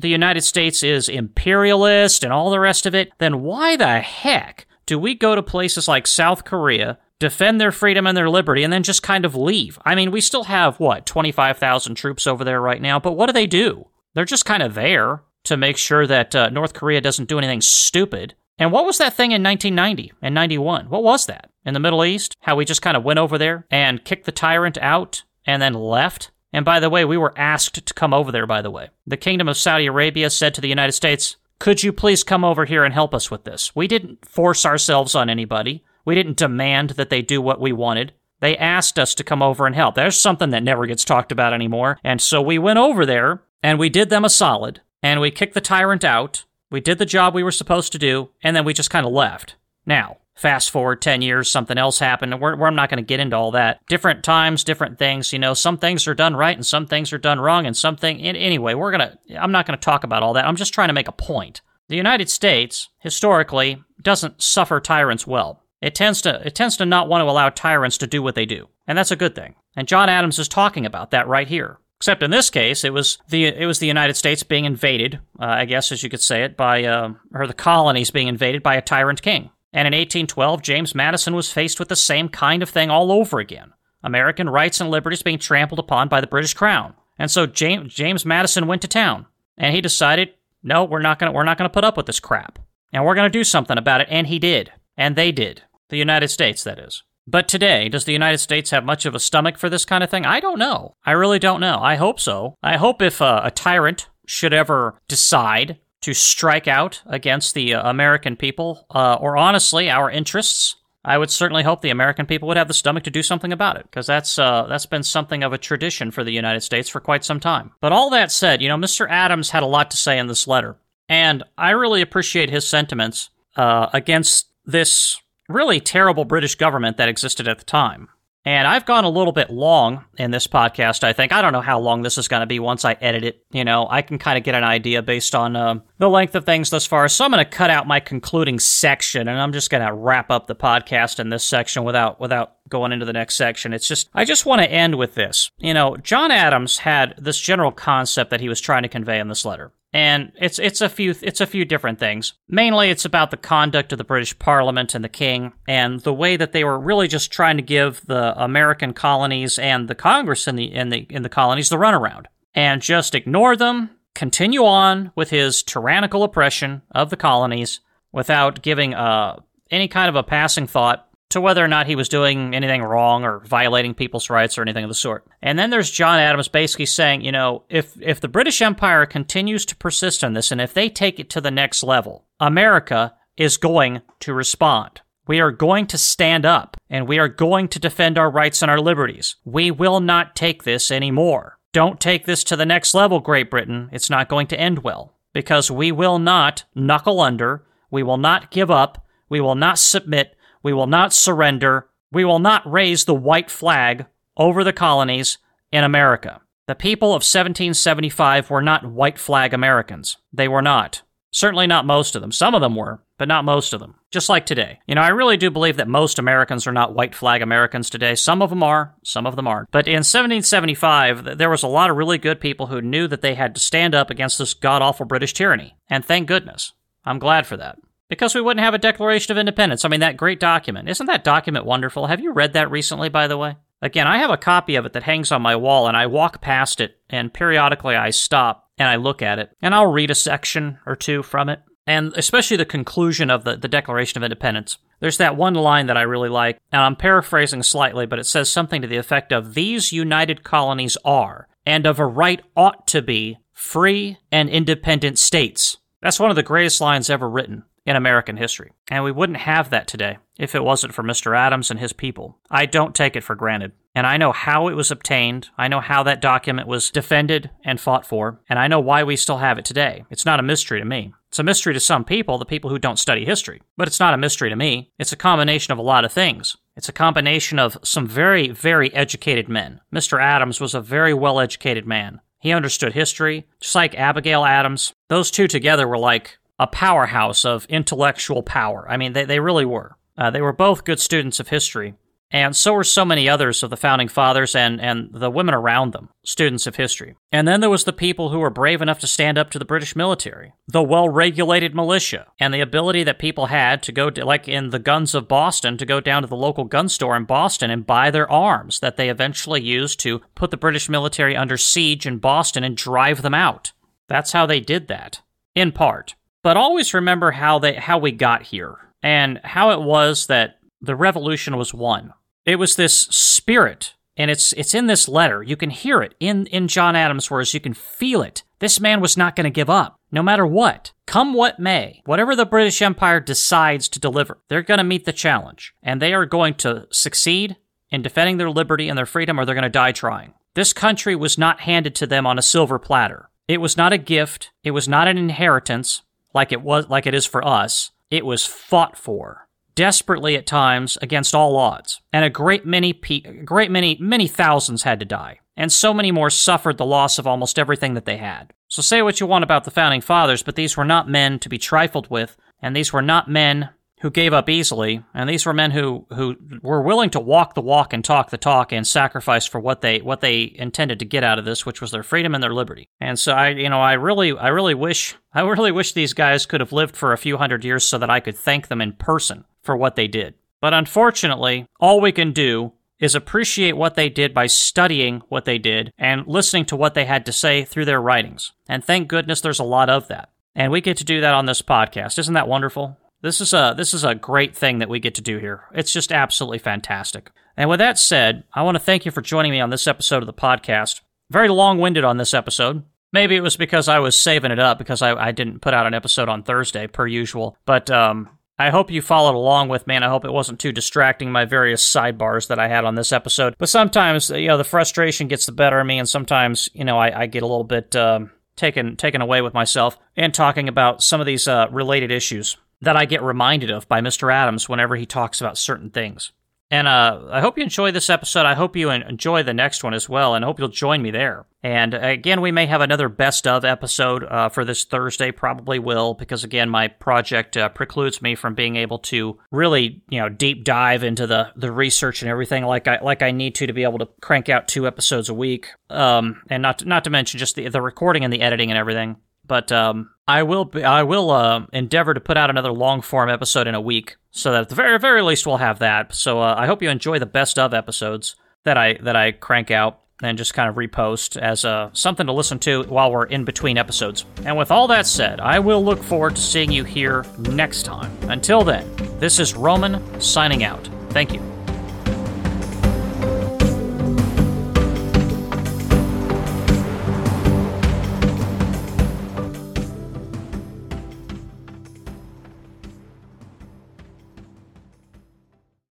the 0.00 0.08
United 0.08 0.42
States 0.42 0.82
is 0.82 1.08
imperialist 1.08 2.24
and 2.24 2.32
all 2.32 2.50
the 2.50 2.60
rest 2.60 2.86
of 2.86 2.94
it, 2.94 3.12
then 3.18 3.42
why 3.42 3.76
the 3.76 4.00
heck 4.00 4.66
do 4.86 4.98
we 4.98 5.14
go 5.14 5.34
to 5.34 5.42
places 5.42 5.86
like 5.86 6.06
South 6.06 6.44
Korea, 6.44 6.98
defend 7.18 7.60
their 7.60 7.72
freedom 7.72 8.06
and 8.06 8.16
their 8.16 8.30
liberty, 8.30 8.62
and 8.62 8.72
then 8.72 8.82
just 8.82 9.02
kind 9.02 9.24
of 9.24 9.36
leave? 9.36 9.78
I 9.84 9.94
mean, 9.94 10.10
we 10.10 10.20
still 10.20 10.44
have, 10.44 10.80
what, 10.80 11.06
25,000 11.06 11.94
troops 11.94 12.26
over 12.26 12.44
there 12.44 12.60
right 12.60 12.82
now, 12.82 12.98
but 12.98 13.12
what 13.12 13.26
do 13.26 13.32
they 13.32 13.46
do? 13.46 13.86
They're 14.14 14.24
just 14.24 14.44
kind 14.44 14.62
of 14.62 14.74
there 14.74 15.22
to 15.44 15.56
make 15.56 15.76
sure 15.76 16.06
that 16.06 16.34
uh, 16.34 16.48
North 16.48 16.74
Korea 16.74 17.00
doesn't 17.00 17.28
do 17.28 17.38
anything 17.38 17.60
stupid. 17.60 18.34
And 18.58 18.72
what 18.72 18.84
was 18.84 18.98
that 18.98 19.14
thing 19.14 19.32
in 19.32 19.42
1990 19.42 20.12
and 20.20 20.34
91? 20.34 20.90
What 20.90 21.02
was 21.02 21.26
that? 21.26 21.50
In 21.64 21.74
the 21.74 21.80
Middle 21.80 22.04
East? 22.04 22.36
How 22.40 22.56
we 22.56 22.64
just 22.64 22.82
kind 22.82 22.96
of 22.96 23.04
went 23.04 23.18
over 23.18 23.38
there 23.38 23.66
and 23.70 24.04
kicked 24.04 24.26
the 24.26 24.32
tyrant 24.32 24.76
out 24.78 25.24
and 25.46 25.62
then 25.62 25.74
left? 25.74 26.30
And 26.52 26.64
by 26.64 26.80
the 26.80 26.90
way, 26.90 27.04
we 27.04 27.16
were 27.16 27.36
asked 27.36 27.86
to 27.86 27.94
come 27.94 28.12
over 28.12 28.32
there, 28.32 28.46
by 28.46 28.62
the 28.62 28.70
way. 28.70 28.90
The 29.06 29.16
Kingdom 29.16 29.48
of 29.48 29.56
Saudi 29.56 29.86
Arabia 29.86 30.30
said 30.30 30.54
to 30.54 30.60
the 30.60 30.68
United 30.68 30.92
States, 30.92 31.36
Could 31.58 31.82
you 31.82 31.92
please 31.92 32.24
come 32.24 32.44
over 32.44 32.64
here 32.64 32.84
and 32.84 32.92
help 32.92 33.14
us 33.14 33.30
with 33.30 33.44
this? 33.44 33.74
We 33.74 33.86
didn't 33.86 34.26
force 34.26 34.66
ourselves 34.66 35.14
on 35.14 35.30
anybody. 35.30 35.84
We 36.04 36.14
didn't 36.14 36.36
demand 36.36 36.90
that 36.90 37.10
they 37.10 37.22
do 37.22 37.40
what 37.40 37.60
we 37.60 37.72
wanted. 37.72 38.12
They 38.40 38.56
asked 38.56 38.98
us 38.98 39.14
to 39.14 39.24
come 39.24 39.42
over 39.42 39.66
and 39.66 39.76
help. 39.76 39.94
There's 39.94 40.18
something 40.18 40.50
that 40.50 40.62
never 40.62 40.86
gets 40.86 41.04
talked 41.04 41.30
about 41.30 41.52
anymore. 41.52 41.98
And 42.02 42.20
so 42.20 42.40
we 42.40 42.58
went 42.58 42.78
over 42.78 43.04
there 43.04 43.42
and 43.62 43.78
we 43.78 43.88
did 43.90 44.10
them 44.10 44.24
a 44.24 44.30
solid 44.30 44.80
and 45.02 45.20
we 45.20 45.30
kicked 45.30 45.54
the 45.54 45.60
tyrant 45.60 46.04
out. 46.04 46.44
We 46.70 46.80
did 46.80 46.98
the 46.98 47.06
job 47.06 47.34
we 47.34 47.42
were 47.42 47.52
supposed 47.52 47.92
to 47.92 47.98
do 47.98 48.30
and 48.42 48.56
then 48.56 48.64
we 48.64 48.72
just 48.72 48.90
kind 48.90 49.06
of 49.06 49.12
left. 49.12 49.56
Now, 49.84 50.18
Fast 50.40 50.70
forward 50.70 51.02
10 51.02 51.20
years, 51.20 51.50
something 51.50 51.76
else 51.76 51.98
happened. 51.98 52.40
We're, 52.40 52.56
we're, 52.56 52.66
I'm 52.66 52.74
not 52.74 52.88
going 52.88 52.96
to 52.96 53.06
get 53.06 53.20
into 53.20 53.36
all 53.36 53.50
that. 53.50 53.86
Different 53.88 54.24
times, 54.24 54.64
different 54.64 54.98
things. 54.98 55.34
You 55.34 55.38
know, 55.38 55.52
some 55.52 55.76
things 55.76 56.08
are 56.08 56.14
done 56.14 56.34
right 56.34 56.56
and 56.56 56.64
some 56.64 56.86
things 56.86 57.12
are 57.12 57.18
done 57.18 57.38
wrong 57.38 57.66
and 57.66 57.76
something. 57.76 58.18
Anyway, 58.22 58.72
we're 58.72 58.90
going 58.90 59.06
to, 59.06 59.36
I'm 59.38 59.52
not 59.52 59.66
going 59.66 59.78
to 59.78 59.84
talk 59.84 60.02
about 60.02 60.22
all 60.22 60.32
that. 60.32 60.46
I'm 60.46 60.56
just 60.56 60.72
trying 60.72 60.88
to 60.88 60.94
make 60.94 61.08
a 61.08 61.12
point. 61.12 61.60
The 61.88 61.96
United 61.96 62.30
States, 62.30 62.88
historically, 63.00 63.84
doesn't 64.00 64.40
suffer 64.40 64.80
tyrants 64.80 65.26
well. 65.26 65.62
It 65.82 65.94
tends 65.94 66.22
to, 66.22 66.40
it 66.46 66.54
tends 66.54 66.78
to 66.78 66.86
not 66.86 67.06
want 67.06 67.20
to 67.20 67.30
allow 67.30 67.50
tyrants 67.50 67.98
to 67.98 68.06
do 68.06 68.22
what 68.22 68.34
they 68.34 68.46
do. 68.46 68.70
And 68.86 68.96
that's 68.96 69.10
a 69.10 69.16
good 69.16 69.34
thing. 69.34 69.56
And 69.76 69.86
John 69.86 70.08
Adams 70.08 70.38
is 70.38 70.48
talking 70.48 70.86
about 70.86 71.10
that 71.10 71.28
right 71.28 71.48
here. 71.48 71.80
Except 71.98 72.22
in 72.22 72.30
this 72.30 72.48
case, 72.48 72.82
it 72.82 72.94
was 72.94 73.18
the 73.28 73.44
it 73.44 73.66
was 73.66 73.78
the 73.78 73.86
United 73.86 74.16
States 74.16 74.42
being 74.42 74.64
invaded, 74.64 75.20
uh, 75.38 75.44
I 75.44 75.66
guess 75.66 75.92
as 75.92 76.02
you 76.02 76.08
could 76.08 76.22
say 76.22 76.44
it, 76.44 76.56
by 76.56 76.84
uh, 76.84 77.12
or 77.34 77.46
the 77.46 77.52
colonies 77.52 78.10
being 78.10 78.26
invaded 78.26 78.62
by 78.62 78.76
a 78.76 78.80
tyrant 78.80 79.20
king. 79.20 79.50
And 79.72 79.86
in 79.86 79.92
1812, 79.92 80.62
James 80.62 80.94
Madison 80.94 81.34
was 81.34 81.52
faced 81.52 81.78
with 81.78 81.88
the 81.88 81.96
same 81.96 82.28
kind 82.28 82.62
of 82.62 82.68
thing 82.68 82.90
all 82.90 83.12
over 83.12 83.38
again 83.38 83.72
American 84.02 84.48
rights 84.48 84.80
and 84.80 84.90
liberties 84.90 85.22
being 85.22 85.38
trampled 85.38 85.78
upon 85.78 86.08
by 86.08 86.20
the 86.20 86.26
British 86.26 86.54
Crown. 86.54 86.94
And 87.18 87.30
so 87.30 87.46
James, 87.46 88.24
Madison 88.24 88.66
went 88.66 88.82
to 88.82 88.88
town 88.88 89.26
and 89.58 89.74
he 89.74 89.80
decided, 89.80 90.30
no, 90.62 90.84
we're 90.84 91.02
not 91.02 91.18
going 91.18 91.30
to 91.30 91.36
we're 91.36 91.44
not 91.44 91.58
to 91.58 91.68
put 91.68 91.84
up 91.84 91.96
with 91.96 92.06
this 92.06 92.20
crap. 92.20 92.58
And 92.92 93.04
we're 93.04 93.14
going 93.14 93.30
to 93.30 93.38
do 93.38 93.44
something 93.44 93.78
about 93.78 94.00
it. 94.00 94.08
And 94.10 94.26
he 94.26 94.38
did. 94.38 94.72
And 94.96 95.16
they 95.16 95.32
did. 95.32 95.62
The 95.90 95.96
United 95.96 96.28
States, 96.28 96.64
that 96.64 96.78
is. 96.78 97.02
But 97.26 97.46
today, 97.46 97.88
does 97.88 98.04
the 98.04 98.12
United 98.12 98.38
States 98.38 98.70
have 98.70 98.84
much 98.84 99.06
of 99.06 99.14
a 99.14 99.20
stomach 99.20 99.58
for 99.58 99.68
this 99.68 99.84
kind 99.84 100.02
of 100.02 100.10
thing? 100.10 100.26
I 100.26 100.40
don't 100.40 100.58
know. 100.58 100.94
I 101.04 101.12
really 101.12 101.38
don't 101.38 101.60
know. 101.60 101.78
I 101.80 101.96
hope 101.96 102.18
so. 102.18 102.56
I 102.62 102.76
hope 102.76 103.00
if 103.02 103.22
uh, 103.22 103.42
a 103.44 103.50
tyrant 103.50 104.08
should 104.26 104.52
ever 104.52 105.00
decide 105.08 105.78
to 106.02 106.14
strike 106.14 106.66
out 106.66 107.02
against 107.06 107.54
the 107.54 107.74
uh, 107.74 107.88
American 107.88 108.36
people, 108.36 108.86
uh, 108.90 109.14
or 109.20 109.36
honestly, 109.36 109.90
our 109.90 110.10
interests. 110.10 110.76
I 111.02 111.16
would 111.16 111.30
certainly 111.30 111.62
hope 111.62 111.80
the 111.80 111.90
American 111.90 112.26
people 112.26 112.48
would 112.48 112.58
have 112.58 112.68
the 112.68 112.74
stomach 112.74 113.04
to 113.04 113.10
do 113.10 113.22
something 113.22 113.52
about 113.52 113.76
it, 113.76 113.84
because 113.84 114.06
that's 114.06 114.38
uh, 114.38 114.66
that's 114.68 114.86
been 114.86 115.02
something 115.02 115.42
of 115.42 115.52
a 115.52 115.58
tradition 115.58 116.10
for 116.10 116.24
the 116.24 116.32
United 116.32 116.60
States 116.60 116.88
for 116.88 117.00
quite 117.00 117.24
some 117.24 117.40
time. 117.40 117.72
But 117.80 117.92
all 117.92 118.10
that 118.10 118.30
said, 118.30 118.60
you 118.60 118.68
know, 118.68 118.76
Mr. 118.76 119.08
Adams 119.08 119.50
had 119.50 119.62
a 119.62 119.66
lot 119.66 119.90
to 119.92 119.96
say 119.96 120.18
in 120.18 120.26
this 120.26 120.46
letter, 120.46 120.76
and 121.08 121.42
I 121.56 121.70
really 121.70 122.02
appreciate 122.02 122.50
his 122.50 122.66
sentiments 122.66 123.30
uh, 123.56 123.88
against 123.92 124.48
this 124.66 125.20
really 125.48 125.80
terrible 125.80 126.24
British 126.24 126.54
government 126.54 126.96
that 126.98 127.08
existed 127.08 127.48
at 127.48 127.58
the 127.58 127.64
time. 127.64 128.08
And 128.44 128.66
I've 128.66 128.86
gone 128.86 129.04
a 129.04 129.10
little 129.10 129.32
bit 129.32 129.50
long 129.50 130.04
in 130.16 130.30
this 130.30 130.46
podcast, 130.46 131.04
I 131.04 131.12
think. 131.12 131.32
I 131.32 131.42
don't 131.42 131.52
know 131.52 131.60
how 131.60 131.78
long 131.78 132.02
this 132.02 132.16
is 132.16 132.28
going 132.28 132.40
to 132.40 132.46
be 132.46 132.58
once 132.58 132.84
I 132.84 132.94
edit 132.94 133.22
it. 133.22 133.44
You 133.50 133.64
know, 133.64 133.86
I 133.90 134.00
can 134.00 134.18
kind 134.18 134.38
of 134.38 134.44
get 134.44 134.54
an 134.54 134.64
idea 134.64 135.02
based 135.02 135.34
on 135.34 135.56
uh, 135.56 135.80
the 136.00 136.08
length 136.08 136.34
of 136.34 136.46
things 136.46 136.70
thus 136.70 136.86
far. 136.86 137.06
So 137.08 137.26
I'm 137.26 137.30
going 137.30 137.44
to 137.44 137.50
cut 137.50 137.68
out 137.68 137.86
my 137.86 138.00
concluding 138.00 138.58
section 138.58 139.28
and 139.28 139.38
I'm 139.38 139.52
just 139.52 139.68
going 139.68 139.86
to 139.86 139.92
wrap 139.92 140.30
up 140.30 140.46
the 140.46 140.56
podcast 140.56 141.20
in 141.20 141.28
this 141.28 141.44
section 141.44 141.84
without, 141.84 142.18
without 142.18 142.54
going 142.70 142.90
into 142.90 143.04
the 143.04 143.12
next 143.12 143.36
section. 143.36 143.74
It's 143.74 143.86
just, 143.86 144.08
I 144.14 144.24
just 144.24 144.46
want 144.46 144.62
to 144.62 144.70
end 144.70 144.94
with 144.94 145.14
this. 145.14 145.50
You 145.58 145.74
know, 145.74 145.98
John 145.98 146.30
Adams 146.30 146.78
had 146.78 147.14
this 147.18 147.38
general 147.38 147.70
concept 147.70 148.30
that 148.30 148.40
he 148.40 148.48
was 148.48 148.62
trying 148.62 148.82
to 148.82 148.88
convey 148.88 149.20
in 149.20 149.28
this 149.28 149.44
letter 149.44 149.72
and 149.92 150.30
it's 150.40 150.60
it's 150.60 150.80
a 150.80 150.88
few 150.88 151.16
it's 151.20 151.40
a 151.40 151.46
few 151.46 151.64
different 151.64 151.98
things. 151.98 152.34
Mainly, 152.48 152.90
it's 152.90 153.04
about 153.04 153.32
the 153.32 153.36
conduct 153.36 153.90
of 153.90 153.98
the 153.98 154.04
British 154.04 154.38
Parliament 154.38 154.94
and 154.94 155.02
the 155.02 155.08
King, 155.08 155.52
and 155.66 155.98
the 155.98 156.14
way 156.14 156.36
that 156.36 156.52
they 156.52 156.62
were 156.62 156.78
really 156.78 157.08
just 157.08 157.32
trying 157.32 157.56
to 157.56 157.62
give 157.64 158.06
the 158.06 158.40
American 158.40 158.92
colonies 158.92 159.58
and 159.58 159.88
the 159.88 159.96
Congress 159.96 160.46
in 160.46 160.54
the 160.54 160.72
in 160.72 160.90
the 160.90 161.08
in 161.10 161.24
the 161.24 161.28
colonies 161.28 161.70
the 161.70 161.76
runaround, 161.76 162.26
and 162.54 162.82
just 162.82 163.16
ignore 163.16 163.56
them, 163.56 163.90
continue 164.14 164.64
on 164.64 165.12
with 165.14 165.30
his 165.30 165.62
tyrannical 165.62 166.22
oppression 166.22 166.82
of 166.90 167.10
the 167.10 167.16
colonies 167.16 167.80
without 168.12 168.62
giving 168.62 168.94
uh, 168.94 169.36
any 169.70 169.88
kind 169.88 170.08
of 170.08 170.16
a 170.16 170.22
passing 170.22 170.66
thought 170.66 171.06
to 171.30 171.40
whether 171.40 171.64
or 171.64 171.68
not 171.68 171.86
he 171.86 171.94
was 171.94 172.08
doing 172.08 172.54
anything 172.54 172.82
wrong 172.82 173.24
or 173.24 173.38
violating 173.40 173.94
people's 173.94 174.28
rights 174.30 174.58
or 174.58 174.62
anything 174.62 174.84
of 174.84 174.90
the 174.90 174.94
sort. 174.94 175.26
And 175.40 175.58
then 175.58 175.70
there's 175.70 175.90
John 175.90 176.18
Adams 176.18 176.48
basically 176.48 176.86
saying, 176.86 177.22
you 177.22 177.32
know, 177.32 177.64
if 177.68 177.94
if 178.00 178.20
the 178.20 178.28
British 178.28 178.60
Empire 178.60 179.06
continues 179.06 179.64
to 179.66 179.76
persist 179.76 180.22
in 180.22 180.34
this 180.34 180.50
and 180.50 180.60
if 180.60 180.74
they 180.74 180.88
take 180.88 181.20
it 181.20 181.30
to 181.30 181.40
the 181.40 181.50
next 181.50 181.82
level, 181.82 182.26
America 182.40 183.14
is 183.36 183.56
going 183.56 184.02
to 184.20 184.34
respond. 184.34 185.00
We 185.28 185.40
are 185.40 185.52
going 185.52 185.86
to 185.88 185.98
stand 185.98 186.44
up 186.44 186.76
and 186.90 187.06
we 187.06 187.20
are 187.20 187.28
going 187.28 187.68
to 187.68 187.78
defend 187.78 188.18
our 188.18 188.30
rights 188.30 188.62
and 188.62 188.70
our 188.70 188.80
liberties. 188.80 189.36
We 189.44 189.70
will 189.70 190.00
not 190.00 190.34
take 190.34 190.64
this 190.64 190.90
anymore. 190.90 191.59
Don't 191.72 192.00
take 192.00 192.26
this 192.26 192.42
to 192.44 192.56
the 192.56 192.66
next 192.66 192.94
level, 192.94 193.20
Great 193.20 193.50
Britain. 193.50 193.88
It's 193.92 194.10
not 194.10 194.28
going 194.28 194.46
to 194.48 194.60
end 194.60 194.82
well 194.82 195.14
because 195.32 195.70
we 195.70 195.92
will 195.92 196.18
not 196.18 196.64
knuckle 196.74 197.20
under. 197.20 197.64
We 197.90 198.02
will 198.02 198.16
not 198.16 198.50
give 198.50 198.70
up. 198.70 199.06
We 199.28 199.40
will 199.40 199.54
not 199.54 199.78
submit 199.78 200.36
we 200.62 200.72
will 200.72 200.86
not 200.86 201.12
surrender. 201.12 201.88
We 202.12 202.24
will 202.24 202.38
not 202.38 202.70
raise 202.70 203.04
the 203.04 203.14
white 203.14 203.50
flag 203.50 204.06
over 204.36 204.64
the 204.64 204.72
colonies 204.72 205.38
in 205.72 205.84
America. 205.84 206.40
The 206.66 206.74
people 206.74 207.08
of 207.10 207.22
1775 207.22 208.50
were 208.50 208.62
not 208.62 208.84
white 208.84 209.18
flag 209.18 209.54
Americans. 209.54 210.18
They 210.32 210.48
were 210.48 210.62
not. 210.62 211.02
Certainly 211.32 211.68
not 211.68 211.86
most 211.86 212.14
of 212.14 212.22
them. 212.22 212.32
Some 212.32 212.54
of 212.54 212.60
them 212.60 212.76
were, 212.76 213.02
but 213.20 213.28
not 213.28 213.44
most 213.44 213.74
of 213.74 213.80
them. 213.80 213.96
Just 214.10 214.30
like 214.30 214.46
today. 214.46 214.78
You 214.86 214.94
know, 214.94 215.02
I 215.02 215.08
really 215.08 215.36
do 215.36 215.50
believe 215.50 215.76
that 215.76 215.86
most 215.86 216.18
Americans 216.18 216.66
are 216.66 216.72
not 216.72 216.94
white 216.94 217.14
flag 217.14 217.42
Americans 217.42 217.90
today. 217.90 218.14
Some 218.14 218.40
of 218.40 218.48
them 218.48 218.62
are, 218.62 218.94
some 219.04 219.26
of 219.26 219.36
them 219.36 219.46
aren't. 219.46 219.70
But 219.70 219.86
in 219.86 219.96
1775, 219.96 221.36
there 221.36 221.50
was 221.50 221.62
a 221.62 221.68
lot 221.68 221.90
of 221.90 221.98
really 221.98 222.16
good 222.16 222.40
people 222.40 222.68
who 222.68 222.80
knew 222.80 223.06
that 223.08 223.20
they 223.20 223.34
had 223.34 223.54
to 223.54 223.60
stand 223.60 223.94
up 223.94 224.08
against 224.08 224.38
this 224.38 224.54
god 224.54 224.80
awful 224.80 225.04
British 225.04 225.34
tyranny. 225.34 225.76
And 225.90 226.02
thank 226.02 226.28
goodness. 226.28 226.72
I'm 227.04 227.18
glad 227.18 227.46
for 227.46 227.58
that 227.58 227.76
because 228.08 228.34
we 228.34 228.40
wouldn't 228.40 228.64
have 228.64 228.72
a 228.72 228.78
Declaration 228.78 229.32
of 229.32 229.38
Independence. 229.38 229.84
I 229.84 229.88
mean, 229.88 230.00
that 230.00 230.16
great 230.16 230.40
document. 230.40 230.88
Isn't 230.88 231.06
that 231.06 231.22
document 231.22 231.66
wonderful? 231.66 232.06
Have 232.06 232.20
you 232.20 232.32
read 232.32 232.54
that 232.54 232.70
recently, 232.70 233.10
by 233.10 233.26
the 233.26 233.36
way? 233.36 233.56
Again, 233.82 234.06
I 234.06 234.16
have 234.16 234.30
a 234.30 234.38
copy 234.38 234.76
of 234.76 234.86
it 234.86 234.94
that 234.94 235.02
hangs 235.02 235.30
on 235.30 235.42
my 235.42 235.56
wall, 235.56 235.88
and 235.88 235.96
I 235.96 236.06
walk 236.06 236.40
past 236.40 236.80
it, 236.80 236.96
and 237.10 237.34
periodically 237.34 237.96
I 237.96 238.10
stop 238.10 238.70
and 238.78 238.88
I 238.88 238.96
look 238.96 239.20
at 239.20 239.38
it, 239.38 239.54
and 239.60 239.74
I'll 239.74 239.92
read 239.92 240.10
a 240.10 240.14
section 240.14 240.78
or 240.86 240.96
two 240.96 241.22
from 241.22 241.50
it, 241.50 241.60
and 241.86 242.12
especially 242.16 242.56
the 242.56 242.64
conclusion 242.64 243.30
of 243.30 243.44
the, 243.44 243.56
the 243.56 243.68
Declaration 243.68 244.18
of 244.18 244.24
Independence. 244.24 244.78
There's 245.00 245.18
that 245.18 245.36
one 245.36 245.54
line 245.54 245.86
that 245.86 245.96
I 245.96 246.02
really 246.02 246.28
like, 246.28 246.58
and 246.70 246.82
I'm 246.82 246.96
paraphrasing 246.96 247.62
slightly, 247.62 248.06
but 248.06 248.18
it 248.18 248.26
says 248.26 248.50
something 248.50 248.82
to 248.82 248.88
the 248.88 248.98
effect 248.98 249.32
of 249.32 249.54
These 249.54 249.92
united 249.92 250.44
colonies 250.44 250.96
are, 251.04 251.48
and 251.64 251.86
of 251.86 251.98
a 251.98 252.06
right 252.06 252.42
ought 252.56 252.86
to 252.88 253.02
be, 253.02 253.38
free 253.52 254.18
and 254.32 254.48
independent 254.48 255.18
states. 255.18 255.76
That's 256.02 256.20
one 256.20 256.30
of 256.30 256.36
the 256.36 256.42
greatest 256.42 256.80
lines 256.80 257.10
ever 257.10 257.28
written 257.28 257.64
in 257.86 257.96
American 257.96 258.36
history. 258.36 258.72
And 258.88 259.04
we 259.04 259.12
wouldn't 259.12 259.38
have 259.38 259.70
that 259.70 259.86
today 259.86 260.18
if 260.38 260.54
it 260.54 260.64
wasn't 260.64 260.94
for 260.94 261.02
Mr. 261.02 261.36
Adams 261.36 261.70
and 261.70 261.80
his 261.80 261.92
people. 261.92 262.38
I 262.50 262.66
don't 262.66 262.94
take 262.94 263.16
it 263.16 263.24
for 263.24 263.34
granted. 263.34 263.72
And 263.94 264.06
I 264.06 264.16
know 264.16 264.32
how 264.32 264.68
it 264.68 264.74
was 264.74 264.90
obtained. 264.90 265.48
I 265.58 265.68
know 265.68 265.80
how 265.80 266.02
that 266.04 266.22
document 266.22 266.68
was 266.68 266.90
defended 266.90 267.50
and 267.64 267.80
fought 267.80 268.06
for. 268.06 268.40
And 268.48 268.58
I 268.58 268.68
know 268.68 268.80
why 268.80 269.02
we 269.02 269.16
still 269.16 269.38
have 269.38 269.58
it 269.58 269.64
today. 269.64 270.04
It's 270.10 270.24
not 270.24 270.40
a 270.40 270.44
mystery 270.44 270.78
to 270.78 270.84
me. 270.84 271.12
It's 271.30 271.38
a 271.38 271.44
mystery 271.44 271.72
to 271.74 271.80
some 271.80 272.04
people, 272.04 272.38
the 272.38 272.44
people 272.44 272.70
who 272.70 272.78
don't 272.80 272.98
study 272.98 273.24
history. 273.24 273.62
But 273.76 273.86
it's 273.86 274.00
not 274.00 274.14
a 274.14 274.18
mystery 274.18 274.50
to 274.50 274.56
me. 274.56 274.90
It's 274.98 275.12
a 275.12 275.16
combination 275.16 275.70
of 275.70 275.78
a 275.78 275.82
lot 275.82 276.04
of 276.04 276.12
things. 276.12 276.56
It's 276.74 276.88
a 276.88 276.92
combination 276.92 277.60
of 277.60 277.78
some 277.84 278.04
very, 278.04 278.48
very 278.48 278.92
educated 278.92 279.48
men. 279.48 279.80
Mr. 279.94 280.20
Adams 280.20 280.60
was 280.60 280.74
a 280.74 280.80
very 280.80 281.14
well 281.14 281.38
educated 281.38 281.86
man. 281.86 282.20
He 282.40 282.50
understood 282.50 282.94
history, 282.94 283.46
just 283.60 283.76
like 283.76 283.94
Abigail 283.94 284.44
Adams. 284.44 284.92
Those 285.08 285.30
two 285.30 285.46
together 285.46 285.86
were 285.86 285.98
like 285.98 286.38
a 286.58 286.66
powerhouse 286.66 287.44
of 287.44 287.64
intellectual 287.66 288.42
power. 288.42 288.84
I 288.88 288.96
mean, 288.96 289.12
they, 289.12 289.24
they 289.24 289.38
really 289.38 289.64
were. 289.64 289.96
Uh, 290.18 290.30
they 290.30 290.40
were 290.40 290.52
both 290.52 290.84
good 290.84 290.98
students 290.98 291.38
of 291.38 291.48
history, 291.48 291.94
and 292.32 292.54
so 292.54 292.74
were 292.74 292.84
so 292.84 293.04
many 293.04 293.28
others 293.28 293.62
of 293.62 293.70
the 293.70 293.76
founding 293.76 294.06
fathers 294.06 294.54
and, 294.54 294.80
and 294.80 295.10
the 295.12 295.30
women 295.30 295.52
around 295.52 295.92
them, 295.92 296.10
students 296.24 296.66
of 296.66 296.76
history. 296.76 297.16
And 297.32 297.46
then 297.46 297.60
there 297.60 297.70
was 297.70 297.84
the 297.84 297.92
people 297.92 298.28
who 298.28 298.38
were 298.38 298.50
brave 298.50 298.80
enough 298.80 299.00
to 299.00 299.08
stand 299.08 299.36
up 299.36 299.50
to 299.50 299.58
the 299.58 299.64
British 299.64 299.96
military, 299.96 300.52
the 300.68 300.82
well 300.82 301.08
regulated 301.08 301.74
militia, 301.74 302.28
and 302.38 302.54
the 302.54 302.60
ability 302.60 303.02
that 303.04 303.18
people 303.18 303.46
had 303.46 303.82
to 303.82 303.92
go, 303.92 304.10
to, 304.10 304.24
like 304.24 304.46
in 304.46 304.70
the 304.70 304.78
Guns 304.78 305.14
of 305.14 305.26
Boston, 305.26 305.76
to 305.78 305.86
go 305.86 306.00
down 306.00 306.22
to 306.22 306.28
the 306.28 306.36
local 306.36 306.64
gun 306.64 306.88
store 306.88 307.16
in 307.16 307.24
Boston 307.24 307.70
and 307.70 307.86
buy 307.86 308.10
their 308.12 308.30
arms 308.30 308.78
that 308.78 308.96
they 308.96 309.10
eventually 309.10 309.60
used 309.60 309.98
to 310.00 310.20
put 310.36 310.52
the 310.52 310.56
British 310.56 310.88
military 310.88 311.36
under 311.36 311.56
siege 311.56 312.06
in 312.06 312.18
Boston 312.18 312.62
and 312.62 312.76
drive 312.76 313.22
them 313.22 313.34
out. 313.34 313.72
That's 314.08 314.32
how 314.32 314.46
they 314.46 314.60
did 314.60 314.86
that, 314.86 315.20
in 315.56 315.72
part. 315.72 316.14
But 316.42 316.56
always 316.56 316.94
remember 316.94 317.32
how 317.32 317.58
they 317.58 317.74
how 317.74 317.98
we 317.98 318.12
got 318.12 318.42
here 318.44 318.76
and 319.02 319.40
how 319.42 319.72
it 319.72 319.82
was 319.82 320.26
that 320.26 320.58
the 320.80 320.96
revolution 320.96 321.56
was 321.56 321.74
won 321.74 322.14
it 322.44 322.56
was 322.56 322.76
this 322.76 322.94
spirit, 322.94 323.94
and 324.16 324.30
it's 324.30 324.52
it's 324.54 324.74
in 324.74 324.86
this 324.86 325.08
letter. 325.08 325.42
You 325.42 325.56
can 325.56 325.70
hear 325.70 326.02
it 326.02 326.14
in 326.20 326.46
in 326.46 326.68
John 326.68 326.96
Adams' 326.96 327.30
words. 327.30 327.54
You 327.54 327.60
can 327.60 327.74
feel 327.74 328.22
it. 328.22 328.42
This 328.58 328.80
man 328.80 329.00
was 329.00 329.16
not 329.16 329.36
going 329.36 329.44
to 329.44 329.50
give 329.50 329.70
up, 329.70 329.98
no 330.12 330.22
matter 330.22 330.46
what. 330.46 330.92
Come 331.06 331.32
what 331.32 331.58
may, 331.58 332.02
whatever 332.04 332.36
the 332.36 332.46
British 332.46 332.82
Empire 332.82 333.20
decides 333.20 333.88
to 333.88 334.00
deliver, 334.00 334.38
they're 334.48 334.62
going 334.62 334.78
to 334.78 334.84
meet 334.84 335.06
the 335.06 335.12
challenge, 335.12 335.74
and 335.82 336.00
they 336.00 336.12
are 336.12 336.26
going 336.26 336.54
to 336.56 336.86
succeed 336.90 337.56
in 337.90 338.02
defending 338.02 338.36
their 338.36 338.50
liberty 338.50 338.88
and 338.88 338.98
their 338.98 339.06
freedom, 339.06 339.40
or 339.40 339.44
they're 339.44 339.54
going 339.54 339.62
to 339.62 339.70
die 339.70 339.92
trying. 339.92 340.34
This 340.54 340.72
country 340.72 341.16
was 341.16 341.38
not 341.38 341.60
handed 341.60 341.94
to 341.96 342.06
them 342.06 342.26
on 342.26 342.38
a 342.38 342.42
silver 342.42 342.78
platter. 342.78 343.30
It 343.48 343.60
was 343.60 343.76
not 343.76 343.92
a 343.92 343.98
gift. 343.98 344.52
It 344.62 344.72
was 344.72 344.88
not 344.88 345.08
an 345.08 345.18
inheritance 345.18 346.02
like 346.34 346.52
it 346.52 346.62
was 346.62 346.88
like 346.88 347.06
it 347.06 347.14
is 347.14 347.26
for 347.26 347.44
us. 347.46 347.90
It 348.10 348.24
was 348.24 348.44
fought 348.44 348.96
for 348.96 349.48
desperately 349.74 350.36
at 350.36 350.46
times 350.46 350.98
against 351.02 351.34
all 351.34 351.56
odds, 351.56 352.00
and 352.12 352.24
a 352.24 352.30
great 352.30 352.64
many 352.64 352.92
pe- 352.92 353.20
great 353.44 353.70
many 353.70 353.96
many 354.00 354.26
thousands 354.26 354.82
had 354.82 355.00
to 355.00 355.06
die, 355.06 355.40
and 355.56 355.72
so 355.72 355.92
many 355.94 356.12
more 356.12 356.30
suffered 356.30 356.78
the 356.78 356.84
loss 356.84 357.18
of 357.18 357.26
almost 357.26 357.58
everything 357.58 357.94
that 357.94 358.04
they 358.04 358.16
had. 358.16 358.52
So 358.68 358.82
say 358.82 359.02
what 359.02 359.20
you 359.20 359.26
want 359.26 359.44
about 359.44 359.64
the 359.64 359.70
founding 359.70 360.00
fathers, 360.00 360.42
but 360.42 360.56
these 360.56 360.76
were 360.76 360.84
not 360.84 361.08
men 361.08 361.38
to 361.40 361.48
be 361.48 361.58
trifled 361.58 362.10
with, 362.10 362.36
and 362.62 362.74
these 362.74 362.92
were 362.92 363.02
not 363.02 363.28
men 363.28 363.70
who 364.00 364.10
gave 364.10 364.32
up 364.32 364.48
easily, 364.48 365.04
and 365.12 365.28
these 365.28 365.44
were 365.44 365.52
men 365.52 365.70
who 365.70 366.06
who 366.10 366.34
were 366.62 366.82
willing 366.82 367.10
to 367.10 367.20
walk 367.20 367.54
the 367.54 367.60
walk 367.60 367.92
and 367.92 368.02
talk 368.02 368.30
the 368.30 368.38
talk 368.38 368.72
and 368.72 368.86
sacrifice 368.86 369.46
for 369.46 369.60
what 369.60 369.82
they 369.82 370.00
what 370.00 370.20
they 370.20 370.52
intended 370.56 370.98
to 370.98 371.04
get 371.04 371.22
out 371.22 371.38
of 371.38 371.44
this, 371.44 371.66
which 371.66 371.80
was 371.80 371.90
their 371.90 372.02
freedom 372.02 372.34
and 372.34 372.42
their 372.42 372.54
liberty. 372.54 372.88
And 373.00 373.18
so 373.18 373.32
I, 373.32 373.48
you 373.50 373.68
know, 373.68 373.80
I 373.80 373.94
really 373.94 374.36
I 374.36 374.48
really 374.48 374.74
wish 374.74 375.16
I 375.34 375.42
really 375.42 375.72
wish 375.72 375.92
these 375.92 376.14
guys 376.14 376.46
could 376.46 376.60
have 376.60 376.72
lived 376.72 376.96
for 376.96 377.12
a 377.12 377.18
few 377.18 377.36
hundred 377.36 377.64
years 377.64 377.86
so 377.86 377.98
that 377.98 378.10
I 378.10 378.20
could 378.20 378.36
thank 378.36 378.68
them 378.68 378.80
in 378.80 378.94
person 378.94 379.44
for 379.62 379.76
what 379.76 379.96
they 379.96 380.06
did. 380.06 380.34
But 380.60 380.74
unfortunately, 380.74 381.66
all 381.78 382.00
we 382.00 382.12
can 382.12 382.32
do 382.32 382.72
is 382.98 383.14
appreciate 383.14 383.76
what 383.76 383.94
they 383.94 384.08
did 384.08 384.34
by 384.34 384.46
studying 384.46 385.22
what 385.28 385.46
they 385.46 385.58
did 385.58 385.90
and 385.96 386.26
listening 386.26 386.66
to 386.66 386.76
what 386.76 386.94
they 386.94 387.06
had 387.06 387.24
to 387.26 387.32
say 387.32 387.64
through 387.64 387.86
their 387.86 388.00
writings. 388.00 388.52
And 388.68 388.84
thank 388.84 389.08
goodness 389.08 389.40
there's 389.40 389.58
a 389.58 389.64
lot 389.64 389.88
of 389.88 390.08
that. 390.08 390.30
And 390.54 390.70
we 390.70 390.80
get 390.80 390.98
to 390.98 391.04
do 391.04 391.20
that 391.22 391.34
on 391.34 391.46
this 391.46 391.62
podcast. 391.62 392.18
Isn't 392.18 392.34
that 392.34 392.48
wonderful? 392.48 392.98
This 393.22 393.40
is 393.40 393.52
a 393.52 393.74
this 393.76 393.92
is 393.92 394.02
a 394.02 394.14
great 394.14 394.56
thing 394.56 394.78
that 394.78 394.88
we 394.88 394.98
get 394.98 395.14
to 395.16 395.22
do 395.22 395.38
here. 395.38 395.64
It's 395.74 395.92
just 395.92 396.10
absolutely 396.10 396.58
fantastic. 396.58 397.30
And 397.56 397.68
with 397.68 397.78
that 397.78 397.98
said, 397.98 398.44
I 398.54 398.62
want 398.62 398.76
to 398.76 398.82
thank 398.82 399.04
you 399.04 399.10
for 399.10 399.20
joining 399.20 399.52
me 399.52 399.60
on 399.60 399.70
this 399.70 399.86
episode 399.86 400.22
of 400.22 400.26
the 400.26 400.32
podcast. 400.32 401.02
Very 401.30 401.48
long-winded 401.48 402.02
on 402.02 402.16
this 402.16 402.34
episode. 402.34 402.82
Maybe 403.12 403.36
it 403.36 403.42
was 403.42 403.56
because 403.56 403.88
I 403.88 403.98
was 403.98 404.18
saving 404.18 404.52
it 404.52 404.58
up 404.58 404.78
because 404.78 405.02
I, 405.02 405.14
I 405.14 405.32
didn't 405.32 405.60
put 405.60 405.74
out 405.74 405.86
an 405.86 405.94
episode 405.94 406.28
on 406.28 406.42
Thursday 406.42 406.86
per 406.86 407.06
usual. 407.06 407.56
But 407.66 407.90
um, 407.90 408.30
I 408.60 408.68
hope 408.68 408.90
you 408.90 409.00
followed 409.00 409.36
along 409.36 409.70
with 409.70 409.86
me, 409.86 409.94
and 409.94 410.04
I 410.04 410.10
hope 410.10 410.26
it 410.26 410.32
wasn't 410.32 410.60
too 410.60 410.70
distracting 410.70 411.32
my 411.32 411.46
various 411.46 411.82
sidebars 411.82 412.48
that 412.48 412.58
I 412.58 412.68
had 412.68 412.84
on 412.84 412.94
this 412.94 413.10
episode. 413.10 413.54
But 413.56 413.70
sometimes, 413.70 414.28
you 414.28 414.48
know, 414.48 414.58
the 414.58 414.64
frustration 414.64 415.28
gets 415.28 415.46
the 415.46 415.52
better 415.52 415.80
of 415.80 415.86
me, 415.86 415.98
and 415.98 416.06
sometimes, 416.06 416.68
you 416.74 416.84
know, 416.84 416.98
I, 416.98 417.22
I 417.22 417.26
get 417.26 417.42
a 417.42 417.46
little 417.46 417.64
bit 417.64 417.96
um, 417.96 418.32
taken 418.56 418.96
taken 418.96 419.22
away 419.22 419.40
with 419.40 419.54
myself 419.54 419.98
and 420.14 420.34
talking 420.34 420.68
about 420.68 421.02
some 421.02 421.20
of 421.20 421.26
these 421.26 421.48
uh, 421.48 421.68
related 421.70 422.10
issues 422.10 422.58
that 422.82 422.96
I 422.96 423.06
get 423.06 423.22
reminded 423.22 423.70
of 423.70 423.88
by 423.88 424.02
Mr. 424.02 424.30
Adams 424.30 424.68
whenever 424.68 424.94
he 424.94 425.06
talks 425.06 425.40
about 425.40 425.56
certain 425.56 425.88
things. 425.88 426.32
And 426.70 426.86
uh, 426.86 427.22
I 427.30 427.40
hope 427.40 427.58
you 427.58 427.64
enjoy 427.64 427.90
this 427.90 428.08
episode. 428.08 428.46
I 428.46 428.54
hope 428.54 428.76
you 428.76 428.90
enjoy 428.90 429.42
the 429.42 429.52
next 429.52 429.82
one 429.82 429.92
as 429.92 430.08
well, 430.08 430.36
and 430.36 430.44
I 430.44 430.48
hope 430.48 430.60
you'll 430.60 430.68
join 430.68 431.02
me 431.02 431.10
there. 431.10 431.46
And 431.64 431.94
again, 431.94 432.40
we 432.40 432.52
may 432.52 432.66
have 432.66 432.80
another 432.80 433.08
best 433.08 433.46
of 433.46 433.64
episode 433.64 434.24
uh, 434.24 434.50
for 434.50 434.64
this 434.64 434.84
Thursday. 434.84 435.32
Probably 435.32 435.80
will, 435.80 436.14
because 436.14 436.44
again, 436.44 436.70
my 436.70 436.86
project 436.86 437.56
uh, 437.56 437.70
precludes 437.70 438.22
me 438.22 438.36
from 438.36 438.54
being 438.54 438.76
able 438.76 439.00
to 439.00 439.38
really, 439.50 440.00
you 440.08 440.20
know, 440.20 440.28
deep 440.28 440.64
dive 440.64 441.02
into 441.02 441.26
the 441.26 441.50
the 441.56 441.72
research 441.72 442.22
and 442.22 442.30
everything 442.30 442.64
like 442.64 442.86
I 442.86 443.00
like 443.02 443.22
I 443.22 443.32
need 443.32 443.56
to 443.56 443.66
to 443.66 443.72
be 443.72 443.82
able 443.82 443.98
to 443.98 444.08
crank 444.20 444.48
out 444.48 444.68
two 444.68 444.86
episodes 444.86 445.28
a 445.28 445.34
week. 445.34 445.70
Um, 445.90 446.42
and 446.48 446.62
not 446.62 446.78
to, 446.78 446.84
not 446.84 447.02
to 447.04 447.10
mention 447.10 447.38
just 447.38 447.56
the 447.56 447.68
the 447.68 447.82
recording 447.82 448.22
and 448.22 448.32
the 448.32 448.42
editing 448.42 448.70
and 448.70 448.78
everything. 448.78 449.16
But 449.50 449.72
um, 449.72 450.10
I 450.28 450.44
will 450.44 450.64
be, 450.64 450.84
I 450.84 451.02
will 451.02 451.32
uh, 451.32 451.66
endeavor 451.72 452.14
to 452.14 452.20
put 452.20 452.36
out 452.36 452.50
another 452.50 452.70
long 452.70 453.02
form 453.02 453.28
episode 453.28 453.66
in 453.66 453.74
a 453.74 453.80
week, 453.80 454.16
so 454.30 454.52
that 454.52 454.60
at 454.60 454.68
the 454.68 454.76
very 454.76 454.96
very 455.00 455.22
least 455.22 455.44
we'll 455.44 455.56
have 455.56 455.80
that. 455.80 456.14
So 456.14 456.40
uh, 456.40 456.54
I 456.56 456.66
hope 456.66 456.82
you 456.82 456.88
enjoy 456.88 457.18
the 457.18 457.26
best 457.26 457.58
of 457.58 457.74
episodes 457.74 458.36
that 458.62 458.78
I 458.78 458.94
that 459.02 459.16
I 459.16 459.32
crank 459.32 459.72
out 459.72 460.02
and 460.22 460.38
just 460.38 460.54
kind 460.54 460.68
of 460.68 460.76
repost 460.76 461.36
as 461.36 461.64
uh, 461.64 461.90
something 461.94 462.28
to 462.28 462.32
listen 462.32 462.60
to 462.60 462.84
while 462.84 463.10
we're 463.10 463.24
in 463.24 463.44
between 463.44 463.76
episodes. 463.76 464.24
And 464.44 464.56
with 464.56 464.70
all 464.70 464.86
that 464.86 465.08
said, 465.08 465.40
I 465.40 465.58
will 465.58 465.84
look 465.84 466.00
forward 466.00 466.36
to 466.36 466.42
seeing 466.42 466.70
you 466.70 466.84
here 466.84 467.24
next 467.36 467.82
time. 467.82 468.16
Until 468.30 468.62
then, 468.62 468.86
this 469.18 469.40
is 469.40 469.56
Roman 469.56 470.20
signing 470.20 470.62
out. 470.62 470.88
Thank 471.08 471.32
you. 471.32 471.59